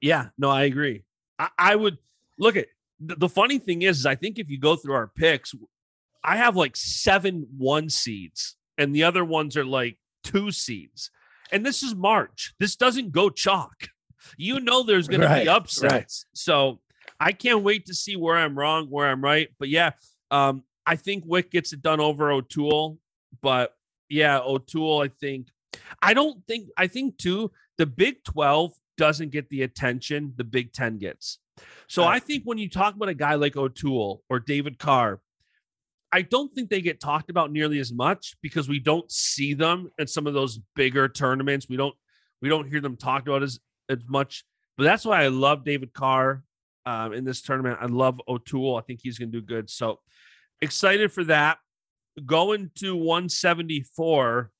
Yeah, 0.00 0.28
no, 0.38 0.50
I 0.50 0.64
agree. 0.64 1.04
I, 1.38 1.48
I 1.58 1.76
would 1.76 1.98
look 2.38 2.56
at 2.56 2.66
the, 3.00 3.16
the 3.16 3.28
funny 3.28 3.58
thing 3.58 3.82
is, 3.82 4.00
is 4.00 4.06
I 4.06 4.14
think 4.14 4.38
if 4.38 4.48
you 4.48 4.58
go 4.58 4.76
through 4.76 4.94
our 4.94 5.08
picks, 5.08 5.54
I 6.26 6.36
have 6.36 6.56
like 6.56 6.76
seven 6.76 7.46
one 7.56 7.88
seeds, 7.88 8.56
and 8.76 8.94
the 8.94 9.04
other 9.04 9.24
ones 9.24 9.56
are 9.56 9.64
like 9.64 9.96
two 10.24 10.50
seeds. 10.50 11.10
And 11.52 11.64
this 11.64 11.82
is 11.84 11.94
March. 11.94 12.52
This 12.58 12.74
doesn't 12.76 13.12
go 13.12 13.30
chalk. 13.30 13.88
You 14.36 14.58
know 14.58 14.82
there's 14.82 15.06
gonna 15.06 15.28
be 15.44 15.48
upsets. 15.48 16.26
So 16.34 16.80
I 17.20 17.30
can't 17.32 17.62
wait 17.62 17.86
to 17.86 17.94
see 17.94 18.16
where 18.16 18.36
I'm 18.36 18.58
wrong, 18.58 18.86
where 18.90 19.08
I'm 19.08 19.22
right. 19.22 19.48
But 19.58 19.68
yeah, 19.68 19.92
um, 20.32 20.64
I 20.84 20.96
think 20.96 21.22
Wick 21.26 21.52
gets 21.52 21.72
it 21.72 21.80
done 21.80 22.00
over 22.00 22.30
O'Toole. 22.32 22.98
But 23.40 23.74
yeah, 24.08 24.40
O'Toole, 24.40 25.02
I 25.02 25.08
think 25.08 25.48
I 26.02 26.12
don't 26.12 26.44
think 26.46 26.68
I 26.76 26.88
think 26.88 27.18
too, 27.18 27.52
the 27.78 27.86
Big 27.86 28.24
12 28.24 28.72
doesn't 28.98 29.30
get 29.30 29.48
the 29.48 29.62
attention 29.62 30.32
the 30.36 30.44
Big 30.44 30.72
10 30.72 30.98
gets. 30.98 31.38
So 31.86 32.02
Right. 32.02 32.16
I 32.16 32.18
think 32.18 32.42
when 32.44 32.58
you 32.58 32.68
talk 32.68 32.96
about 32.96 33.08
a 33.08 33.14
guy 33.14 33.34
like 33.34 33.56
O'Toole 33.56 34.22
or 34.28 34.40
David 34.40 34.78
Carr, 34.78 35.20
I 36.12 36.22
don't 36.22 36.54
think 36.54 36.70
they 36.70 36.80
get 36.80 37.00
talked 37.00 37.30
about 37.30 37.52
nearly 37.52 37.78
as 37.78 37.92
much 37.92 38.36
because 38.40 38.68
we 38.68 38.78
don't 38.78 39.10
see 39.10 39.54
them 39.54 39.88
at 39.98 40.08
some 40.08 40.26
of 40.26 40.34
those 40.34 40.60
bigger 40.74 41.08
tournaments. 41.08 41.66
We 41.68 41.76
don't 41.76 41.94
we 42.40 42.48
don't 42.48 42.68
hear 42.68 42.80
them 42.80 42.96
talked 42.96 43.28
about 43.28 43.42
as 43.42 43.58
as 43.88 43.98
much. 44.08 44.44
But 44.76 44.84
that's 44.84 45.04
why 45.04 45.22
I 45.22 45.28
love 45.28 45.64
David 45.64 45.92
Carr 45.92 46.42
um, 46.84 47.12
in 47.12 47.24
this 47.24 47.42
tournament. 47.42 47.78
I 47.80 47.86
love 47.86 48.20
O'Toole. 48.28 48.76
I 48.76 48.82
think 48.82 49.00
he's 49.02 49.18
going 49.18 49.32
to 49.32 49.40
do 49.40 49.44
good. 49.44 49.70
So 49.70 50.00
excited 50.60 51.12
for 51.12 51.24
that. 51.24 51.58
Going 52.24 52.70
to 52.76 52.96
174. 52.96 54.50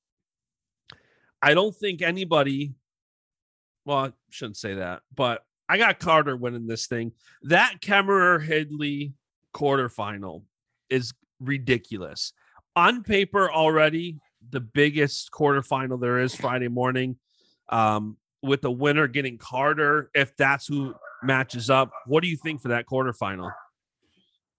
I 1.41 1.53
don't 1.53 1.75
think 1.75 2.01
anybody. 2.01 2.73
Well, 3.85 3.97
I 3.97 4.13
shouldn't 4.29 4.57
say 4.57 4.75
that, 4.75 5.01
but 5.15 5.43
I 5.69 5.77
got 5.77 5.99
Carter 5.99 6.35
winning 6.35 6.67
this 6.67 6.87
thing. 6.87 7.13
That 7.43 7.75
Kemerer 7.81 8.45
Hidlay 8.45 9.13
quarterfinal 9.55 10.43
is 10.89 11.13
ridiculous. 11.39 12.33
On 12.75 13.03
paper, 13.03 13.51
already 13.51 14.19
the 14.49 14.59
biggest 14.59 15.31
quarterfinal 15.31 15.99
there 15.99 16.19
is 16.19 16.35
Friday 16.35 16.67
morning. 16.67 17.17
Um, 17.69 18.17
with 18.43 18.61
the 18.61 18.71
winner 18.71 19.07
getting 19.07 19.37
Carter, 19.37 20.09
if 20.13 20.35
that's 20.37 20.67
who 20.67 20.95
matches 21.23 21.69
up. 21.69 21.91
What 22.05 22.21
do 22.21 22.29
you 22.29 22.37
think 22.37 22.61
for 22.61 22.69
that 22.69 22.85
quarterfinal? 22.85 23.51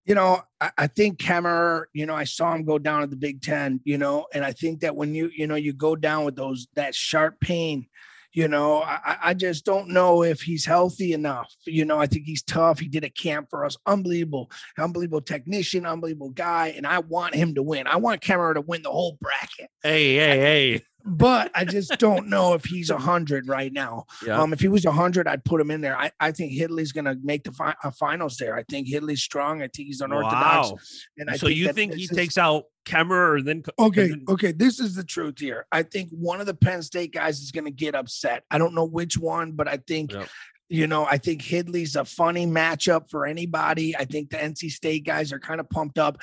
You 0.04 0.14
know, 0.14 0.42
I, 0.60 0.70
I 0.78 0.86
think 0.86 1.18
Kemerer, 1.18 1.84
you 1.92 2.06
know, 2.06 2.14
I 2.14 2.24
saw 2.24 2.54
him 2.54 2.64
go 2.64 2.78
down 2.78 3.02
at 3.02 3.10
the 3.10 3.16
Big 3.16 3.42
Ten, 3.42 3.80
you 3.84 3.98
know, 3.98 4.26
and 4.32 4.44
I 4.44 4.52
think 4.52 4.80
that 4.80 4.96
when 4.96 5.14
you, 5.14 5.30
you 5.34 5.46
know, 5.46 5.54
you 5.54 5.72
go 5.72 5.96
down 5.96 6.24
with 6.24 6.34
those 6.34 6.66
that 6.74 6.94
sharp 6.94 7.40
pain, 7.40 7.86
You 8.32 8.46
know, 8.46 8.82
I, 8.82 9.16
I 9.22 9.34
just 9.34 9.64
don't 9.64 9.88
know 9.88 10.22
if 10.22 10.42
he's 10.42 10.64
healthy 10.64 11.12
enough. 11.12 11.52
You 11.66 11.84
know, 11.84 11.98
I 11.98 12.06
think 12.06 12.24
he's 12.24 12.42
tough. 12.42 12.78
He 12.78 12.88
did 12.88 13.04
a 13.04 13.10
camp 13.10 13.48
for 13.50 13.64
us. 13.64 13.76
Unbelievable, 13.86 14.50
unbelievable 14.78 15.22
technician, 15.22 15.86
unbelievable 15.86 16.30
guy. 16.30 16.68
And 16.76 16.86
I 16.86 16.98
want 16.98 17.34
him 17.34 17.54
to 17.54 17.62
win. 17.62 17.86
I 17.86 17.96
want 17.96 18.20
Kemerer 18.20 18.54
to 18.54 18.60
win 18.60 18.82
the 18.82 18.90
whole 18.90 19.18
bracket. 19.20 19.70
Hey, 19.82 20.16
hey, 20.16 20.38
hey. 20.38 20.82
But 21.04 21.50
I 21.54 21.64
just 21.76 21.98
don't 21.98 22.28
know 22.28 22.54
if 22.54 22.64
he's 22.64 22.90
a 22.90 22.98
hundred 22.98 23.48
right 23.48 23.72
now. 23.72 24.04
Yeah. 24.26 24.40
Um, 24.40 24.52
if 24.52 24.60
he 24.60 24.68
was 24.68 24.84
a 24.84 24.92
hundred, 24.92 25.26
I'd 25.28 25.44
put 25.44 25.60
him 25.60 25.70
in 25.70 25.80
there. 25.80 25.96
I, 25.96 26.10
I 26.20 26.32
think 26.32 26.52
Hidlay's 26.52 26.92
gonna 26.92 27.16
make 27.22 27.44
the 27.44 27.52
fi- 27.52 27.74
uh, 27.82 27.90
finals 27.92 28.36
there. 28.36 28.56
I 28.56 28.64
think 28.68 28.88
Hidlay's 28.88 29.22
strong. 29.22 29.62
I 29.62 29.68
think 29.68 29.86
he's 29.88 30.00
unorthodox. 30.00 30.70
Wow. 30.70 30.78
And 31.18 31.30
I 31.30 31.36
so 31.36 31.48
you 31.48 31.72
think 31.72 31.94
he 31.94 32.04
is- 32.04 32.10
takes 32.10 32.36
out 32.38 32.64
Kemerer 32.84 33.36
or 33.38 33.42
then 33.42 33.62
Okay, 33.78 34.02
and 34.10 34.12
then- 34.12 34.24
okay. 34.28 34.52
This 34.52 34.80
is 34.80 34.94
the 34.94 35.04
truth 35.04 35.38
here. 35.38 35.66
I 35.72 35.82
think 35.82 36.10
one 36.10 36.40
of 36.40 36.46
the 36.46 36.54
Penn 36.54 36.82
State 36.82 37.12
guys 37.12 37.40
is 37.40 37.50
going 37.52 37.66
to 37.66 37.70
get 37.70 37.94
upset. 37.94 38.44
I 38.50 38.58
don't 38.58 38.74
know 38.74 38.86
which 38.86 39.16
one, 39.18 39.52
but 39.52 39.68
I 39.68 39.76
think, 39.86 40.12
Yep. 40.12 40.28
you 40.70 40.86
know, 40.86 41.04
I 41.04 41.18
think 41.18 41.42
Hidlay's 41.42 41.96
a 41.96 42.04
funny 42.06 42.46
matchup 42.46 43.10
for 43.10 43.26
anybody. 43.26 43.94
I 43.94 44.04
think 44.06 44.30
the 44.30 44.38
NC 44.38 44.70
State 44.70 45.04
guys 45.04 45.32
are 45.34 45.38
kind 45.38 45.60
of 45.60 45.68
pumped 45.68 45.98
up. 45.98 46.18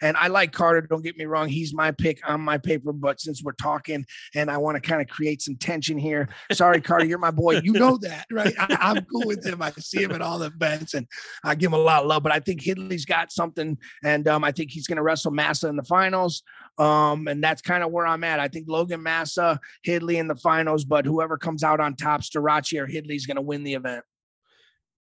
And 0.00 0.16
I 0.16 0.28
like 0.28 0.52
Carter. 0.52 0.80
Don't 0.82 1.02
get 1.02 1.16
me 1.16 1.24
wrong. 1.24 1.48
He's 1.48 1.74
my 1.74 1.90
pick 1.90 2.20
on 2.28 2.40
my 2.40 2.58
paper. 2.58 2.92
But 2.92 3.20
since 3.20 3.42
we're 3.42 3.52
talking 3.52 4.04
and 4.34 4.50
I 4.50 4.58
want 4.58 4.76
to 4.76 4.80
kind 4.80 5.00
of 5.00 5.08
create 5.08 5.42
some 5.42 5.56
tension 5.56 5.98
here, 5.98 6.28
sorry, 6.52 6.80
Carter, 6.80 7.06
you're 7.06 7.18
my 7.18 7.30
boy. 7.30 7.60
You 7.62 7.72
know 7.72 7.96
that, 7.98 8.26
right? 8.30 8.54
I, 8.58 8.76
I'm 8.80 9.04
cool 9.04 9.24
with 9.26 9.44
him. 9.44 9.60
I 9.62 9.70
see 9.72 10.02
him 10.02 10.12
at 10.12 10.22
all 10.22 10.38
the 10.38 10.46
events 10.46 10.94
and 10.94 11.06
I 11.44 11.54
give 11.54 11.68
him 11.68 11.78
a 11.78 11.82
lot 11.82 12.02
of 12.02 12.08
love. 12.08 12.22
But 12.22 12.32
I 12.32 12.40
think 12.40 12.62
Hidlay's 12.62 13.04
got 13.04 13.32
something. 13.32 13.78
And 14.02 14.26
um, 14.28 14.44
I 14.44 14.52
think 14.52 14.70
he's 14.70 14.86
going 14.86 14.96
to 14.96 15.02
wrestle 15.02 15.32
Massa 15.32 15.68
in 15.68 15.76
the 15.76 15.82
finals. 15.84 16.42
Um, 16.78 17.26
and 17.26 17.42
that's 17.42 17.60
kind 17.60 17.82
of 17.82 17.90
where 17.90 18.06
I'm 18.06 18.22
at. 18.24 18.38
I 18.38 18.48
think 18.48 18.66
Logan 18.68 19.02
Massa, 19.02 19.58
Hidlay 19.86 20.16
in 20.16 20.28
the 20.28 20.36
finals, 20.36 20.84
but 20.84 21.04
whoever 21.04 21.36
comes 21.36 21.64
out 21.64 21.80
on 21.80 21.96
top, 21.96 22.22
Starocci 22.22 22.80
or 22.80 22.86
Hidlay's 22.86 23.26
going 23.26 23.36
to 23.36 23.42
win 23.42 23.64
the 23.64 23.74
event. 23.74 24.04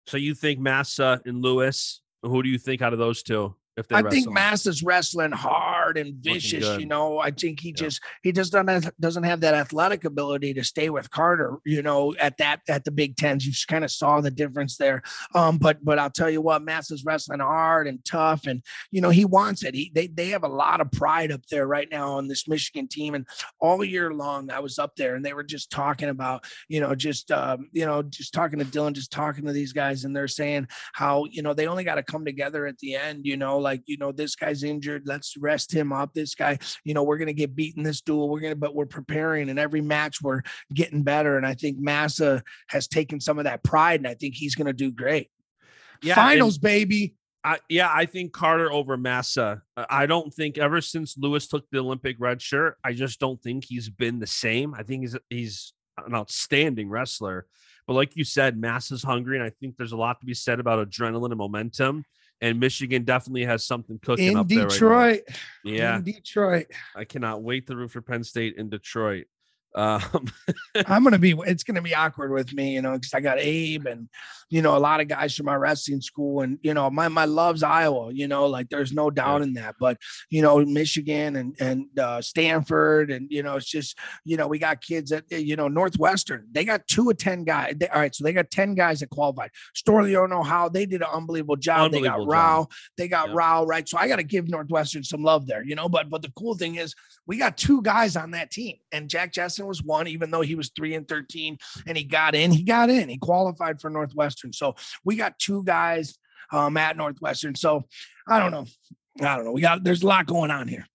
so 0.06 0.16
you 0.16 0.34
think 0.34 0.60
Massa 0.60 1.20
and 1.24 1.42
Lewis? 1.42 2.00
Who 2.22 2.42
do 2.42 2.48
you 2.48 2.58
think 2.58 2.82
out 2.82 2.92
of 2.92 2.98
those 2.98 3.22
two? 3.22 3.54
If 3.79 3.89
they 3.89 3.95
I 3.97 4.03
think 4.03 4.26
wrestle? 4.26 4.33
Massa's 4.33 4.83
wrestling 4.83 5.33
hard 5.33 5.97
and 5.97 6.14
vicious. 6.16 6.79
You 6.79 6.87
know, 6.87 7.18
I 7.18 7.31
think 7.31 7.61
he 7.61 7.68
Yeah. 7.70 7.74
just 7.74 8.01
he 8.22 8.33
just 8.33 8.53
doesn't 8.53 9.01
doesn't 9.01 9.22
have 9.22 9.41
that 9.41 9.55
athletic 9.55 10.05
ability 10.05 10.55
to 10.55 10.64
stay 10.64 10.91
with 10.91 11.11
Carter. 11.11 11.59
You 11.64 11.83
know, 11.83 12.14
at 12.16 12.37
that 12.39 12.61
at 12.68 12.85
the 12.85 12.91
Big 12.91 13.16
Tens, 13.16 13.47
you 13.47 13.53
kind 13.68 13.85
of 13.85 13.91
saw 13.91 14.20
the 14.20 14.31
difference 14.31 14.76
there. 14.76 15.03
Um, 15.35 15.59
but 15.59 15.85
but 15.85 15.99
I'll 15.99 16.11
tell 16.11 16.29
you 16.29 16.41
what, 16.41 16.62
Massa's 16.62 17.05
wrestling 17.05 17.41
hard 17.41 17.87
and 17.87 18.05
tough, 18.05 18.47
and 18.47 18.62
you 18.91 19.01
know 19.01 19.11
he 19.11 19.24
wants 19.24 19.62
it. 19.62 19.74
He 19.74 19.93
they 19.95 20.09
they 20.09 20.29
have 20.31 20.45
a 20.45 20.49
lot 20.49 20.81
of 20.81 20.91
pride 20.91 21.31
up 21.31 21.47
there 21.47 21.66
right 21.66 21.89
now 21.91 22.14
on 22.14 22.26
this 22.26 22.49
Michigan 22.49 22.89
team, 22.89 23.14
and 23.14 23.26
all 23.61 23.85
year 23.85 24.12
long 24.12 24.51
I 24.51 24.59
was 24.61 24.79
up 24.79 24.97
there 24.97 25.14
and 25.14 25.24
they 25.24 25.35
were 25.35 25.45
just 25.45 25.70
talking 25.70 26.09
about 26.09 26.45
you 26.68 26.81
know 26.81 26.95
just 26.95 27.31
um, 27.31 27.68
you 27.72 27.87
know 27.87 28.03
just 28.03 28.35
talking 28.35 28.59
to 28.59 28.64
Dylan, 28.64 28.93
just 28.93 29.12
talking 29.12 29.47
to 29.47 29.53
these 29.53 29.72
guys, 29.72 30.05
and 30.05 30.14
they're 30.16 30.26
saying 30.29 30.66
how 30.93 31.26
you 31.31 31.43
know 31.43 31.55
they 31.55 31.68
only 31.68 31.85
got 31.85 31.97
to 31.97 32.03
come 32.03 32.24
together 32.24 32.66
at 32.66 32.79
the 32.79 32.97
end. 32.97 33.24
You 33.24 33.37
know, 33.37 33.59
like 33.68 33.82
you 33.86 33.96
know 33.98 34.12
this 34.12 34.34
guy's 34.34 34.62
injured, 34.62 35.02
let's 35.06 35.36
rest 35.36 35.72
him 35.72 35.92
up. 35.92 36.14
This 36.14 36.34
guy, 36.34 36.58
you 36.84 36.94
know, 36.94 37.02
we're 37.02 37.18
gonna 37.18 37.32
get 37.32 37.54
beaten 37.54 37.82
this 37.82 38.00
duel. 38.00 38.28
We're 38.28 38.40
gonna, 38.40 38.56
but 38.56 38.74
we're 38.74 38.86
preparing, 38.86 39.50
and 39.50 39.58
every 39.58 39.80
match 39.80 40.22
we're 40.22 40.42
getting 40.72 41.02
better. 41.02 41.36
And 41.36 41.46
I 41.46 41.54
think 41.54 41.78
Massa 41.78 42.42
has 42.68 42.88
taken 42.88 43.20
some 43.20 43.38
of 43.38 43.44
that 43.44 43.62
pride, 43.62 44.00
and 44.00 44.06
I 44.06 44.14
think 44.14 44.34
he's 44.34 44.54
gonna 44.54 44.72
do 44.72 44.90
great. 44.90 45.30
Yeah, 46.02 46.14
and- 46.14 46.30
Finals, 46.30 46.58
baby. 46.58 47.14
I, 47.44 47.58
yeah, 47.68 47.88
I 47.90 48.04
think 48.04 48.32
Carter 48.32 48.70
over 48.70 48.96
Massa. 48.96 49.62
I 49.76 50.06
don't 50.06 50.34
think 50.34 50.58
ever 50.58 50.80
since 50.80 51.16
Lewis 51.16 51.46
took 51.46 51.64
the 51.70 51.78
Olympic 51.78 52.16
red 52.18 52.42
shirt, 52.42 52.76
I 52.82 52.92
just 52.92 53.20
don't 53.20 53.40
think 53.40 53.64
he's 53.64 53.88
been 53.88 54.18
the 54.18 54.26
same. 54.26 54.74
I 54.74 54.82
think 54.82 55.02
he's 55.02 55.16
he's 55.30 55.72
an 56.04 56.14
outstanding 56.14 56.88
wrestler. 56.90 57.46
But 57.86 57.94
like 57.94 58.16
you 58.16 58.24
said, 58.24 58.58
Massa's 58.58 59.02
hungry, 59.02 59.38
and 59.38 59.46
I 59.46 59.50
think 59.50 59.76
there's 59.76 59.92
a 59.92 59.96
lot 59.96 60.20
to 60.20 60.26
be 60.26 60.34
said 60.34 60.60
about 60.60 60.86
adrenaline 60.86 61.30
and 61.30 61.38
momentum. 61.38 62.04
And 62.41 62.61
Michigan 62.61 63.03
definitely 63.05 63.45
has 63.45 63.64
something 63.64 63.99
cooking 63.99 64.32
In 64.32 64.36
up 64.36 64.49
there. 64.49 64.61
right. 64.64 64.70
Detroit. 64.70 65.20
yeah, 65.64 65.97
In 65.97 66.05
Detroit. 66.05 66.66
I 66.95 67.05
cannot 67.05 67.43
wait 67.43 67.66
to 67.66 67.76
root 67.76 67.91
for 67.91 68.01
Penn 68.01 68.22
State 68.22 68.57
in 68.57 68.68
Detroit. 68.68 69.26
Um, 69.74 70.02
I'm 70.86 71.04
gonna 71.04 71.18
be. 71.18 71.34
It's 71.46 71.64
gonna 71.64 71.82
be 71.82 71.94
awkward 71.94 72.32
with 72.32 72.52
me, 72.54 72.74
you 72.74 72.82
know, 72.82 72.92
because 72.94 73.14
I 73.14 73.20
got 73.20 73.38
Abe 73.38 73.86
and 73.86 74.08
you 74.50 74.62
know 74.62 74.76
a 74.76 74.78
lot 74.78 75.00
of 75.00 75.08
guys 75.08 75.34
from 75.36 75.46
my 75.46 75.54
wrestling 75.54 76.00
school, 76.00 76.40
and 76.40 76.58
you 76.62 76.74
know 76.74 76.88
my 76.90 77.08
my 77.08 77.24
loves 77.26 77.62
Iowa. 77.62 78.12
You 78.12 78.28
know, 78.28 78.46
like 78.46 78.68
there's 78.70 78.92
no 78.92 79.10
doubt 79.10 79.42
in 79.42 79.54
that. 79.54 79.74
But 79.78 79.98
you 80.30 80.42
know 80.42 80.64
Michigan 80.64 81.36
and 81.36 81.56
and 81.60 81.86
uh, 81.98 82.22
Stanford, 82.22 83.10
and 83.10 83.28
you 83.30 83.42
know 83.42 83.56
it's 83.56 83.66
just 83.66 83.98
you 84.24 84.36
know 84.36 84.48
we 84.48 84.58
got 84.58 84.80
kids 84.80 85.12
at 85.12 85.30
you 85.30 85.56
know 85.56 85.68
Northwestern. 85.68 86.46
They 86.50 86.64
got 86.64 86.86
two 86.86 87.10
of 87.10 87.18
ten 87.18 87.44
guys. 87.44 87.74
They, 87.76 87.88
all 87.88 88.00
right, 88.00 88.14
so 88.14 88.24
they 88.24 88.32
got 88.32 88.50
ten 88.50 88.74
guys 88.74 89.00
that 89.00 89.10
qualified. 89.10 89.50
Storley, 89.76 90.12
know 90.28 90.42
how 90.42 90.68
they 90.68 90.86
did 90.86 91.02
an 91.02 91.08
unbelievable 91.12 91.56
job. 91.56 91.92
they 91.92 92.00
got 92.00 92.14
Unbelievable 92.14 92.32
Rao. 92.32 92.60
job. 92.62 92.70
They 92.96 93.08
got 93.08 93.28
Yep. 93.28 93.36
Rao, 93.36 93.64
right? 93.66 93.88
So 93.88 93.98
I 93.98 94.08
got 94.08 94.16
to 94.16 94.22
give 94.22 94.48
Northwestern 94.48 95.02
some 95.04 95.22
love 95.22 95.46
there, 95.46 95.62
you 95.62 95.74
know. 95.74 95.88
But 95.88 96.08
but 96.10 96.22
the 96.22 96.32
cool 96.36 96.54
thing 96.54 96.76
is 96.76 96.94
we 97.26 97.36
got 97.36 97.56
two 97.56 97.82
guys 97.82 98.16
on 98.16 98.30
that 98.32 98.50
team, 98.50 98.76
and 98.92 99.08
Jack 99.08 99.32
Jessen 99.32 99.66
was 99.68 99.82
one, 99.82 100.08
even 100.08 100.30
though 100.30 100.40
he 100.40 100.54
was 100.54 100.70
three 100.74 100.94
and 100.94 101.06
thirteen, 101.06 101.58
and 101.86 101.96
he 101.96 102.04
got 102.04 102.34
in. 102.34 102.50
He 102.50 102.62
got 102.62 102.90
in. 102.90 103.08
He 103.08 103.18
qualified 103.18 103.80
for 103.80 103.90
Northwestern. 103.90 104.52
So 104.52 104.74
we 105.04 105.16
got 105.16 105.38
two 105.38 105.62
guys 105.64 106.18
um, 106.52 106.76
at 106.76 106.96
Northwestern. 106.96 107.54
So 107.54 107.84
I 108.26 108.38
don't 108.38 108.50
know. 108.50 108.66
I 109.20 109.36
don't 109.36 109.44
know. 109.44 109.52
We 109.52 109.60
got 109.60 109.84
there's 109.84 110.02
a 110.02 110.06
lot 110.06 110.26
going 110.26 110.50
on 110.50 110.68
here. 110.68 110.86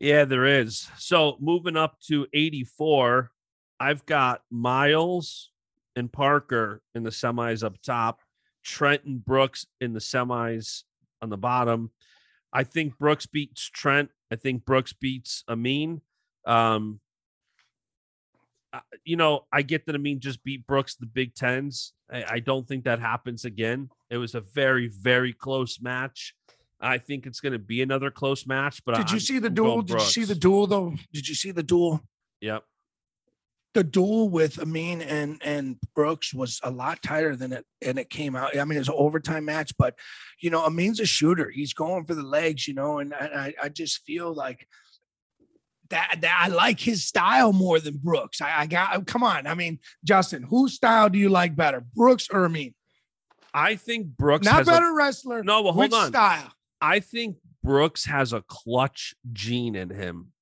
Yeah, 0.00 0.24
there 0.24 0.46
is. 0.46 0.88
So 0.96 1.36
moving 1.40 1.76
up 1.76 1.98
to 2.08 2.26
84, 2.32 3.30
I've 3.78 4.06
got 4.06 4.40
Myles 4.50 5.50
and 5.94 6.10
Parker 6.10 6.80
in 6.94 7.02
the 7.02 7.10
semis 7.10 7.62
up 7.62 7.80
top, 7.82 8.20
Trent 8.64 9.04
and 9.04 9.22
Brooks 9.22 9.66
in 9.80 9.92
the 9.92 10.00
semis 10.00 10.84
on 11.20 11.28
the 11.28 11.36
bottom. 11.36 11.90
I 12.52 12.64
think 12.64 12.98
Brooks 12.98 13.26
beats 13.26 13.68
Trent. 13.68 14.10
I 14.32 14.36
think 14.36 14.64
Brooks 14.64 14.94
beats 14.94 15.44
Amine. 15.48 16.00
Um, 16.46 17.00
you 19.04 19.16
know, 19.16 19.46
I 19.52 19.62
get 19.62 19.86
that 19.86 19.94
Amine 19.94 20.20
just 20.20 20.42
beat 20.44 20.66
Brooks 20.66 20.94
the 20.96 21.06
Big 21.06 21.34
Tens. 21.34 21.92
I, 22.12 22.24
I 22.28 22.38
don't 22.40 22.66
think 22.68 22.84
that 22.84 23.00
happens 23.00 23.44
again. 23.44 23.90
It 24.10 24.16
was 24.18 24.34
a 24.34 24.40
very, 24.40 24.88
very 24.88 25.32
close 25.32 25.80
match. 25.80 26.34
I 26.80 26.98
think 26.98 27.26
it's 27.26 27.40
going 27.40 27.52
to 27.52 27.58
be 27.58 27.82
another 27.82 28.10
close 28.10 28.46
match. 28.46 28.82
But 28.84 28.96
Did 28.96 29.10
you 29.10 29.16
I'm- 29.16 29.20
see 29.20 29.38
the 29.38 29.50
duel? 29.50 29.82
Did 29.82 29.94
you 30.00 30.06
see 30.06 30.24
the 30.24 30.34
duel 30.34 30.66
though? 30.66 30.94
Did 31.12 31.28
you 31.28 31.34
see 31.34 31.50
the 31.50 31.62
duel? 31.62 32.00
Yep. 32.40 32.64
the 33.74 33.84
duel 33.84 34.28
with 34.30 34.58
Amine 34.58 35.02
and 35.02 35.38
and 35.44 35.76
Brooks 35.94 36.32
was 36.32 36.58
a 36.64 36.70
lot 36.70 37.02
tighter 37.02 37.36
than 37.36 37.52
it 37.52 37.66
and 37.82 37.98
it 37.98 38.08
came 38.08 38.34
out. 38.34 38.56
I 38.56 38.64
mean, 38.64 38.76
it 38.76 38.80
was 38.80 38.88
an 38.88 38.94
overtime 38.96 39.44
match, 39.44 39.72
but 39.78 39.94
you 40.40 40.48
know, 40.50 40.62
Amine's 40.64 41.00
a 41.00 41.06
shooter. 41.06 41.50
He's 41.50 41.74
going 41.74 42.04
for 42.06 42.14
the 42.14 42.22
legs, 42.22 42.66
you 42.66 42.74
know, 42.74 42.98
and 42.98 43.12
I 43.14 43.52
I 43.62 43.68
just 43.68 44.04
feel 44.06 44.32
like 44.32 44.66
that 45.90 46.18
that 46.20 46.38
I 46.40 46.48
like 46.48 46.80
his 46.80 47.04
style 47.04 47.52
more 47.52 47.78
than 47.80 47.98
Brooks. 47.98 48.40
I, 48.40 48.60
I 48.60 48.66
got 48.66 48.96
oh, 48.96 49.02
come 49.02 49.22
on. 49.22 49.46
I 49.46 49.54
mean, 49.54 49.78
Justin, 50.04 50.42
whose 50.42 50.74
style 50.74 51.08
do 51.08 51.18
you 51.18 51.28
like 51.28 51.54
better, 51.54 51.84
Brooks 51.94 52.28
or 52.30 52.44
Amine? 52.44 52.74
I 53.52 53.76
think 53.76 54.06
Brooks 54.06 54.44
Not 54.44 54.56
has 54.56 54.68
a- 54.68 54.70
better 54.70 54.94
wrestler. 54.94 55.42
no, 55.42 55.62
but 55.62 55.72
hold 55.72 55.92
on. 55.92 56.08
Style. 56.08 56.52
I 56.80 57.00
think 57.00 57.36
Brooks 57.62 58.06
has 58.06 58.32
a 58.32 58.42
clutch 58.42 59.14
gene 59.32 59.74
in 59.74 59.90
him 59.90 60.32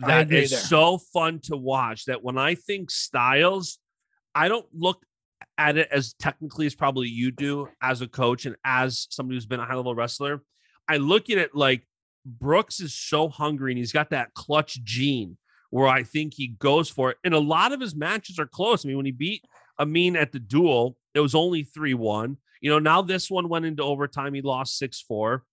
that 0.00 0.30
is 0.32 0.50
there. 0.50 0.60
so 0.60 0.98
fun 0.98 1.40
to 1.44 1.56
watch. 1.56 2.04
That 2.06 2.22
when 2.22 2.38
I 2.38 2.54
think 2.54 2.90
styles, 2.90 3.78
I 4.34 4.48
don't 4.48 4.66
look 4.72 5.04
at 5.56 5.76
it 5.76 5.88
as 5.90 6.14
technically 6.14 6.66
as 6.66 6.74
probably 6.74 7.08
you 7.08 7.30
do 7.30 7.68
as 7.82 8.00
a 8.00 8.08
coach 8.08 8.46
and 8.46 8.56
as 8.64 9.06
somebody 9.10 9.36
who's 9.36 9.46
been 9.46 9.60
a 9.60 9.66
high 9.66 9.74
level 9.74 9.94
wrestler. 9.94 10.42
I 10.88 10.96
look 10.98 11.30
at 11.30 11.38
it 11.38 11.54
like 11.54 11.86
Brooks 12.24 12.80
is 12.80 12.94
so 12.94 13.28
hungry 13.28 13.72
and 13.72 13.78
he's 13.78 13.92
got 13.92 14.10
that 14.10 14.34
clutch 14.34 14.82
gene 14.84 15.36
where 15.70 15.88
I 15.88 16.02
think 16.02 16.34
he 16.34 16.48
goes 16.48 16.88
for 16.88 17.10
it. 17.10 17.18
And 17.24 17.34
a 17.34 17.38
lot 17.38 17.72
of 17.72 17.80
his 17.80 17.94
matches 17.94 18.38
are 18.38 18.46
close. 18.46 18.84
I 18.84 18.88
mean, 18.88 18.96
when 18.96 19.06
he 19.06 19.12
beat 19.12 19.44
Amine 19.78 20.16
at 20.16 20.32
the 20.32 20.38
duel, 20.38 20.96
it 21.14 21.20
was 21.20 21.34
only 21.34 21.62
3 21.64 21.94
1. 21.94 22.36
You 22.60 22.70
know, 22.70 22.78
now 22.78 23.02
this 23.02 23.30
one 23.30 23.48
went 23.48 23.66
into 23.66 23.82
overtime. 23.82 24.34
He 24.34 24.42
lost 24.42 24.78
6 24.78 25.00
4. 25.02 25.44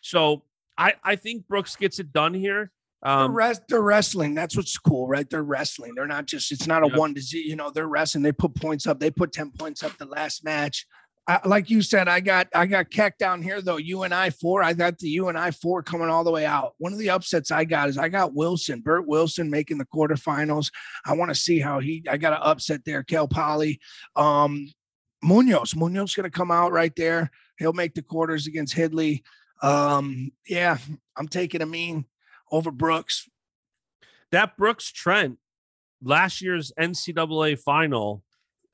So 0.00 0.44
I, 0.78 0.94
I 1.02 1.16
think 1.16 1.46
Brooks 1.48 1.76
gets 1.76 1.98
it 1.98 2.12
done 2.12 2.34
here. 2.34 2.70
They're, 3.02 3.12
Um, 3.12 3.34
res- 3.34 3.60
they're 3.68 3.82
wrestling. 3.82 4.34
That's 4.34 4.56
what's 4.56 4.78
cool, 4.78 5.06
right? 5.06 5.28
They're 5.28 5.42
wrestling. 5.42 5.92
They're 5.94 6.06
not 6.06 6.26
just, 6.26 6.50
it's 6.52 6.66
not 6.66 6.82
a 6.82 6.86
one 6.98 7.14
to. 7.14 7.20
You 7.38 7.54
know, 7.56 7.70
they're 7.70 7.86
wrestling. 7.88 8.22
They 8.22 8.32
put 8.32 8.54
points 8.54 8.86
up. 8.86 8.98
They 8.98 9.10
put 9.10 9.32
10 9.32 9.52
points 9.58 9.82
up 9.82 9.96
the 9.98 10.06
last 10.06 10.42
match. 10.44 10.86
I, 11.26 11.40
like 11.46 11.70
you 11.70 11.80
said, 11.80 12.06
I 12.06 12.20
got 12.20 12.48
I 12.54 12.66
got 12.66 12.90
Keck 12.90 13.16
down 13.16 13.40
here 13.40 13.62
though. 13.62 13.78
You 13.78 14.02
and 14.02 14.12
I 14.12 14.28
four. 14.28 14.62
I 14.62 14.74
got 14.74 14.98
the 14.98 15.08
U 15.08 15.28
and 15.28 15.38
I 15.38 15.52
four 15.52 15.82
coming 15.82 16.10
all 16.10 16.22
the 16.22 16.30
way 16.30 16.44
out. 16.44 16.74
One 16.78 16.92
of 16.92 16.98
the 16.98 17.10
upsets 17.10 17.50
I 17.50 17.64
got 17.64 17.88
is 17.88 17.96
I 17.96 18.08
got 18.08 18.34
Wilson, 18.34 18.80
Bert 18.80 19.06
Wilson 19.06 19.48
making 19.48 19.78
the 19.78 19.86
quarterfinals. 19.86 20.70
I 21.06 21.14
want 21.14 21.30
to 21.30 21.34
see 21.34 21.60
how 21.60 21.80
he. 21.80 22.04
I 22.10 22.18
got 22.18 22.34
an 22.34 22.40
upset 22.42 22.84
there. 22.84 23.02
Cal 23.02 23.26
Poly, 23.26 23.80
um, 24.16 24.70
Munoz. 25.22 25.74
Munoz 25.74 26.14
going 26.14 26.30
to 26.30 26.36
come 26.36 26.50
out 26.50 26.72
right 26.72 26.94
there. 26.94 27.30
He'll 27.58 27.72
make 27.72 27.94
the 27.94 28.02
quarters 28.02 28.46
against 28.46 28.76
Hidlay. 28.76 29.22
Um, 29.62 30.30
yeah, 30.46 30.76
I'm 31.16 31.28
taking 31.28 31.62
Amine 31.62 32.04
over 32.52 32.70
Brooks. 32.70 33.28
that 34.30 34.58
Brooks 34.58 34.92
Trent, 34.92 35.38
last 36.02 36.42
year's 36.42 36.70
NCAA 36.78 37.58
final 37.58 38.23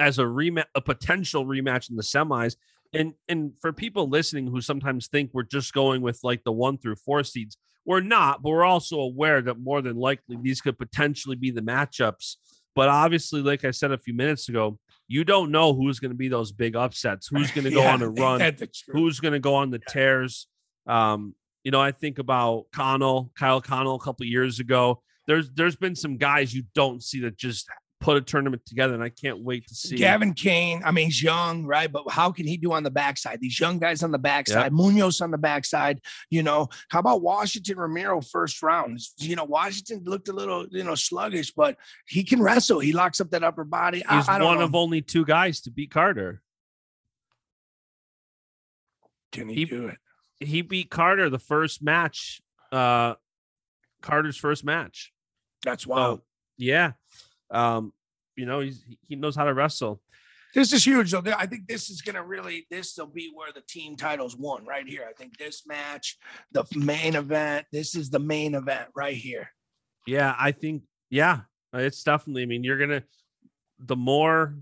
as 0.00 0.18
a 0.18 0.22
rematch, 0.24 0.64
a 0.74 0.80
potential 0.80 1.44
rematch 1.46 1.90
in 1.90 1.96
the 1.96 2.02
semis. 2.02 2.56
And 2.92 3.14
and 3.28 3.52
for 3.60 3.72
people 3.72 4.08
listening 4.08 4.48
who 4.48 4.60
sometimes 4.60 5.06
think 5.06 5.30
we're 5.32 5.44
just 5.44 5.72
going 5.72 6.02
with 6.02 6.18
like 6.24 6.42
the 6.42 6.52
one 6.52 6.76
through 6.78 6.96
four 6.96 7.22
seeds, 7.22 7.56
we're 7.84 8.00
not, 8.00 8.42
but 8.42 8.50
we're 8.50 8.64
also 8.64 8.98
aware 9.00 9.40
that 9.42 9.58
more 9.60 9.80
than 9.80 9.96
likely 9.96 10.36
these 10.42 10.60
could 10.60 10.76
potentially 10.78 11.36
be 11.36 11.50
the 11.52 11.60
matchups. 11.62 12.36
But 12.74 12.88
obviously, 12.88 13.42
like 13.42 13.64
I 13.64 13.70
said 13.70 13.92
a 13.92 13.98
few 13.98 14.14
minutes 14.14 14.48
ago, 14.48 14.78
you 15.08 15.24
don't 15.24 15.50
know 15.50 15.72
who's 15.74 15.98
going 16.00 16.12
to 16.12 16.16
be 16.16 16.28
those 16.28 16.50
big 16.52 16.74
upsets, 16.76 17.28
who's 17.28 17.50
going 17.54 17.64
to 17.64 17.70
go 17.70 17.82
Yeah, 17.82 17.94
on 17.94 18.02
a 18.02 18.08
run, 18.22 18.38
that 18.40 18.58
the 18.58 18.66
truth? 18.66 18.96
who's 18.96 19.20
going 19.20 19.32
to 19.34 19.40
go 19.40 19.54
on 19.54 19.70
the 19.70 19.78
tears. 19.80 20.48
Um, 20.86 21.34
you 21.62 21.70
know, 21.70 21.80
I 21.80 21.92
think 21.92 22.18
about 22.18 22.66
Conel, 22.72 23.30
Kyle 23.38 23.60
Conel, 23.60 23.96
a 23.96 23.98
couple 24.04 24.24
years 24.26 24.60
ago. 24.60 25.02
There's 25.26 25.50
there's 25.52 25.76
been 25.76 25.94
some 25.94 26.16
guys 26.16 26.52
you 26.54 26.64
don't 26.74 27.02
see 27.02 27.20
that 27.20 27.36
just 27.36 27.68
put 28.00 28.16
a 28.16 28.20
tournament 28.22 28.64
together, 28.64 28.94
and 28.94 29.02
I 29.02 29.10
can't 29.10 29.40
wait 29.40 29.66
to 29.68 29.74
see. 29.74 29.96
Gavin 29.96 30.32
Kane, 30.32 30.80
I 30.84 30.90
mean, 30.90 31.06
he's 31.06 31.22
young, 31.22 31.64
right? 31.66 31.90
But 31.92 32.10
how 32.10 32.32
can 32.32 32.46
he 32.46 32.56
do 32.56 32.72
on 32.72 32.82
the 32.82 32.90
backside? 32.90 33.40
These 33.40 33.60
young 33.60 33.78
guys 33.78 34.02
on 34.02 34.10
the 34.10 34.18
backside, 34.18 34.72
Munoz 34.72 35.20
on 35.20 35.30
the 35.30 35.38
backside, 35.38 36.00
you 36.30 36.42
know. 36.42 36.68
How 36.88 37.00
about 37.00 37.20
Washington 37.22 37.76
Romero 37.78 38.20
first 38.22 38.62
round? 38.62 38.98
You 39.18 39.36
know, 39.36 39.44
Washington 39.44 40.02
looked 40.06 40.28
a 40.28 40.32
little, 40.32 40.66
you 40.70 40.82
know, 40.82 40.94
sluggish, 40.94 41.52
but 41.52 41.76
he 42.08 42.24
can 42.24 42.42
wrestle. 42.42 42.80
He 42.80 42.92
locks 42.92 43.20
up 43.20 43.30
that 43.32 43.44
upper 43.44 43.64
body. 43.64 43.98
He's 44.08 44.28
I, 44.28 44.38
don't 44.38 44.48
one 44.48 44.58
know. 44.58 44.64
of 44.64 44.74
only 44.74 45.02
two 45.02 45.24
guys 45.26 45.60
to 45.62 45.70
beat 45.70 45.90
Carter. 45.90 46.40
Can 49.32 49.48
he, 49.48 49.54
he- 49.56 49.64
do 49.66 49.88
it? 49.88 49.98
He 50.42 50.62
beat 50.62 50.88
Carter 50.90 51.28
the 51.28 51.38
first 51.38 51.82
match, 51.82 52.40
uh, 52.72 53.14
Carter's 54.00 54.38
first 54.38 54.64
match. 54.64 55.12
That's 55.64 55.84
So, 55.84 55.90
wild. 55.90 56.20
yeah, 56.56 56.92
um, 57.50 57.92
you 58.36 58.46
know 58.46 58.60
he's 58.60 58.84
he 59.08 59.16
knows 59.16 59.36
how 59.36 59.44
to 59.44 59.54
wrestle. 59.54 60.00
This 60.54 60.72
is 60.72 60.84
huge, 60.84 61.12
though. 61.12 61.22
I 61.36 61.46
think 61.46 61.68
this 61.68 61.90
is 61.90 62.02
going 62.02 62.16
to 62.16 62.24
really, 62.24 62.66
this 62.70 62.96
will 62.98 63.06
be 63.06 63.30
where 63.32 63.52
the 63.52 63.62
team 63.68 63.96
titles 63.96 64.36
won 64.36 64.66
right 64.66 64.86
here. 64.86 65.06
I 65.08 65.12
think 65.12 65.36
this 65.38 65.64
match, 65.66 66.18
the 66.50 66.64
main 66.74 67.14
event, 67.14 67.66
this 67.72 67.94
is 67.94 68.10
the 68.10 68.18
main 68.18 68.54
event 68.54 68.88
right 68.96 69.14
here. 69.14 69.50
Yeah, 70.06 70.34
I 70.38 70.52
think 70.52 70.82
yeah, 71.08 71.40
it's 71.72 72.02
definitely. 72.02 72.42
I 72.42 72.46
mean, 72.46 72.64
you're 72.64 72.78
gonna 72.78 73.02
the 73.78 73.96
more. 73.96 74.56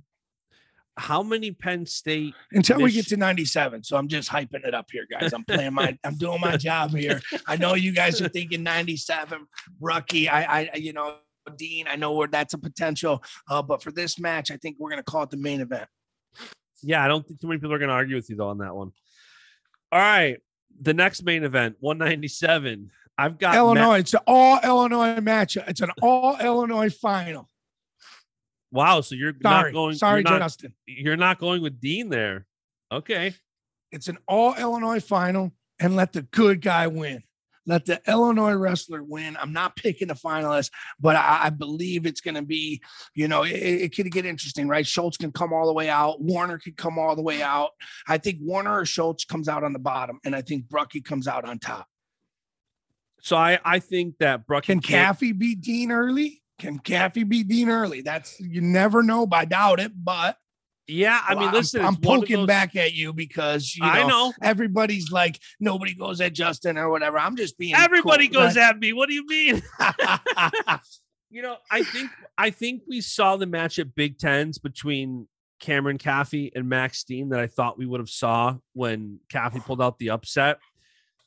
How 0.97 1.23
many 1.23 1.53
Penn 1.53 1.87
State? 1.87 2.35
until 2.51 2.81
we 2.81 2.91
get 2.91 3.07
to 3.07 3.17
97. 3.17 3.85
So 3.85 3.97
I'm 3.97 4.09
just 4.09 4.29
hyping 4.29 4.65
it 4.67 4.75
up 4.75 4.89
here, 4.91 5.07
guys. 5.09 5.33
I'm 5.33 5.45
playing 5.45 5.73
my, 5.73 5.97
I'm 6.05 6.17
doing 6.17 6.41
my 6.41 6.57
job 6.57 6.91
here. 6.91 7.23
I 7.47 7.55
know 7.55 7.75
you 7.75 7.93
guys 7.93 8.21
are 8.21 8.29
thinking 8.29 8.65
97, 8.65 9.47
Rucky. 9.81 10.29
I, 10.29 10.69
I, 10.75 10.77
you 10.77 10.93
know, 10.93 11.19
Dean, 11.57 11.87
I 11.89 11.97
know 11.97 12.13
where 12.13 12.29
that's 12.29 12.55
a 12.55 12.59
potential. 12.59 13.23
Uh, 13.49 13.63
but 13.63 13.83
for 13.83 13.91
this 13.93 14.19
match, 14.19 14.51
I 14.51 14.57
think 14.57 14.77
we're 14.79 14.91
going 14.91 15.03
to 15.03 15.11
call 15.11 15.23
it 15.23 15.31
the 15.31 15.37
main 15.37 15.61
event. 15.61 15.89
Yeah, 16.83 17.05
I 17.05 17.09
don't 17.09 17.27
think 17.27 17.41
too 17.41 17.49
many 17.49 17.59
people 17.59 17.75
are 17.75 17.79
gonna 17.81 17.93
argue 17.93 18.15
with 18.15 18.31
you 18.31 18.37
though 18.37 18.51
on 18.51 18.59
that 18.59 18.75
one. 18.75 18.93
All 19.91 19.99
right, 19.99 20.39
the 20.81 20.95
next 20.95 21.23
main 21.25 21.43
event, 21.43 21.77
197. 21.81 22.91
I've 23.17 23.37
got 23.39 23.55
Ma- 23.55 23.59
Illinois. 23.59 23.99
It's 23.99 24.15
an 24.15 24.21
all 24.29 24.61
Illinois 24.63 25.21
match. 25.21 25.57
It's 25.57 25.81
an 25.81 25.91
all 26.01 26.39
Illinois 26.39 26.95
final. 26.95 27.49
wow, 28.71 29.01
so 29.01 29.17
you're 29.17 29.35
Sorry. 29.43 29.65
not 29.65 29.73
going. 29.73 29.97
Sorry, 29.97 30.21
you're 30.21 30.31
not, 30.31 30.41
Justin. 30.41 30.75
you're 30.87 31.17
not 31.17 31.39
going 31.41 31.63
with 31.63 31.81
Dean 31.81 32.11
there. 32.11 32.47
Okay. 32.93 33.35
It's 33.91 34.07
an 34.09 34.19
all 34.29 34.55
Illinois 34.55 35.01
final 35.01 35.53
and 35.81 35.97
let 35.97 36.13
the 36.13 36.23
good 36.23 36.61
guy 36.61 36.87
win. 36.87 37.23
Let 37.69 37.85
the 37.85 38.01
Illinois 38.09 38.55
wrestler 38.55 39.03
win. 39.03 39.37
I'm 39.39 39.53
not 39.53 39.77
picking 39.77 40.09
the 40.09 40.15
finalist, 40.15 40.71
but 40.99 41.17
I, 41.17 41.41
I 41.45 41.51
believe 41.51 42.07
it's 42.07 42.23
going 42.23 42.35
to 42.35 42.43
be, 42.43 42.81
you 43.15 43.29
know, 43.29 43.43
it, 43.43 43.53
it 43.53 43.95
could 43.95 44.11
get 44.11 44.25
interesting, 44.25 44.69
right? 44.69 44.87
Schultz 44.87 45.19
can 45.19 45.33
come 45.33 45.53
all 45.53 45.67
the 45.67 45.75
way 45.75 45.91
out. 45.91 46.19
Warner 46.19 46.59
could 46.59 46.79
come 46.79 46.99
all 46.99 47.15
the 47.15 47.23
way 47.23 47.43
out. 47.43 47.71
I 48.09 48.17
think 48.17 48.39
Warner 48.41 48.81
or 48.81 48.87
Schultz 48.87 49.27
comes 49.27 49.51
out 49.51 49.65
on 49.65 49.75
the 49.75 49.79
bottom, 49.79 50.19
and 50.25 50.35
I 50.35 50.41
think 50.41 50.65
Brucki 50.65 51.05
comes 51.05 51.29
out 51.29 51.45
on 51.45 51.59
top. 51.59 51.87
So 53.21 53.37
I 53.37 53.59
I 53.65 53.81
think 53.81 54.17
that 54.19 54.47
Bruck 54.47 54.65
Can 54.65 54.81
Caffey 54.81 55.37
beat 55.37 55.61
Dean 55.61 55.93
early? 55.93 56.43
Can 56.59 56.79
Caffey 56.79 57.29
beat 57.29 57.49
Dean 57.49 57.69
early? 57.69 58.01
That's 58.01 58.41
you 58.41 58.63
never 58.63 59.03
know. 59.03 59.27
But 59.27 59.37
I 59.37 59.45
doubt 59.45 59.81
it. 59.81 59.93
But 59.95 60.37
Yeah, 60.91 61.21
I 61.29 61.35
mean, 61.35 61.45
I'm- 61.45 61.53
listen, 61.55 61.81
I'm, 61.85 61.95
one 61.97 62.21
poking 62.21 62.37
those- 62.39 62.47
back 62.47 62.75
at 62.75 62.95
you 62.95 63.13
because 63.13 63.77
you 63.77 63.85
know, 63.85 63.91
I 63.91 64.07
know 64.07 64.33
everybody's 64.43 65.11
like 65.13 65.39
nobody 65.61 65.93
goes 65.95 66.21
at 66.23 66.33
Justin 66.33 66.79
or 66.79 66.89
whatever. 66.89 67.19
I'm 67.19 67.37
just 67.37 67.59
being 67.59 67.75
everybody 67.75 68.29
cool, 68.29 68.41
goes 68.43 68.57
right? 68.57 68.71
at 68.71 68.79
me. 68.79 68.93
What 68.95 69.09
do 69.09 69.15
you 69.15 69.27
mean? 69.27 69.63
you 71.31 71.43
know, 71.43 71.57
I 71.71 71.83
think 71.83 72.11
I 72.39 72.51
think 72.51 72.83
we 72.89 73.01
saw 73.03 73.37
the 73.37 73.47
match 73.47 73.79
at 73.79 73.95
Big 73.95 74.19
Tens 74.19 74.59
between 74.59 75.29
Cameron 75.61 75.99
Caffey 75.99 76.51
and 76.55 76.69
Max 76.69 77.05
Dean 77.05 77.29
that 77.31 77.41
I 77.41 77.47
thought 77.49 77.77
we 77.79 77.85
would 77.87 78.01
have 78.01 78.09
saw 78.09 78.57
when 78.73 79.21
Caffey 79.33 79.63
pulled 79.65 79.83
out 79.83 79.99
the 79.99 80.11
upset. 80.11 80.59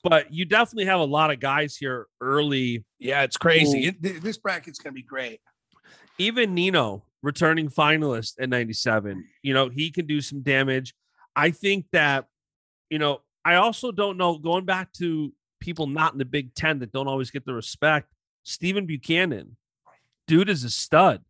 But 0.04 0.34
you 0.34 0.46
definitely 0.46 0.86
have 0.86 1.00
a 1.00 1.06
lot 1.06 1.30
of 1.30 1.40
guys 1.40 1.78
here 1.78 2.08
early. 2.20 2.84
yeah, 2.98 3.22
it's 3.22 3.38
crazy. 3.38 3.88
It- 4.02 4.24
this 4.24 4.38
bracket's 4.38 4.80
gonna 4.80 4.94
be 4.94 5.04
great. 5.04 5.40
Even 6.18 6.56
Nino, 6.56 7.04
returning 7.24 7.70
finalist 7.70 8.34
at 8.40 8.50
97, 8.50 9.24
you 9.44 9.54
know, 9.54 9.70
he 9.70 9.92
can 9.92 10.06
do 10.08 10.22
some 10.22 10.42
damage. 10.42 10.94
I 11.36 11.52
think 11.52 11.86
that, 11.92 12.26
you 12.90 13.00
know, 13.00 13.22
I 13.46 13.56
also 13.56 13.92
don't 13.92 14.18
know, 14.18 14.38
going 14.38 14.66
back 14.66 14.92
to 14.94 15.32
people 15.60 15.88
not 15.88 16.14
in 16.14 16.20
the 16.20 16.26
Big 16.26 16.54
Ten 16.56 16.80
that 16.80 16.92
don't 16.92 17.08
always 17.08 17.32
get 17.32 17.46
the 17.46 17.54
respect, 17.54 18.12
Stephen 18.44 18.86
Buchanan, 18.86 19.56
dude 20.28 20.50
is 20.50 20.64
a 20.64 20.70
stud. 20.70 21.24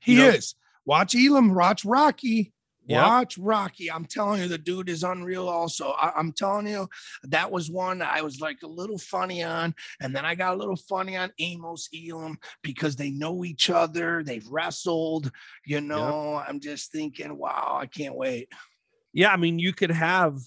He 0.00 0.12
You 0.14 0.18
know- 0.18 0.28
is. 0.30 0.54
Watch 0.84 1.14
Elam. 1.14 1.54
Watch 1.54 1.84
Rocky. 1.84 2.52
Yep. 2.88 3.06
Watch 3.06 3.38
Rocky. 3.38 3.92
I'm 3.92 4.06
telling 4.06 4.40
you, 4.40 4.48
the 4.48 4.56
dude 4.56 4.88
is 4.88 5.04
unreal. 5.04 5.48
Also, 5.48 5.90
I, 5.90 6.18
am 6.18 6.32
telling 6.32 6.66
you, 6.66 6.88
that 7.24 7.50
was 7.50 7.70
one 7.70 8.00
I 8.00 8.22
was 8.22 8.40
like 8.40 8.62
a 8.62 8.66
little 8.66 8.96
funny 8.96 9.42
on, 9.42 9.74
and 10.00 10.16
then 10.16 10.24
I 10.24 10.34
got 10.34 10.54
a 10.54 10.56
little 10.56 10.76
funny 10.76 11.14
on 11.16 11.30
Amos 11.38 11.90
Elam 11.94 12.38
because 12.62 12.96
they 12.96 13.10
know 13.10 13.44
each 13.44 13.68
other. 13.68 14.22
They've 14.24 14.46
wrestled. 14.48 15.30
You 15.66 15.82
know, 15.82 16.42
I'm 16.48 16.60
just 16.60 16.90
thinking, 16.90 17.36
wow, 17.36 17.78
I 17.78 17.84
can't 17.86 18.16
wait. 18.16 18.48
Yeah, 19.12 19.32
I 19.32 19.36
mean, 19.36 19.58
you 19.58 19.74
could 19.74 19.90
have 19.90 20.38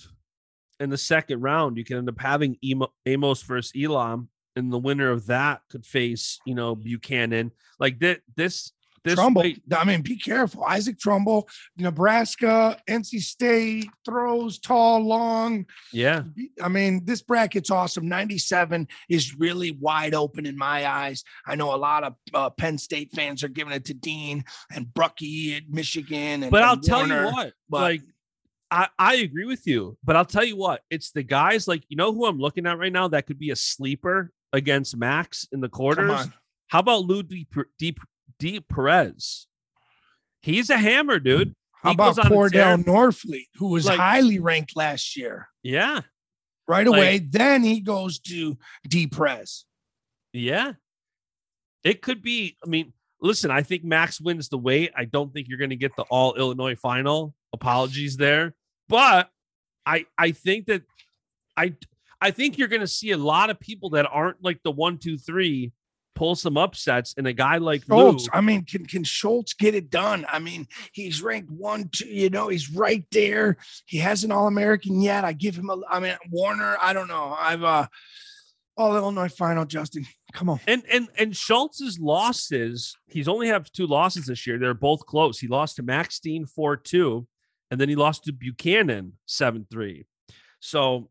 in 0.79 0.89
the 0.89 0.97
second 0.97 1.41
round, 1.41 1.77
you 1.77 1.83
could 1.83 1.97
end 1.97 2.09
up 2.09 2.19
having 2.19 2.57
Amos 3.05 3.43
versus 3.43 3.71
Elam, 3.79 4.29
and 4.55 4.73
the 4.73 4.79
winner 4.79 5.11
of 5.11 5.27
that 5.27 5.61
could 5.69 5.85
face, 5.85 6.39
you 6.43 6.55
know, 6.55 6.75
Buchanan. 6.75 7.51
Like 7.79 7.99
that, 7.99 8.21
this, 8.35 8.71
this 9.03 9.17
Trumbo. 9.19 9.37
weight- 9.41 9.61
I 9.75 9.83
mean, 9.83 10.01
be 10.01 10.15
careful. 10.17 10.63
Isaac 10.63 10.97
Trumbo, 10.99 11.43
Nebraska, 11.77 12.79
NC 12.87 13.19
State 13.19 13.89
throws 14.05 14.59
tall, 14.59 14.99
long. 15.05 15.65
yeah, 15.91 16.23
I 16.61 16.67
mean, 16.67 17.03
this 17.05 17.21
bracket's 17.21 17.69
awesome. 17.71 18.07
97 18.07 18.87
is 19.09 19.35
really 19.35 19.71
wide 19.71 20.13
open 20.13 20.45
in 20.45 20.57
my 20.57 20.87
eyes. 20.87 21.23
I 21.45 21.55
know 21.55 21.73
a 21.73 21.77
lot 21.77 22.03
of 22.03 22.15
uh, 22.33 22.49
Penn 22.51 22.77
State 22.77 23.11
fans 23.13 23.43
are 23.43 23.47
giving 23.49 23.73
it 23.73 23.85
to 23.85 23.93
Dean 23.93 24.43
and 24.73 24.85
Brucki 24.87 25.57
at 25.57 25.63
Michigan. 25.69 26.43
And, 26.43 26.51
but 26.51 26.63
I'll 26.63 26.73
and 26.73 26.83
tell 26.83 26.99
Warner, 26.99 27.25
you 27.27 27.31
what, 27.33 27.53
but- 27.69 27.81
like, 27.81 28.01
I, 28.73 28.87
I 28.97 29.15
agree 29.15 29.43
with 29.43 29.67
you, 29.67 29.97
but 30.01 30.15
I'll 30.15 30.23
tell 30.23 30.45
you 30.45 30.55
what, 30.55 30.81
it's 30.89 31.11
the 31.11 31.23
guys 31.23 31.67
like 31.67 31.83
you 31.89 31.97
know 31.97 32.13
who 32.13 32.25
I'm 32.25 32.39
looking 32.39 32.65
at 32.65 32.77
right 32.77 32.93
now 32.93 33.09
that 33.09 33.27
could 33.27 33.37
be 33.37 33.49
a 33.49 33.55
sleeper 33.57 34.31
against 34.53 34.95
Max 34.95 35.45
in 35.51 35.59
the 35.59 35.67
quarters. 35.67 36.27
How 36.69 36.79
about 36.79 37.03
Lou 37.03 37.21
D, 37.21 37.45
D, 37.77 37.93
DePrez? 38.41 39.45
He's 40.41 40.69
a 40.69 40.77
hammer, 40.77 41.19
dude. 41.19 41.49
Hmm. 41.49 41.53
How 41.83 41.89
He 41.89 41.93
about 41.95 42.15
goes 42.15 42.19
on 42.25 42.31
a 42.31 42.35
Cordell. 42.35 42.83
Norfleet, 42.83 43.47
who 43.55 43.69
was 43.69 43.85
Like- 43.85 43.97
highly 43.99 44.39
ranked 44.39 44.75
last 44.75 45.15
year? 45.17 45.47
Yeah, 45.63 46.01
Right 46.67 46.87
Like- 46.87 46.97
away. 46.97 47.17
then 47.19 47.63
he 47.63 47.79
goes 47.81 48.19
to 48.19 48.57
DePrez. 48.87 49.63
Yeah. 50.33 50.73
It 51.83 52.01
could 52.03 52.21
be. 52.21 52.57
I 52.63 52.69
mean, 52.69 52.93
listen, 53.19 53.49
I 53.51 53.63
think 53.63 53.83
Max 53.83 54.21
wins 54.21 54.49
the 54.49 54.57
weight. 54.57 54.91
I 54.95 55.05
don't 55.05 55.33
think 55.33 55.47
you're 55.47 55.57
going 55.57 55.71
to 55.71 55.75
get 55.75 55.95
the 55.95 56.03
all 56.03 56.35
Illinois 56.35 56.75
final. 56.75 57.33
Apologies 57.53 58.15
there. 58.17 58.53
But 58.87 59.29
I 59.85 60.05
I 60.17 60.31
think 60.31 60.67
that 60.67 60.83
I 61.57 61.75
I 62.21 62.29
think 62.31 62.57
you're 62.59 62.67
going 62.67 62.81
to 62.81 62.87
see 62.87 63.11
a 63.11 63.17
lot 63.17 63.49
of 63.49 63.59
people 63.59 63.89
that 63.91 64.05
aren't 64.05 64.43
like 64.43 64.61
the 64.63 64.71
one, 64.71 64.99
two, 64.99 65.17
three 65.17 65.71
pull 66.15 66.35
some 66.35 66.57
upsets 66.57 67.13
and 67.17 67.27
a 67.27 67.33
guy 67.33 67.57
like 67.57 67.87
Lou. 67.87 68.17
I 68.31 68.41
mean, 68.41 68.65
can 68.65 68.85
can 68.85 69.03
Schultz 69.03 69.53
get 69.53 69.75
it 69.75 69.89
done? 69.89 70.25
I 70.29 70.39
mean, 70.39 70.67
he's 70.91 71.21
ranked 71.21 71.51
one, 71.51 71.89
two. 71.91 72.07
You 72.07 72.29
know, 72.29 72.49
he's 72.49 72.71
right 72.71 73.05
there. 73.11 73.57
He 73.85 73.97
hasn't 73.97 74.33
All 74.33 74.47
American 74.47 75.01
yet. 75.01 75.25
I 75.25 75.33
give 75.33 75.55
him 75.55 75.69
a. 75.69 75.77
I 75.89 75.99
mean, 75.99 76.15
Warner. 76.29 76.77
I 76.81 76.93
don't 76.93 77.07
know. 77.07 77.35
I've 77.37 77.63
uh, 77.63 77.87
All 78.77 78.95
Illinois 78.95 79.29
final. 79.29 79.65
Justin, 79.65 80.05
come 80.33 80.49
on. 80.49 80.59
And 80.67 80.83
and 80.91 81.07
and 81.17 81.35
Schultz's 81.35 81.99
losses, 81.99 82.95
he's 83.07 83.27
only 83.27 83.47
have 83.47 83.71
two 83.71 83.87
losses 83.87 84.25
this 84.25 84.45
year. 84.45 84.57
They're 84.57 84.73
both 84.73 85.05
close. 85.05 85.39
He 85.39 85.47
lost 85.47 85.77
to 85.77 85.83
Max 85.83 86.19
Dean 86.19 86.45
4-2, 86.45 87.25
and 87.69 87.79
then 87.79 87.89
he 87.89 87.95
lost 87.95 88.25
to 88.25 88.33
Buchanan 88.33 89.13
7-3. 89.27 90.05
So 90.59 91.09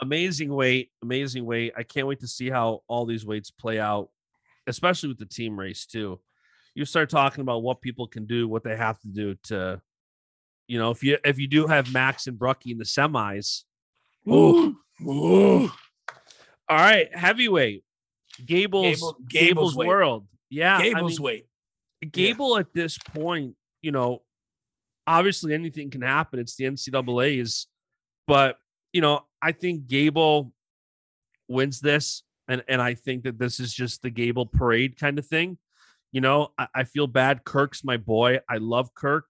amazing 0.00 0.52
weight, 0.52 0.90
amazing 1.02 1.44
weight. 1.44 1.72
I 1.76 1.82
can't 1.82 2.06
wait 2.06 2.20
to 2.20 2.28
see 2.28 2.50
how 2.50 2.82
all 2.88 3.06
these 3.06 3.26
weights 3.26 3.50
play 3.50 3.78
out, 3.78 4.08
especially 4.66 5.08
with 5.08 5.18
the 5.18 5.26
team 5.26 5.58
race 5.58 5.86
too. 5.86 6.20
you 6.74 6.84
start 6.84 7.10
talking 7.10 7.42
about 7.42 7.62
what 7.62 7.80
people 7.80 8.06
can 8.06 8.26
do, 8.26 8.46
what 8.46 8.62
they 8.62 8.76
have 8.76 8.98
to 9.00 9.08
do 9.08 9.34
to, 9.44 9.80
you 10.68 10.78
know, 10.78 10.90
if 10.90 11.02
you 11.02 11.18
if 11.24 11.38
you 11.38 11.48
do 11.48 11.66
have 11.66 11.92
Max 11.92 12.26
and 12.26 12.38
Brucki 12.38 12.70
in 12.72 12.78
the 12.78 12.84
semis. 12.84 13.64
Ooh. 14.28 14.76
Ooh. 15.02 15.70
All 16.68 16.76
right, 16.76 17.14
heavyweight. 17.16 17.82
Gable's 18.44 18.96
Gable- 19.00 19.16
Gable's, 19.28 19.74
Gable's 19.74 19.76
world. 19.76 20.26
Yeah, 20.50 20.76
I 20.76 20.82
Gable's 20.92 21.18
mean, 21.18 21.24
weight. 21.24 21.46
Gable 22.12 22.58
at 22.58 22.72
this 22.72 22.98
point, 22.98 23.54
you 23.82 23.90
know, 23.90 24.22
obviously 25.06 25.54
anything 25.54 25.90
can 25.90 26.02
happen. 26.02 26.38
It's 26.38 26.54
the 26.54 26.64
NCAA's, 26.64 27.66
but 28.26 28.58
you 28.92 29.00
know, 29.00 29.24
I 29.40 29.52
think 29.52 29.86
Gable 29.86 30.52
wins 31.48 31.80
this, 31.80 32.22
and 32.48 32.62
and 32.68 32.80
I 32.82 32.94
think 32.94 33.24
that 33.24 33.38
this 33.38 33.60
is 33.60 33.72
just 33.72 34.02
the 34.02 34.10
Gable 34.10 34.46
parade 34.46 34.98
kind 34.98 35.18
of 35.18 35.26
thing. 35.26 35.58
You 36.12 36.20
know, 36.20 36.52
I, 36.58 36.68
I 36.74 36.84
feel 36.84 37.06
bad. 37.06 37.44
Kirk's 37.44 37.84
my 37.84 37.96
boy. 37.96 38.40
I 38.48 38.56
love 38.56 38.94
Kirk, 38.94 39.26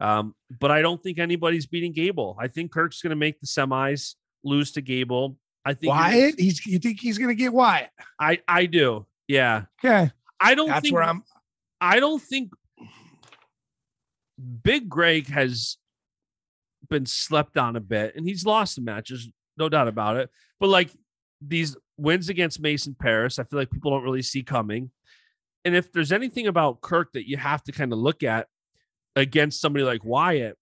um, 0.00 0.34
but 0.60 0.70
I 0.70 0.82
don't 0.82 1.02
think 1.02 1.18
anybody's 1.18 1.66
beating 1.66 1.92
Gable. 1.92 2.36
I 2.40 2.48
think 2.48 2.72
Kirk's 2.72 3.02
going 3.02 3.10
to 3.10 3.16
make 3.16 3.40
the 3.40 3.46
semis, 3.46 4.14
lose 4.42 4.72
to 4.72 4.80
Gable. 4.80 5.36
I 5.64 5.74
think 5.74 5.90
Wyatt. 5.92 6.40
He's. 6.40 6.64
You 6.66 6.78
think 6.78 7.00
he's 7.00 7.18
gonna 7.18 7.34
get 7.34 7.52
Wyatt? 7.52 7.90
I 8.18 8.40
I 8.48 8.66
do. 8.66 9.06
Yeah, 9.28 9.64
Okay. 9.84 10.10
I 10.40 10.54
don't 10.54 10.68
That's 10.68 10.82
think 10.82 10.94
where 10.94 11.04
I'm. 11.04 11.22
I 11.80 12.00
don't 12.00 12.20
think 12.20 12.52
Big 14.62 14.88
Greg 14.88 15.28
has 15.28 15.76
been 16.88 17.06
slept 17.06 17.56
on 17.56 17.76
a 17.76 17.80
bit, 17.80 18.16
and 18.16 18.26
he's 18.26 18.44
lost 18.44 18.76
the 18.76 18.82
matches, 18.82 19.30
no 19.56 19.68
doubt 19.68 19.88
about 19.88 20.16
it. 20.16 20.30
But 20.60 20.68
like 20.68 20.90
these 21.40 21.76
wins 21.96 22.28
against 22.28 22.60
Mason 22.60 22.94
Parris, 22.98 23.38
I 23.38 23.44
feel 23.44 23.58
like 23.58 23.70
people 23.70 23.90
don't 23.90 24.04
really 24.04 24.22
see 24.22 24.42
coming. 24.42 24.90
And 25.64 25.76
if 25.76 25.92
there's 25.92 26.12
anything 26.12 26.46
about 26.46 26.80
Kirk 26.80 27.12
that 27.12 27.28
you 27.28 27.36
have 27.36 27.62
to 27.64 27.72
kind 27.72 27.92
of 27.92 27.98
look 27.98 28.22
at 28.22 28.48
against 29.14 29.60
somebody 29.60 29.84
like 29.84 30.04
Wyatt, 30.04 30.56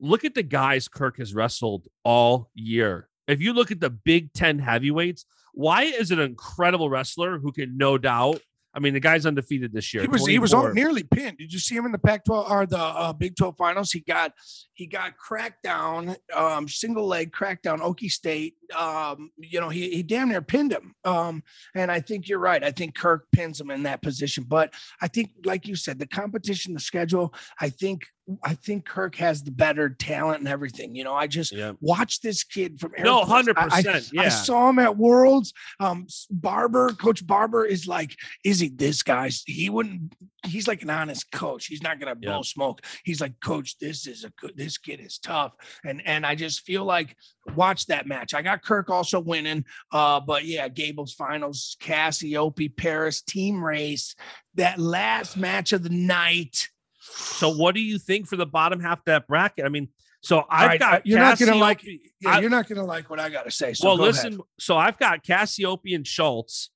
look 0.00 0.24
at 0.24 0.34
the 0.34 0.42
guys 0.42 0.88
Kirk 0.88 1.18
has 1.18 1.34
wrestled 1.34 1.86
all 2.04 2.50
year. 2.54 3.08
If 3.28 3.40
you 3.40 3.52
look 3.52 3.70
at 3.70 3.80
the 3.80 3.90
Big 3.90 4.32
Ten 4.32 4.58
heavyweights, 4.58 5.24
Wyatt 5.54 5.94
is 5.94 6.10
an 6.10 6.20
incredible 6.20 6.90
wrestler 6.90 7.38
who 7.38 7.52
can 7.52 7.76
no 7.76 7.98
doubt. 7.98 8.40
I 8.72 8.78
mean, 8.78 8.94
the 8.94 9.00
guy's 9.00 9.26
undefeated 9.26 9.72
this 9.72 9.92
year. 9.92 10.02
He 10.02 10.08
was 10.08 10.26
he 10.26 10.38
was 10.38 10.52
24. 10.52 10.68
on 10.68 10.74
nearly 10.74 11.02
pinned. 11.02 11.38
Did 11.38 11.52
you 11.52 11.58
see 11.58 11.74
him 11.74 11.86
in 11.86 11.92
the 11.92 11.98
Pac-12 11.98 12.50
or 12.50 12.66
the 12.66 12.78
uh, 12.78 13.12
Big 13.12 13.34
12 13.34 13.56
finals? 13.56 13.90
He 13.90 14.00
got 14.00 14.32
he 14.74 14.86
got 14.86 15.16
cracked 15.16 15.62
down, 15.62 16.16
um, 16.34 16.68
single 16.68 17.06
leg 17.06 17.32
cracked 17.32 17.64
down 17.64 17.80
Okie 17.80 18.10
State. 18.10 18.54
Um, 18.76 19.30
you 19.36 19.60
know, 19.60 19.68
he 19.68 19.90
he 19.90 20.02
damn 20.02 20.28
near 20.28 20.40
pinned 20.40 20.72
him. 20.72 20.94
Um, 21.04 21.42
and 21.74 21.90
I 21.90 22.00
think 22.00 22.28
you're 22.28 22.38
right. 22.38 22.62
I 22.62 22.70
think 22.70 22.94
Kirk 22.94 23.26
pins 23.32 23.60
him 23.60 23.70
in 23.70 23.82
that 23.82 24.02
position. 24.02 24.44
But 24.46 24.72
I 25.02 25.08
think, 25.08 25.30
like 25.44 25.66
you 25.66 25.74
said, 25.74 25.98
the 25.98 26.06
competition, 26.06 26.74
the 26.74 26.80
schedule. 26.80 27.34
I 27.60 27.70
think 27.70 28.06
I 28.44 28.54
think 28.54 28.84
Kirk 28.86 29.16
has 29.16 29.42
the 29.42 29.50
better 29.50 29.88
talent 29.90 30.40
and 30.40 30.48
everything. 30.48 30.94
You 30.94 31.04
know, 31.04 31.14
I 31.14 31.26
just 31.26 31.52
Yeah. 31.52 31.72
watch 31.80 32.20
this 32.20 32.44
kid 32.44 32.78
from 32.80 32.92
No, 32.98 33.20
Airforce. 33.22 33.26
hundred 33.26 33.56
percent. 33.56 34.10
I 34.18 34.28
saw 34.28 34.68
him 34.70 34.78
at 34.78 34.96
Worlds. 34.96 35.52
Um, 35.78 36.06
Barber, 36.30 36.90
Coach 36.92 37.26
Barber 37.26 37.64
is 37.64 37.86
like, 37.86 38.16
is 38.44 38.60
he 38.60 38.68
this 38.68 39.02
guy? 39.02 39.30
He 39.46 39.70
wouldn't. 39.70 40.14
He's 40.46 40.66
like 40.66 40.82
an 40.82 40.90
honest 40.90 41.30
coach. 41.32 41.66
He's 41.66 41.82
not 41.82 42.00
gonna 42.00 42.14
blow 42.14 42.36
Yeah. 42.36 42.42
smoke. 42.42 42.80
He's 43.04 43.20
like, 43.20 43.38
Coach, 43.40 43.78
this 43.78 44.06
is 44.06 44.24
a 44.24 44.30
good. 44.40 44.52
This 44.56 44.78
kid 44.78 45.00
is 45.00 45.18
tough, 45.18 45.52
and 45.84 46.00
and 46.06 46.24
I 46.24 46.34
just 46.34 46.60
feel 46.62 46.84
like 46.84 47.16
watch 47.56 47.86
that 47.86 48.06
match. 48.06 48.32
I 48.34 48.42
got 48.42 48.62
Kirk 48.62 48.90
also 48.90 49.20
winning. 49.20 49.64
Uh, 49.92 50.20
but 50.20 50.44
yeah, 50.44 50.68
Gable's 50.68 51.12
finals, 51.14 51.76
Cassioppi, 51.80 52.74
Parris 52.76 53.20
team 53.22 53.62
race. 53.62 54.14
That 54.54 54.78
last 54.78 55.36
match 55.36 55.72
of 55.72 55.82
the 55.82 55.90
night. 55.90 56.68
So, 57.10 57.50
what 57.50 57.74
do 57.74 57.80
you 57.80 57.98
think 57.98 58.26
for 58.28 58.36
the 58.36 58.46
bottom 58.46 58.80
half 58.80 58.98
of 59.00 59.04
that 59.06 59.26
bracket? 59.26 59.64
I 59.64 59.68
mean, 59.68 59.88
so 60.22 60.44
I've 60.50 60.68
right, 60.68 60.80
got 60.80 60.94
uh, 60.94 61.00
you're 61.04 61.18
not 61.18 61.38
gonna 61.38 61.54
like- 61.54 61.82
Yeah, 61.84 61.98
I- 62.30 62.40
you're 62.40 62.50
not 62.50 62.68
gonna 62.68 62.84
like 62.84 63.10
what 63.10 63.18
I 63.20 63.28
gotta 63.30 63.50
say. 63.50 63.72
So 63.74 63.88
well, 63.88 63.96
go 63.96 64.02
listen. 64.04 64.34
ahead. 64.34 64.40
So 64.58 64.76
I've 64.76 64.98
got 64.98 65.24
Cassioppi 65.24 65.94
and 65.94 66.06
Schultz, 66.06 66.70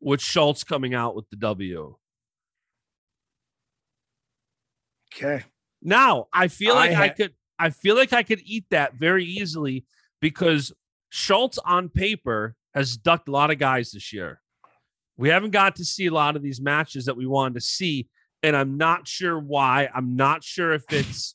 with 0.00 0.20
Schultz 0.20 0.64
coming 0.64 0.94
out 0.94 1.14
with 1.16 1.28
the 1.30 1.36
W. 1.36 1.96
Okay. 5.14 5.44
Now 5.82 6.26
I 6.32 6.48
feel 6.48 6.74
like 6.74 6.92
I 6.92 7.04
I, 7.04 7.08
could. 7.10 7.34
I 7.58 7.70
feel 7.70 7.96
like 7.96 8.12
I 8.12 8.22
could 8.22 8.40
eat 8.44 8.64
that 8.70 8.94
very 8.94 9.24
easily 9.24 9.84
because 10.20 10.72
Schultz 11.10 11.58
on 11.58 11.88
paper 11.88 12.56
has 12.74 12.96
ducked 12.96 13.28
a 13.28 13.32
lot 13.32 13.50
of 13.50 13.58
guys 13.58 13.90
this 13.92 14.12
year. 14.12 14.40
We 15.16 15.28
haven't 15.28 15.50
got 15.50 15.76
to 15.76 15.84
see 15.84 16.06
a 16.06 16.12
lot 16.12 16.36
of 16.36 16.42
these 16.42 16.60
matches 16.60 17.04
that 17.04 17.16
we 17.16 17.26
wanted 17.26 17.54
to 17.54 17.60
see, 17.60 18.08
and 18.42 18.56
I'm 18.56 18.76
not 18.76 19.06
sure 19.06 19.38
why. 19.38 19.88
I'm 19.94 20.16
not 20.16 20.42
sure 20.42 20.72
if 20.72 20.84
it's, 20.90 21.34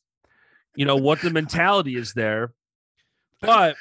you 0.76 0.86
know, 0.86 0.98
what 0.98 1.22
the 1.22 1.30
mentality 1.30 1.96
is 1.96 2.14
there. 2.14 2.54
But 3.42 3.76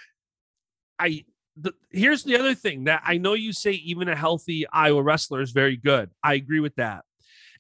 I 0.99 1.25
the, 1.57 1.73
here's 1.91 2.23
the 2.23 2.39
other 2.39 2.55
thing 2.55 2.85
that 2.85 3.03
I 3.05 3.17
know 3.17 3.35
you 3.35 3.53
say 3.53 3.73
even 3.73 4.09
a 4.09 4.17
healthy 4.17 4.67
Iowa 4.71 5.03
wrestler 5.03 5.41
is 5.41 5.53
very 5.53 5.77
good. 5.77 6.11
I 6.23 6.35
agree 6.35 6.61
with 6.61 6.77
that. 6.77 7.05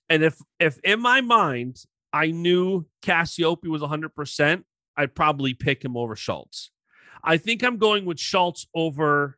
And 0.08 0.22
if 0.22 0.36
if 0.60 0.78
in 0.80 1.00
my 1.00 1.20
mind 1.20 1.78
I 2.12 2.30
knew 2.30 2.86
Cassioppi 3.02 3.68
was 3.68 3.82
100%, 3.82 4.62
I'd 4.96 5.14
probably 5.14 5.54
pick 5.54 5.84
him 5.84 5.96
over 5.96 6.16
Schultz. 6.16 6.70
I 7.22 7.36
think 7.36 7.62
I'm 7.62 7.78
going 7.78 8.04
with 8.04 8.20
Schultz 8.20 8.66
over 8.74 9.36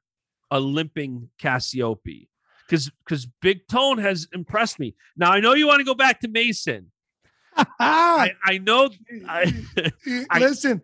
a 0.50 0.60
limping 0.60 1.30
Cassioppi 1.40 2.27
because 2.68 2.90
because 3.04 3.26
Big 3.40 3.66
Tone 3.68 3.98
has 3.98 4.28
impressed 4.32 4.78
me. 4.78 4.94
Now 5.16 5.32
I 5.32 5.40
know 5.40 5.54
you 5.54 5.66
want 5.66 5.80
to 5.80 5.84
go 5.84 5.94
back 5.94 6.20
to 6.20 6.28
Mason. 6.28 6.90
I, 7.80 8.32
I 8.44 8.58
know 8.58 8.90
I, 9.28 9.52
I- 10.30 10.38
listen 10.38 10.82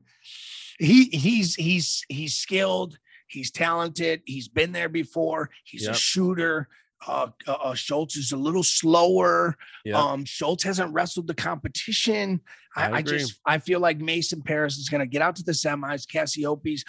he 0.80 1.05
he's 1.05 1.55
he's 1.55 2.05
he's 2.09 2.35
skilled 2.35 2.99
he's 3.28 3.53
talented 3.53 4.22
he's 4.26 4.49
been 4.49 4.72
there 4.72 4.89
before 4.89 5.51
he's 5.62 5.85
Yep. 5.85 5.93
a 5.95 5.97
shooter 5.97 6.68
uh, 7.07 7.28
uh, 7.47 7.53
uh, 7.53 7.74
Schultz 7.74 8.16
is 8.16 8.32
a 8.32 8.37
little 8.39 8.62
slower. 8.62 9.59
Yep. 9.85 9.95
Um, 9.95 10.24
Schultz 10.24 10.64
hasn't 10.64 10.95
wrestled 10.95 11.26
the 11.26 11.35
competition. 11.35 12.41
I, 12.76 12.90
I 12.90 12.96
I, 12.96 13.02
just 13.02 13.40
I 13.46 13.58
feel 13.58 13.80
like 13.80 13.98
Mason 13.98 14.42
Parris 14.42 14.78
is 14.78 14.88
going 14.88 15.00
to 15.00 15.06
get 15.06 15.22
out 15.22 15.36
to 15.36 15.42
the 15.42 15.52
semis. 15.52 16.06
Cassiopes, 16.06 16.82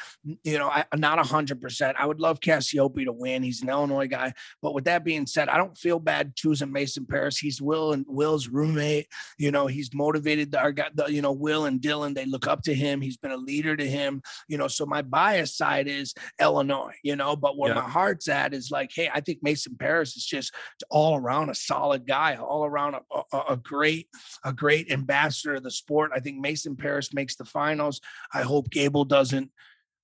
you 0.43 0.57
know, 0.57 0.67
I, 0.69 0.85
not 0.95 1.19
a 1.19 1.23
hundred 1.23 1.61
percent. 1.61 1.97
I 1.99 2.05
would 2.05 2.19
love 2.19 2.39
Cassioppi 2.39 3.05
to 3.05 3.11
win. 3.11 3.43
He's 3.43 3.61
an 3.61 3.69
Illinois 3.69 4.07
guy. 4.07 4.33
But 4.61 4.73
with 4.73 4.85
that 4.85 5.03
being 5.03 5.25
said, 5.27 5.49
I 5.49 5.57
don't 5.57 5.77
feel 5.77 5.99
bad 5.99 6.35
choosing 6.35 6.71
Mason 6.71 7.05
Parris. 7.05 7.37
He's 7.37 7.61
Will 7.61 7.93
and 7.93 8.05
Will's 8.07 8.47
roommate. 8.47 9.07
You 9.37 9.51
know, 9.51 9.67
he's 9.67 9.93
motivated. 9.93 10.55
Our 10.55 10.71
guy, 10.71 10.87
the, 10.93 11.05
you 11.07 11.21
know, 11.21 11.31
Will 11.31 11.65
and 11.65 11.79
Dylan, 11.81 12.15
they 12.15 12.25
look 12.25 12.47
up 12.47 12.63
to 12.63 12.73
him. 12.73 13.01
He's 13.01 13.17
been 13.17 13.31
a 13.31 13.37
leader 13.37 13.75
to 13.75 13.87
him. 13.87 14.21
You 14.47 14.57
know, 14.57 14.67
so 14.67 14.85
my 14.85 15.01
bias 15.01 15.55
side 15.55 15.87
is 15.87 16.13
Illinois. 16.41 16.95
You 17.03 17.15
know, 17.15 17.35
but 17.35 17.57
where 17.57 17.69
Yeah. 17.73 17.81
my 17.81 17.89
heart's 17.89 18.27
at 18.27 18.53
is 18.53 18.71
like, 18.71 18.91
hey, 18.93 19.09
I 19.13 19.21
think 19.21 19.39
Mason 19.41 19.75
Parris 19.77 20.15
is 20.15 20.25
just 20.25 20.53
all 20.89 21.17
around 21.17 21.49
a 21.49 21.55
solid 21.55 22.07
guy, 22.07 22.35
all 22.35 22.65
around 22.65 22.95
a, 22.95 23.21
a, 23.33 23.43
a 23.51 23.57
great, 23.57 24.07
a 24.43 24.53
great 24.53 24.91
ambassador 24.91 25.55
of 25.55 25.63
the 25.63 25.74
sport. 25.75 26.11
I 26.13 26.19
think 26.19 26.39
Mason 26.39 26.75
Parris 26.75 27.13
makes 27.13 27.35
the 27.35 27.45
finals. 27.45 28.01
I 28.33 28.41
hope 28.41 28.69
Gable 28.69 29.05
doesn't. 29.05 29.51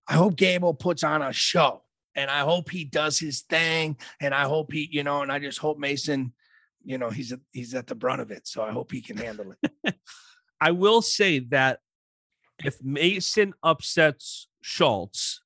I 0.07 0.13
hope 0.13 0.35
Gable 0.35 0.73
puts 0.73 1.03
on 1.03 1.21
a 1.21 1.31
show, 1.31 1.83
and 2.15 2.29
I 2.29 2.41
hope 2.41 2.69
he 2.69 2.83
does 2.83 3.19
his 3.19 3.41
thing, 3.41 3.97
and 4.19 4.33
I 4.33 4.43
hope 4.43 4.71
he, 4.73 4.87
you 4.91 5.03
know, 5.03 5.21
and 5.21 5.31
I 5.31 5.39
just 5.39 5.59
hope 5.59 5.77
Mason, 5.77 6.33
you 6.83 6.97
know, 6.97 7.09
he's 7.09 7.31
at, 7.31 7.39
he's 7.51 7.73
at 7.73 7.87
the 7.87 7.95
brunt 7.95 8.21
of 8.21 8.31
it. 8.31 8.47
So 8.47 8.63
I 8.63 8.71
hope 8.71 8.91
he 8.91 9.01
can 9.01 9.17
handle 9.17 9.53
it. 9.63 9.95
I 10.61 10.71
will 10.71 11.01
say 11.01 11.39
that 11.39 11.79
if 12.63 12.83
Mason 12.83 13.53
upsets 13.63 14.47
Schultz, 14.61 15.41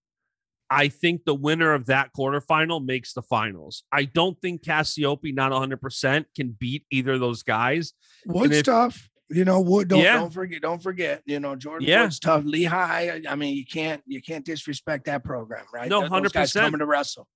I 0.70 0.88
think 0.88 1.26
the 1.26 1.36
winner 1.36 1.74
of 1.74 1.86
that 1.86 2.10
quarterfinal 2.18 2.84
makes 2.84 3.14
the 3.14 3.22
finals. 3.22 3.84
I 3.92 4.06
don't 4.06 4.40
think 4.42 4.64
Cassioppi, 4.64 5.34
not 5.34 5.52
100%, 5.52 6.26
can 6.36 6.56
beat 6.60 6.86
either 6.92 7.14
of 7.14 7.20
those 7.20 7.44
guys. 7.44 7.94
Wood's 8.26 8.58
if- 8.58 8.66
tough. 8.66 9.10
You 9.30 9.44
know, 9.44 9.60
Wood. 9.60 9.88
Don't 9.88 10.00
Yeah. 10.00 10.18
don't 10.20 10.34
forget. 10.34 10.62
Don't 10.62 10.82
forget. 10.82 11.24
You 11.26 11.40
know, 11.40 11.56
Jordan 11.56 11.88
Yeah. 11.88 12.04
Wood's 12.04 12.20
tough. 12.20 12.44
Lehigh. 12.46 13.22
I 13.28 13.36
mean, 13.36 13.56
you 13.56 13.66
can't 13.66 14.04
you 14.06 14.22
can't 14.22 14.46
disrespect 14.46 15.06
that 15.06 15.24
program, 15.24 15.66
right? 15.74 15.90
No, 15.90 16.02
Th- 16.02 16.12
100%. 16.12 16.54
coming 16.62 16.80
to 16.80 16.86
wrestle. 16.86 17.28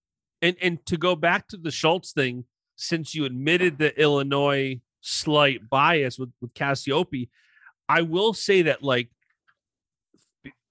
And 0.42 0.56
and 0.62 0.86
to 0.86 0.98
go 0.98 1.16
back 1.16 1.48
to 1.50 1.58
the 1.58 1.72
Schultz 1.72 2.12
thing, 2.14 2.46
since 2.76 3.16
you 3.16 3.26
admitted 3.26 3.78
the 3.80 4.00
Illinois 4.00 4.80
slight 5.02 5.70
bias 5.70 6.20
with, 6.20 6.30
with 6.42 6.54
Cassioppi, 6.54 7.30
I 7.88 8.04
will 8.04 8.34
say 8.34 8.62
that 8.64 8.84
like 8.84 9.10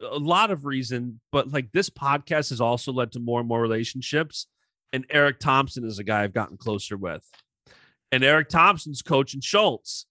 a 0.00 0.18
lot 0.18 0.50
of 0.50 0.64
reason, 0.64 1.20
but 1.32 1.50
like 1.50 1.72
this 1.72 1.90
podcast 1.90 2.50
has 2.50 2.60
also 2.60 2.92
led 2.92 3.10
to 3.12 3.20
more 3.20 3.40
and 3.40 3.48
more 3.48 3.60
relationships. 3.60 4.46
And 4.92 5.04
Eric 5.10 5.40
Thompson 5.40 5.84
is 5.84 5.98
a 5.98 6.04
guy 6.04 6.22
I've 6.22 6.32
gotten 6.32 6.56
closer 6.56 6.96
with. 6.96 7.22
And 8.12 8.22
Eric 8.24 8.48
Thompson's 8.48 9.02
coaching 9.02 9.40
Schultz. 9.42 10.06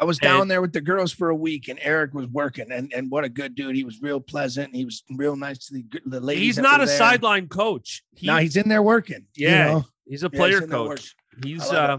I 0.00 0.04
was 0.04 0.18
down 0.18 0.42
And- 0.42 0.50
there 0.50 0.60
with 0.60 0.72
the 0.72 0.80
girls 0.80 1.12
for 1.12 1.28
a 1.30 1.34
week, 1.34 1.68
and 1.68 1.78
Eric 1.82 2.14
was 2.14 2.26
working, 2.28 2.70
and 2.70 2.92
and 2.92 3.10
what 3.10 3.24
a 3.24 3.28
good 3.28 3.54
dude. 3.54 3.74
He 3.76 3.84
was 3.84 4.00
real 4.00 4.20
pleasant. 4.20 4.74
He 4.74 4.84
was 4.84 5.02
real 5.10 5.34
nice 5.36 5.66
to 5.66 5.74
the, 5.74 5.84
the 6.06 6.20
ladies. 6.20 6.42
He's 6.56 6.58
not 6.58 6.80
a 6.82 6.86
there. 6.86 6.96
sideline 6.98 7.48
coach. 7.48 8.04
He, 8.14 8.26
no, 8.28 8.36
he's 8.36 8.56
in 8.56 8.68
there 8.68 8.82
working. 8.82 9.26
you 9.34 9.48
Yeah, 9.48 9.64
know? 9.66 9.84
he's 10.06 10.22
a 10.22 10.30
player 10.30 10.62
in 10.62 10.68
there 10.68 10.78
coach. 10.78 11.14
He's 11.42 11.62
uh 11.70 11.98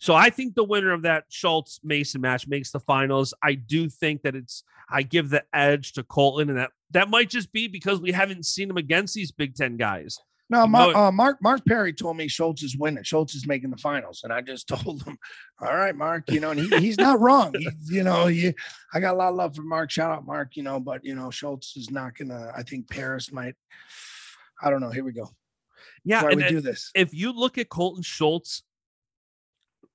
So 0.00 0.14
I 0.14 0.30
think 0.30 0.54
the 0.54 0.64
winner 0.64 0.92
of 0.92 1.02
that 1.02 1.24
Schultz 1.28 1.80
Mason 1.82 2.20
match 2.20 2.46
makes 2.46 2.70
the 2.70 2.80
finals. 2.80 3.34
I 3.42 3.54
do 3.54 3.88
think 3.88 4.22
that 4.22 4.34
it's 4.36 4.62
I 4.90 5.02
give 5.02 5.30
the 5.30 5.44
edge 5.52 5.92
to 5.94 6.02
Cohlton, 6.02 6.48
and 6.50 6.58
that 6.58 6.70
that 6.90 7.08
might 7.10 7.30
just 7.30 7.52
be 7.52 7.66
because 7.68 8.00
we 8.00 8.12
haven't 8.12 8.46
seen 8.46 8.70
him 8.70 8.76
against 8.76 9.14
these 9.14 9.32
Big 9.32 9.54
Ten 9.56 9.76
guys. 9.76 10.18
No, 10.50 10.66
Mark, 10.66 10.94
uh, 10.94 11.10
Mark 11.10 11.38
Mark 11.40 11.64
Perry 11.66 11.92
told 11.92 12.18
me 12.18 12.28
Schultz 12.28 12.62
is 12.62 12.76
winning. 12.76 13.02
Schultz 13.02 13.34
is 13.34 13.46
making 13.46 13.70
the 13.70 13.78
finals, 13.78 14.20
and 14.24 14.32
I 14.32 14.42
just 14.42 14.68
told 14.68 15.02
him, 15.02 15.16
"All 15.60 15.74
right, 15.74 15.96
Mark. 15.96 16.30
You 16.30 16.40
know, 16.40 16.50
and 16.50 16.60
he, 16.60 16.68
he's 16.78 16.98
not 16.98 17.18
wrong. 17.18 17.54
He, 17.58 17.68
you 17.86 18.02
know, 18.04 18.26
he, 18.26 18.52
I 18.92 19.00
got 19.00 19.14
a 19.14 19.16
lot 19.16 19.30
of 19.30 19.36
love 19.36 19.56
for 19.56 19.62
Mark. 19.62 19.90
Shout 19.90 20.10
out, 20.10 20.26
Mark. 20.26 20.56
You 20.56 20.62
know, 20.62 20.80
but 20.80 21.02
you 21.04 21.14
know, 21.14 21.30
Schultz 21.30 21.76
is 21.76 21.90
not 21.90 22.16
gonna. 22.16 22.52
I 22.54 22.62
think 22.62 22.90
Parris 22.90 23.32
might. 23.32 23.54
I 24.62 24.70
don't 24.70 24.80
know. 24.80 24.90
Here 24.90 25.04
we 25.04 25.12
go. 25.12 25.30
Yeah, 26.04 26.16
That's 26.16 26.24
why 26.24 26.30
and 26.32 26.42
we 26.42 26.48
do 26.48 26.60
this. 26.60 26.90
if 26.94 27.14
you 27.14 27.32
look 27.32 27.56
at 27.56 27.68
Cohlton 27.70 28.04
Schultz 28.04 28.62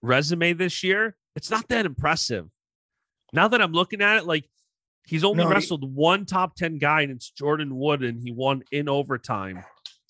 resume 0.02 0.54
this 0.54 0.84
year, 0.84 1.16
it's 1.36 1.52
not 1.52 1.68
that 1.70 1.86
impressive. 1.86 2.50
Now 3.34 3.47
that 3.50 3.62
I'm 3.62 3.72
looking 3.72 4.02
at 4.02 4.18
it, 4.18 4.26
like 4.26 4.50
he's 5.06 5.24
only 5.24 5.43
No, 5.43 5.50
wrestled 5.50 5.95
one 5.95 6.26
top 6.26 6.56
10 6.56 6.80
guy, 6.80 7.02
and 7.02 7.12
it's 7.12 7.30
Jordan 7.30 7.76
Wood, 7.76 8.04
and 8.04 8.20
he 8.20 8.32
won 8.32 8.64
in 8.72 8.89
overtime. 8.89 9.64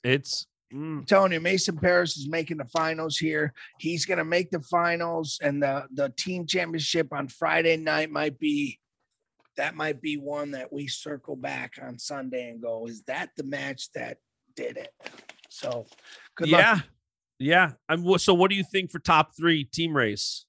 It's 0.03 0.47
mm, 0.73 0.99
I'm 0.99 1.05
telling 1.05 1.31
you, 1.31 1.39
Mason 1.39 1.77
Parris 1.77 2.17
is 2.17 2.29
making 2.29 2.57
the 2.57 2.65
finals 2.65 3.17
here. 3.17 3.53
He's 3.79 4.05
going 4.05 4.17
to 4.17 4.25
make 4.25 4.51
the 4.51 4.61
finals, 4.61 5.39
and 5.41 5.61
the 5.61 5.85
the 5.93 6.13
team 6.17 6.45
championship 6.45 7.13
on 7.13 7.27
Friday 7.27 7.77
night 7.77 8.11
might 8.11 8.39
be 8.39 8.79
that 9.59 9.75
might 9.75 10.01
be 10.01 10.15
one 10.15 10.51
that 10.51 10.71
we 10.71 10.87
circle 10.87 11.35
back 11.35 11.73
on 11.81 11.99
Sunday 11.99 12.49
and 12.49 12.61
go, 12.61 12.87
is 12.87 13.03
that 13.03 13.29
the 13.35 13.43
match 13.43 13.91
that 13.93 14.17
did 14.55 14.77
it? 14.77 14.91
So, 15.49 15.85
good 16.35 16.47
yeah. 16.47 16.73
luck. 16.73 16.83
Yeah. 17.39 17.71
I'm 17.89 18.17
so 18.19 18.33
what 18.33 18.49
do 18.49 18.55
you 18.55 18.63
think 18.63 18.89
for 18.89 18.99
top 18.99 19.35
three 19.35 19.65
team 19.65 19.95
race? 19.95 20.45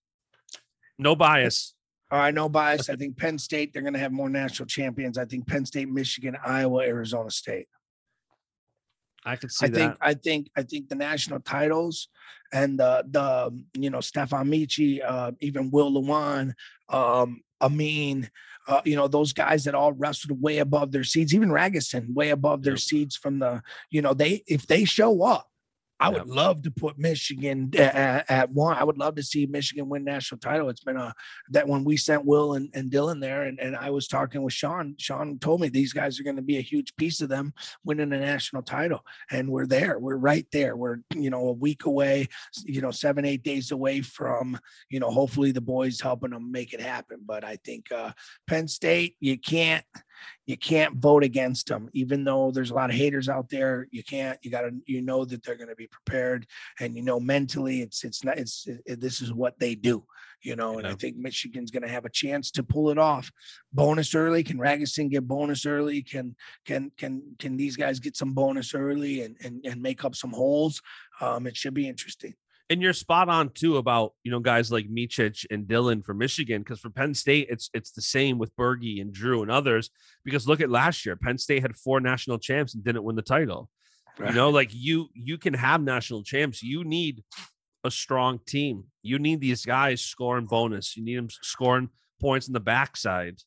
No 0.96 1.16
bias. 1.16 1.74
All 2.12 2.18
right, 2.18 2.34
no 2.34 2.48
bias. 2.48 2.88
I 2.88 2.96
think 2.96 3.16
Penn 3.16 3.38
State, 3.38 3.72
they're 3.72 3.82
going 3.82 3.94
to 3.94 4.01
have 4.01 4.12
more 4.12 4.28
national 4.28 4.66
champions. 4.66 5.18
I 5.18 5.24
think 5.24 5.46
Penn 5.46 5.64
State, 5.64 5.88
Michigan, 5.88 6.36
Iowa, 6.44 6.82
Arizona 6.82 7.30
State. 7.30 7.66
I 9.25 9.37
could 9.37 9.53
see 9.53 9.66
I 9.66 9.68
think. 9.68 9.97
I 10.01 10.14
think 10.14 10.51
I 10.57 10.62
think 10.62 10.89
the 10.89 10.95
national 10.95 11.41
titles 11.41 12.09
and 12.53 12.79
the 12.79 13.05
the 13.11 13.64
you 13.75 13.91
know 13.91 14.01
Stefan 14.01 14.49
Micic, 14.49 15.01
uh, 15.07 15.33
even 15.41 15.71
Will 15.71 15.93
Lewan, 15.93 16.55
um, 16.89 17.43
Amine, 17.61 18.31
uh, 18.66 18.81
you 18.85 18.97
know 18.97 19.09
those 19.09 19.33
guys 19.33 19.64
that 19.64 19.75
all 19.75 19.93
wrestled 19.93 20.41
way 20.41 20.59
above 20.59 20.93
their 20.93 21.05
seeds. 21.05 21.35
Even 21.35 21.51
Ragusin, 21.51 22.14
way 22.14 22.31
above 22.31 22.62
their 22.62 22.75
Yep. 22.75 22.81
seeds 22.81 23.16
from 23.16 23.39
the 23.41 23.62
you 23.91 24.01
know 24.01 24.14
they 24.14 24.43
if 24.47 24.66
they 24.66 24.85
show 24.85 25.23
up. 25.23 25.49
I 26.01 26.09
would 26.09 26.26
love 26.26 26.62
to 26.62 26.70
put 26.70 26.98
Michigan 26.98 27.70
at, 27.76 28.30
at 28.30 28.51
one. 28.51 28.76
I 28.76 28.84
would 28.84 28.98
love 28.98 29.16
to 29.16 29.22
see 29.22 29.46
Michigan 29.46 29.88
win 29.88 30.05
national 30.05 30.40
title. 30.40 30.68
It's 30.68 30.84
been 30.84 30.96
a 30.96 31.14
that 31.51 31.68
when 31.68 31.84
we 31.84 31.96
sent 31.96 32.24
Will 32.24 32.55
and, 32.55 32.70
and 32.74 32.90
Dylan 32.90 33.20
there, 33.20 33.42
and, 33.42 33.61
and 33.61 33.76
I 33.76 33.90
was 33.90 34.09
talking 34.09 34.42
with 34.42 34.55
Sean. 34.55 34.94
Sean 34.98 35.38
told 35.38 35.61
me 35.61 35.68
these 35.68 35.92
guys 35.92 36.18
are 36.18 36.24
going 36.24 36.36
to 36.36 36.42
be 36.42 36.57
a 36.57 36.62
huge 36.62 36.96
piece 36.96 37.20
of 37.20 37.28
them 37.28 37.53
winning 37.84 38.12
a 38.12 38.18
national 38.18 38.62
title 38.62 39.05
and 39.30 39.48
we're 39.48 39.66
there 39.66 39.98
we're 39.98 40.16
right 40.16 40.46
there 40.53 40.76
we're 40.76 40.98
you 41.14 41.30
know 41.30 41.48
a 41.48 41.53
week 41.53 41.84
away 41.86 42.28
you 42.64 42.80
know 42.80 42.90
seven 42.90 43.24
eight 43.24 43.42
days 43.42 43.70
away 43.70 44.01
from 44.01 44.59
you 44.90 45.01
know 45.01 45.11
hopefully 45.11 45.53
the 45.53 45.61
boys 45.61 46.01
helping 46.01 46.30
them 46.30 46.51
make 46.51 46.72
it 46.72 46.80
happen 46.80 47.18
but 47.24 47.44
i 47.44 47.57
think 47.64 47.90
uh 47.92 48.11
penn 48.46 48.68
state 48.68 49.16
you 49.20 49.38
can't 49.38 49.84
you 50.47 50.57
can't 50.57 50.97
vote 50.97 51.25
against 51.25 51.68
them 51.68 51.89
even 51.93 52.25
though 52.25 52.51
there's 52.51 52.71
a 52.71 52.75
lot 52.75 52.91
of 52.91 52.97
haters 52.97 53.29
out 53.29 53.49
there 53.49 53.87
you 53.91 54.03
can't 54.03 54.39
you 54.43 54.51
got 54.51 54.62
to 54.62 54.73
you 54.87 55.01
know 55.01 55.25
that 55.25 55.43
they're 55.43 55.57
going 55.57 55.68
to 55.68 55.77
be 55.77 55.87
prepared. 55.87 56.47
And 56.81 56.97
you 56.97 57.03
know 57.03 57.21
mentally 57.21 57.83
it's 57.83 58.05
it's 58.05 58.25
not 58.25 58.39
it's 58.39 58.66
it, 58.87 59.01
this 59.01 59.21
is 59.21 59.33
what 59.33 59.59
they 59.59 59.75
do 59.75 60.05
you 60.43 60.57
know 60.57 60.79
and 60.79 60.87
i 60.87 60.95
think 60.95 61.16
michigan's 61.16 61.71
going 61.71 61.83
to 61.83 61.89
have 61.89 62.07
a 62.07 62.11
chance 62.11 62.51
to 62.53 62.62
pull 62.62 62.91
it 62.91 62.99
off. 62.99 63.31
Bonus 63.73 64.14
early 64.14 64.43
can 64.43 64.59
Ragusin 64.59 65.11
get 65.11 65.29
bonus 65.29 65.66
early? 65.66 66.03
Can 66.03 66.35
can 66.64 66.91
can 66.97 67.23
can 67.39 67.57
these 67.57 67.77
guys 67.77 68.01
get 68.01 68.16
some 68.16 68.33
bonus 68.33 68.75
early 68.75 69.23
and 69.23 69.37
and, 69.43 69.64
and 69.64 69.83
make 69.83 70.05
up 70.05 70.14
some 70.14 70.31
holes? 70.31 70.81
Um 71.21 71.47
it 71.47 71.57
should 71.57 71.75
be 71.75 71.89
interesting 71.89 72.35
and 72.71 72.81
you're 72.81 72.93
spot 72.93 73.29
on 73.29 73.51
too 73.51 73.77
about 73.77 74.14
you 74.23 74.31
know 74.31 74.39
guys 74.39 74.73
like 74.73 74.89
Micic 74.89 75.45
and 75.51 75.66
Dylan 75.66 76.05
for 76.05 76.14
Michigan 76.14 76.62
because 76.62 76.81
for 76.81 76.89
Penn 76.89 77.12
State 77.14 77.49
it's 77.51 77.68
it's 77.75 77.91
the 77.91 78.01
same 78.01 78.39
with 78.39 78.55
Bergie 78.57 79.01
and 79.01 79.12
Drew 79.12 79.43
and 79.43 79.51
others 79.51 79.91
because 80.25 80.49
look 80.49 80.61
at 80.61 80.71
last 80.71 81.05
year 81.05 81.16
Penn 81.16 81.37
State 81.37 81.62
had 81.62 81.77
four 81.77 82.01
national 82.01 82.39
champs 82.39 82.75
and 82.75 82.85
didn't 82.85 83.03
win 83.03 83.16
the 83.16 83.23
title. 83.23 83.68
You 84.18 84.33
know, 84.33 84.51
like 84.51 84.71
you 84.73 85.09
you 85.14 85.39
can 85.39 85.55
have 85.55 85.83
national 85.83 86.23
champs. 86.23 86.62
You 86.62 86.85
need 86.85 87.25
a 87.85 87.91
strong 87.91 88.39
team. 88.47 88.85
You 89.03 89.18
need 89.18 89.41
these 89.41 89.64
guys 89.64 90.03
scoring 90.03 90.47
bonus. 90.47 90.97
You 90.97 91.05
need 91.05 91.16
them 91.16 91.29
scoring 91.31 91.89
points 92.21 92.47
in 92.47 92.53
the 92.53 92.61
backside. 92.61 93.39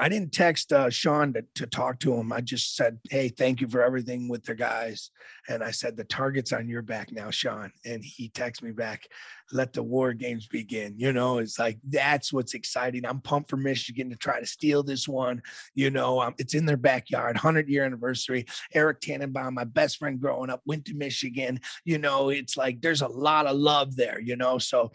I 0.00 0.08
didn't 0.08 0.32
text 0.32 0.72
uh, 0.72 0.90
Sean 0.90 1.32
to, 1.32 1.44
to 1.56 1.66
talk 1.66 1.98
to 2.00 2.14
him. 2.14 2.32
I 2.32 2.40
just 2.40 2.76
said, 2.76 2.98
"Hey, 3.10 3.28
thank 3.28 3.60
you 3.60 3.68
for 3.68 3.82
everything 3.82 4.28
with 4.28 4.44
the 4.44 4.54
guys." 4.54 5.10
And 5.48 5.62
I 5.62 5.72
said, 5.72 5.96
"The 5.96 6.04
target's 6.04 6.52
on 6.52 6.68
your 6.68 6.82
back 6.82 7.10
now, 7.10 7.30
Sean." 7.30 7.72
And 7.84 8.04
he 8.04 8.28
texted 8.30 8.62
me 8.62 8.70
back, 8.70 9.08
"Let 9.52 9.72
the 9.72 9.82
war 9.82 10.12
games 10.12 10.46
begin." 10.46 10.94
You 10.98 11.12
know, 11.12 11.38
it's 11.38 11.58
like 11.58 11.78
that's 11.88 12.32
what's 12.32 12.54
exciting. 12.54 13.06
I'm 13.06 13.20
pumped 13.20 13.50
for 13.50 13.56
Michigan 13.56 14.10
to 14.10 14.16
try 14.16 14.40
to 14.40 14.46
steal 14.46 14.82
this 14.82 15.06
one. 15.06 15.42
You 15.74 15.90
know, 15.90 16.20
um, 16.20 16.34
it's 16.38 16.54
in 16.54 16.66
their 16.66 16.76
backyard, 16.76 17.36
hundred 17.36 17.68
year 17.68 17.84
anniversary. 17.84 18.46
Eric 18.74 19.00
Tannenbaum, 19.00 19.54
my 19.54 19.64
best 19.64 19.98
friend 19.98 20.20
growing 20.20 20.50
up, 20.50 20.62
went 20.66 20.84
to 20.86 20.94
Michigan. 20.94 21.60
You 21.84 21.98
know, 21.98 22.30
it's 22.30 22.56
like 22.56 22.80
there's 22.80 23.02
a 23.02 23.08
lot 23.08 23.46
of 23.46 23.56
love 23.56 23.94
there. 23.94 24.20
You 24.20 24.36
know, 24.36 24.58
so 24.58 24.90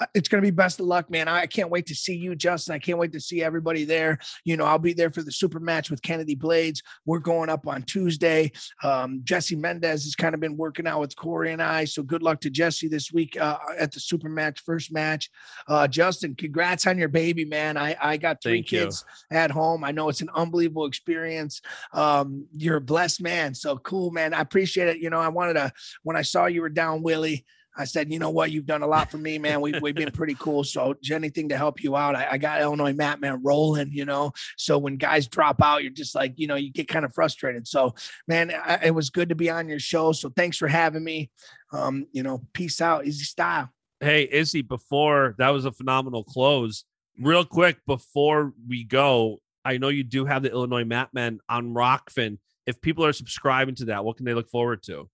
uh, 0.00 0.06
it's 0.14 0.28
going 0.28 0.42
to 0.42 0.46
be 0.46 0.54
best 0.54 0.80
of 0.80 0.86
luck, 0.86 1.10
man. 1.10 1.28
I 1.28 1.44
I 1.44 1.46
can't 1.46 1.68
wait 1.68 1.84
to 1.86 1.94
see 1.94 2.16
you, 2.16 2.34
Justin. 2.34 2.74
I 2.74 2.78
can't 2.78 2.98
wait 2.98 3.12
to 3.12 3.20
see 3.20 3.42
everybody 3.42 3.84
there. 3.84 4.18
You 4.46 4.56
know, 4.56 4.64
I'll 4.64 4.78
be 4.78 4.94
there 4.94 5.10
for 5.10 5.22
the 5.22 5.30
super 5.30 5.60
match 5.60 5.90
with 5.90 6.00
Kennedy 6.00 6.34
Blades. 6.34 6.82
We're 7.04 7.18
going 7.18 7.50
up 7.50 7.66
on 7.66 7.82
Tuesday. 7.82 8.50
Um, 8.82 9.20
Jesse 9.24 9.56
Mendez 9.56 10.04
has 10.04 10.14
kind 10.14 10.34
of 10.34 10.40
been 10.40 10.56
working 10.56 10.86
out 10.86 11.00
with 11.00 11.14
Corey 11.16 11.52
and 11.52 11.62
I. 11.62 11.84
So 11.84 12.02
good 12.02 12.22
luck 12.22 12.40
to 12.40 12.50
Jesse 12.50 12.88
this 12.88 13.12
week 13.12 13.38
uh, 13.38 13.58
at 13.78 13.92
the 13.94 14.00
super 14.00 14.28
match, 14.28 14.62
first 14.64 14.92
match. 14.92 15.30
Uh, 15.66 15.88
Justin, 15.88 16.34
congrats 16.34 16.86
on 16.86 16.98
your 16.98 17.08
baby, 17.08 17.44
man. 17.44 17.76
I, 17.76 17.96
I 18.00 18.16
got 18.16 18.42
three 18.42 18.58
Thank 18.58 18.72
you. 18.72 18.80
kids 18.80 19.04
at 19.30 19.50
home. 19.50 19.84
I 19.84 19.92
know 19.92 20.08
it's 20.08 20.20
an 20.20 20.30
unbelievable 20.34 20.86
experience. 20.86 21.60
Um, 21.92 22.46
you're 22.52 22.76
a 22.76 22.80
blessed 22.80 23.22
man. 23.22 23.54
So 23.54 23.78
cool, 23.78 24.10
man. 24.10 24.34
I 24.34 24.40
appreciate 24.40 24.88
it. 24.88 24.98
You 24.98 25.10
know, 25.10 25.20
I 25.20 25.28
wanted 25.28 25.54
to, 25.54 25.72
when 26.02 26.16
I 26.16 26.22
saw 26.22 26.46
you 26.46 26.60
were 26.60 26.68
down, 26.68 27.02
Willie, 27.02 27.44
I 27.76 27.86
said, 27.86 28.12
you 28.12 28.20
know 28.20 28.30
what, 28.30 28.52
you've 28.52 28.66
done 28.66 28.82
a 28.82 28.86
lot 28.86 29.10
for 29.10 29.18
me, 29.18 29.36
man. 29.36 29.60
We've, 29.60 29.82
we've 29.82 29.96
been 29.96 30.12
pretty 30.12 30.36
cool. 30.38 30.62
So 30.62 30.94
anything 31.10 31.48
to 31.48 31.56
help 31.56 31.82
you 31.82 31.96
out. 31.96 32.14
I, 32.14 32.28
I 32.32 32.38
got 32.38 32.60
Illinois 32.60 32.92
Mat 32.92 33.20
Man 33.20 33.40
rolling, 33.42 33.90
you 33.92 34.04
know. 34.04 34.32
So 34.56 34.78
when 34.78 34.96
guys 34.96 35.26
drop 35.26 35.60
out, 35.60 35.82
you're 35.82 35.90
just 35.90 36.14
like, 36.14 36.34
you 36.36 36.46
know, 36.46 36.54
you 36.54 36.70
get 36.70 36.86
kind 36.86 37.04
of 37.04 37.12
frustrated. 37.12 37.66
So 37.66 37.94
man, 38.28 38.52
I, 38.52 38.78
it 38.84 38.94
was 38.94 39.10
good 39.10 39.30
to 39.30 39.34
be 39.34 39.50
on 39.50 39.68
your 39.68 39.80
show. 39.80 40.12
So 40.12 40.30
thanks 40.36 40.56
for 40.56 40.68
having 40.68 41.02
me. 41.02 41.30
Um, 41.72 42.06
you 42.12 42.22
know, 42.22 42.42
peace 42.52 42.80
out, 42.80 43.06
easy 43.06 43.24
style. 43.24 43.73
Hey, 44.04 44.28
Izzy, 44.30 44.60
before 44.60 45.34
that 45.38 45.48
was 45.48 45.64
a 45.64 45.72
phenomenal 45.72 46.24
close. 46.24 46.84
Real 47.18 47.42
quick 47.42 47.78
before 47.86 48.52
we 48.68 48.84
go, 48.84 49.40
I 49.64 49.78
know 49.78 49.88
you 49.88 50.04
do 50.04 50.26
have 50.26 50.42
the 50.42 50.50
Illinois 50.50 50.84
Matmen 50.84 51.38
on 51.48 51.72
Rokfin. 51.72 52.36
If 52.66 52.82
people 52.82 53.06
are 53.06 53.14
subscribing 53.14 53.76
to 53.76 53.86
that, 53.86 54.04
what 54.04 54.18
can 54.18 54.26
they 54.26 54.34
look 54.34 54.50
forward 54.50 54.82
to? 54.82 55.08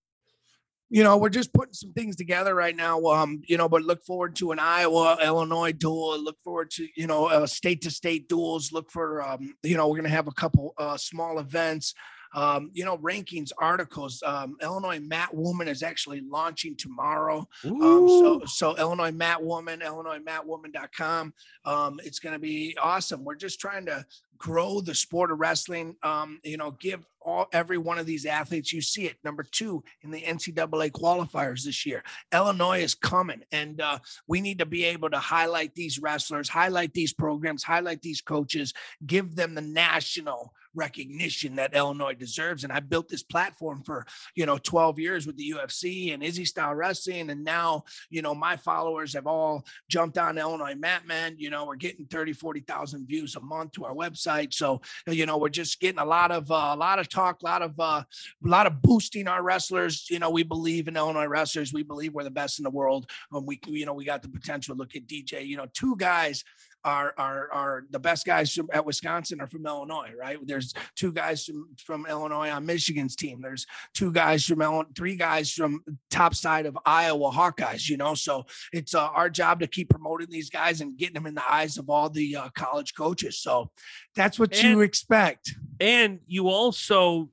you 0.92 1.04
know, 1.04 1.16
we're 1.16 1.28
just 1.28 1.52
putting 1.52 1.72
some 1.72 1.92
things 1.92 2.16
together 2.16 2.52
right 2.52 2.74
now. 2.74 3.00
Um, 3.04 3.42
you 3.46 3.56
know, 3.56 3.68
but 3.68 3.82
look 3.82 4.02
forward 4.02 4.34
to 4.36 4.50
an 4.50 4.58
Iowa 4.58 5.18
Illinois 5.22 5.70
duel. 5.70 6.20
Look 6.20 6.38
forward 6.42 6.72
to 6.72 6.88
you 6.96 7.06
know 7.06 7.46
state 7.46 7.82
to 7.82 7.92
state 7.92 8.28
duels. 8.28 8.72
Look 8.72 8.90
for 8.90 9.22
um, 9.22 9.54
you 9.62 9.76
know, 9.76 9.86
we're 9.86 9.98
gonna 9.98 10.08
have 10.08 10.26
a 10.26 10.32
couple 10.32 10.74
uh, 10.78 10.96
small 10.96 11.38
events. 11.38 11.94
Um, 12.34 12.70
you 12.72 12.84
know, 12.84 12.98
rankings, 12.98 13.50
articles. 13.58 14.22
Um, 14.24 14.56
Illinois 14.62 15.00
Mat 15.00 15.34
Woman 15.34 15.68
is 15.68 15.82
actually 15.82 16.20
launching 16.20 16.76
tomorrow. 16.76 17.48
Um, 17.64 18.08
so, 18.08 18.40
so 18.46 18.76
Illinois 18.76 19.12
Mat 19.12 19.42
Woman, 19.42 19.80
IllinoisMattWoman.com. 19.80 21.34
Um, 21.64 22.00
it's 22.04 22.18
going 22.18 22.34
to 22.34 22.38
be 22.38 22.76
awesome. 22.80 23.24
We're 23.24 23.34
just 23.34 23.60
trying 23.60 23.86
to 23.86 24.04
grow 24.38 24.80
the 24.80 24.94
sport 24.94 25.30
of 25.30 25.38
wrestling. 25.38 25.96
Um, 26.02 26.40
you 26.42 26.56
know, 26.56 26.72
give 26.72 27.06
all 27.20 27.46
every 27.52 27.78
one 27.78 27.98
of 27.98 28.06
these 28.06 28.26
athletes. 28.26 28.72
You 28.72 28.80
see 28.80 29.04
it. 29.04 29.16
Number 29.22 29.42
two 29.42 29.84
in 30.02 30.10
the 30.10 30.22
NCAA 30.22 30.90
qualifiers 30.90 31.64
this 31.64 31.84
year. 31.84 32.02
Illinois 32.32 32.82
is 32.82 32.94
coming, 32.94 33.42
and 33.52 33.80
uh, 33.80 33.98
we 34.26 34.40
need 34.40 34.58
to 34.58 34.66
be 34.66 34.84
able 34.84 35.10
to 35.10 35.18
highlight 35.18 35.74
these 35.74 35.98
wrestlers, 36.00 36.48
highlight 36.48 36.94
these 36.94 37.12
programs, 37.12 37.62
highlight 37.62 38.02
these 38.02 38.20
coaches, 38.20 38.72
give 39.06 39.36
them 39.36 39.54
the 39.54 39.60
national 39.60 40.54
recognition 40.74 41.56
that 41.56 41.74
Illinois 41.74 42.14
deserves. 42.14 42.64
And 42.64 42.72
I 42.72 42.80
built 42.80 43.08
this 43.08 43.22
platform 43.22 43.82
for, 43.82 44.06
you 44.34 44.46
know, 44.46 44.58
12 44.58 44.98
years 44.98 45.26
with 45.26 45.36
the 45.36 45.54
UFC 45.56 46.14
and 46.14 46.22
Izzy 46.22 46.44
style 46.44 46.74
wrestling. 46.74 47.30
And 47.30 47.44
now, 47.44 47.84
you 48.08 48.22
know, 48.22 48.34
my 48.34 48.56
followers 48.56 49.14
have 49.14 49.26
all 49.26 49.64
jumped 49.88 50.18
on 50.18 50.38
Illinois 50.38 50.74
Mat 50.74 51.06
Men. 51.06 51.36
You 51.38 51.50
know, 51.50 51.66
we're 51.66 51.76
getting 51.76 52.06
30, 52.06 52.32
40,000 52.32 53.06
views 53.06 53.36
a 53.36 53.40
month 53.40 53.72
to 53.72 53.84
our 53.84 53.94
website. 53.94 54.52
So, 54.54 54.80
you 55.06 55.26
know, 55.26 55.38
we're 55.38 55.48
just 55.48 55.80
getting 55.80 56.00
a 56.00 56.04
lot 56.04 56.30
of, 56.30 56.50
uh, 56.50 56.72
a 56.72 56.76
lot 56.76 56.98
of 56.98 57.08
talk, 57.08 57.42
a 57.42 57.44
lot 57.44 57.62
of, 57.62 57.78
uh, 57.78 58.02
a 58.02 58.48
lot 58.48 58.66
of 58.66 58.82
boosting 58.82 59.28
our 59.28 59.42
wrestlers. 59.42 60.06
You 60.10 60.18
know, 60.18 60.30
we 60.30 60.42
believe 60.42 60.88
in 60.88 60.96
Illinois 60.96 61.26
wrestlers. 61.26 61.72
We 61.72 61.82
believe 61.82 62.14
we're 62.14 62.24
the 62.24 62.30
best 62.30 62.58
in 62.58 62.64
the 62.64 62.70
world. 62.70 63.10
Um, 63.32 63.46
we, 63.46 63.60
you 63.66 63.86
know, 63.86 63.94
we 63.94 64.04
got 64.04 64.22
the 64.22 64.28
potential. 64.28 64.76
Look 64.76 64.96
at 64.96 65.06
DJ, 65.06 65.46
you 65.46 65.56
know, 65.56 65.66
two 65.72 65.96
guys 65.96 66.44
are 66.84 67.12
are 67.18 67.48
are 67.52 67.84
the 67.90 67.98
best 67.98 68.24
guys 68.24 68.52
from 68.54 68.68
at 68.72 68.84
Wisconsin 68.86 69.40
are 69.40 69.46
from 69.46 69.66
Illinois, 69.66 70.10
right? 70.18 70.38
There's 70.42 70.72
two 70.96 71.12
guys 71.12 71.44
from 71.44 71.68
from 71.84 72.06
Illinois 72.06 72.50
on 72.50 72.64
Michigan's 72.66 73.16
team. 73.16 73.40
There's 73.42 73.66
two 73.94 74.12
guys 74.12 74.46
from 74.46 74.62
Illinois, 74.62 74.88
three 74.96 75.16
guys 75.16 75.52
from 75.52 75.82
top 76.10 76.34
side 76.34 76.66
of 76.66 76.78
Iowa 76.86 77.30
Hawkeyes. 77.30 77.88
You 77.88 77.96
know, 77.98 78.14
so 78.14 78.46
it's 78.72 78.94
uh, 78.94 79.08
our 79.08 79.28
job 79.28 79.60
to 79.60 79.66
keep 79.66 79.90
promoting 79.90 80.28
these 80.30 80.50
guys 80.50 80.80
and 80.80 80.96
getting 80.96 81.14
them 81.14 81.26
in 81.26 81.34
the 81.34 81.52
eyes 81.52 81.76
of 81.76 81.90
all 81.90 82.08
the 82.08 82.36
uh, 82.36 82.48
college 82.56 82.94
coaches. 82.94 83.38
So 83.38 83.70
that's 84.16 84.38
what 84.38 84.54
And- 84.54 84.62
you 84.64 84.80
expect. 84.80 85.54
And 85.80 86.20
you 86.26 86.48
also 86.48 87.30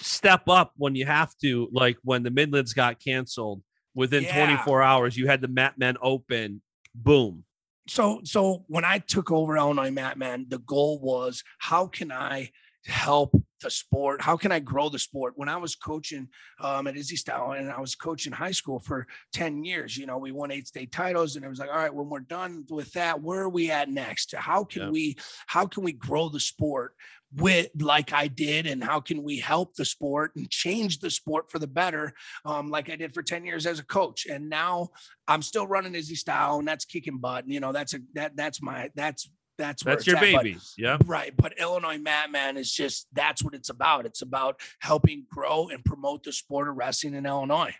step 0.00 0.48
up 0.48 0.72
when 0.76 0.94
you 0.94 1.06
have 1.06 1.36
to, 1.38 1.68
like 1.72 1.96
when 2.02 2.22
the 2.22 2.30
Midlands 2.30 2.72
got 2.72 3.00
canceled. 3.00 3.62
Within 3.92 4.22
Yeah. 4.22 4.46
24 4.46 4.82
hours, 4.82 5.16
you 5.16 5.26
had 5.26 5.40
the 5.40 5.48
Mat 5.48 5.76
Men 5.76 5.96
open. 6.00 6.62
Boom. 6.94 7.44
So 7.90 8.20
so 8.24 8.64
when 8.68 8.84
I 8.84 8.98
took 8.98 9.30
over 9.30 9.56
Illinois 9.56 9.90
Mat 9.90 10.16
Man, 10.16 10.46
the 10.48 10.58
goal 10.58 11.00
was 11.00 11.42
how 11.58 11.86
can 11.86 12.12
I 12.12 12.50
help 12.86 13.34
the 13.62 13.70
sport? 13.70 14.22
How 14.22 14.36
can 14.36 14.52
I 14.52 14.58
grow 14.60 14.88
the 14.88 14.98
sport? 14.98 15.34
When 15.36 15.48
I 15.48 15.56
was 15.56 15.76
coaching 15.76 16.28
um, 16.60 16.86
at 16.86 16.96
Izzy 16.96 17.16
Style 17.16 17.52
and 17.52 17.70
I 17.70 17.80
was 17.80 17.94
coaching 17.94 18.32
high 18.32 18.52
school 18.52 18.78
for 18.78 19.06
10 19.34 19.64
years, 19.64 19.98
you 19.98 20.06
know, 20.06 20.16
we 20.18 20.32
won 20.32 20.50
eight 20.50 20.66
state 20.66 20.90
titles 20.92 21.36
and 21.36 21.44
it 21.44 21.48
was 21.48 21.58
like, 21.58 21.68
all 21.68 21.76
right, 21.76 21.92
when 21.92 22.08
we're 22.08 22.20
done 22.20 22.64
with 22.70 22.90
that, 22.92 23.20
where 23.20 23.40
are 23.40 23.50
we 23.50 23.70
at 23.70 23.90
next? 23.90 24.34
How 24.34 24.64
can 24.64 24.82
Yeah. 24.82 24.90
we 24.90 25.16
how 25.46 25.66
can 25.66 25.82
we 25.82 25.92
grow 25.92 26.28
the 26.28 26.40
sport 26.40 26.94
with 27.36 27.68
like 27.78 28.12
I 28.12 28.26
did 28.26 28.66
and 28.66 28.82
how 28.82 29.00
can 29.00 29.22
we 29.22 29.38
help 29.38 29.74
the 29.74 29.84
sport 29.84 30.32
and 30.34 30.50
change 30.50 30.98
the 30.98 31.10
sport 31.10 31.50
for 31.50 31.58
the 31.58 31.66
better 31.66 32.12
um, 32.44 32.70
like 32.70 32.90
I 32.90 32.96
did 32.96 33.14
for 33.14 33.22
10 33.22 33.44
years 33.44 33.66
as 33.66 33.78
a 33.78 33.84
coach 33.84 34.26
and 34.26 34.48
now 34.48 34.88
I'm 35.28 35.42
still 35.42 35.66
running 35.66 35.94
Izzy 35.94 36.16
style 36.16 36.58
and 36.58 36.66
that's 36.66 36.84
kicking 36.84 37.18
butt 37.18 37.44
and 37.44 37.52
you 37.52 37.60
know 37.60 37.72
that's 37.72 37.94
a 37.94 38.00
that 38.14 38.36
that's 38.36 38.60
my 38.60 38.90
that's 38.96 39.30
that's 39.60 39.84
where 39.84 39.94
That's 39.94 40.06
your 40.06 40.16
at. 40.16 40.22
Baby. 40.22 40.56
yeah. 40.78 40.96
Right. 41.04 41.34
But 41.36 41.58
Illinois 41.58 41.98
Mat 41.98 42.30
Man 42.30 42.56
is 42.56 42.72
just 42.72 43.06
that's 43.12 43.44
what 43.44 43.54
it's 43.54 43.68
about. 43.68 44.06
It's 44.06 44.22
about 44.22 44.58
helping 44.80 45.26
grow 45.30 45.68
and 45.68 45.84
promote 45.84 46.24
the 46.24 46.32
sport 46.32 46.68
of 46.68 46.76
wrestling 46.76 47.14
in 47.14 47.26
Illinois. 47.26 47.74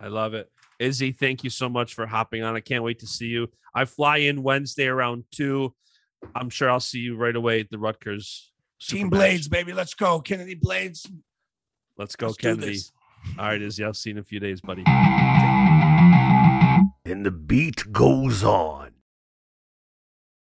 I 0.00 0.08
love 0.08 0.34
it. 0.34 0.50
Izzy, 0.78 1.12
thank 1.12 1.42
you 1.44 1.50
so 1.50 1.68
much 1.68 1.94
for 1.94 2.06
hopping 2.06 2.42
on. 2.42 2.56
I 2.56 2.60
can't 2.60 2.84
wait 2.84 3.00
to 3.00 3.06
see 3.06 3.26
you. 3.26 3.48
I 3.74 3.84
fly 3.84 4.18
in 4.18 4.42
Wednesday 4.42 4.86
around 4.86 5.24
two. 5.32 5.74
I'm 6.34 6.50
sure 6.50 6.70
I'll 6.70 6.80
see 6.80 7.00
you 7.00 7.16
right 7.16 7.34
away 7.34 7.60
at 7.60 7.70
the 7.70 7.78
Rutgers. 7.78 8.47
Team 8.80 9.08
Supermatch. 9.08 9.10
Blades, 9.10 9.48
baby. 9.48 9.72
Let's 9.72 9.94
go. 9.94 10.20
Kennedy 10.20 10.54
Blades. 10.54 11.06
Let's 11.96 12.14
go, 12.16 12.26
Let's 12.26 12.38
Kennedy. 12.38 12.78
All 13.38 13.46
right, 13.46 13.60
Izzy. 13.60 13.84
I'll 13.84 13.92
see 13.92 14.10
you 14.10 14.16
in 14.16 14.20
a 14.20 14.24
few 14.24 14.38
days, 14.38 14.60
buddy. 14.60 14.84
And 17.04 17.26
the 17.26 17.30
beat 17.30 17.90
goes 17.92 18.44
on. 18.44 18.92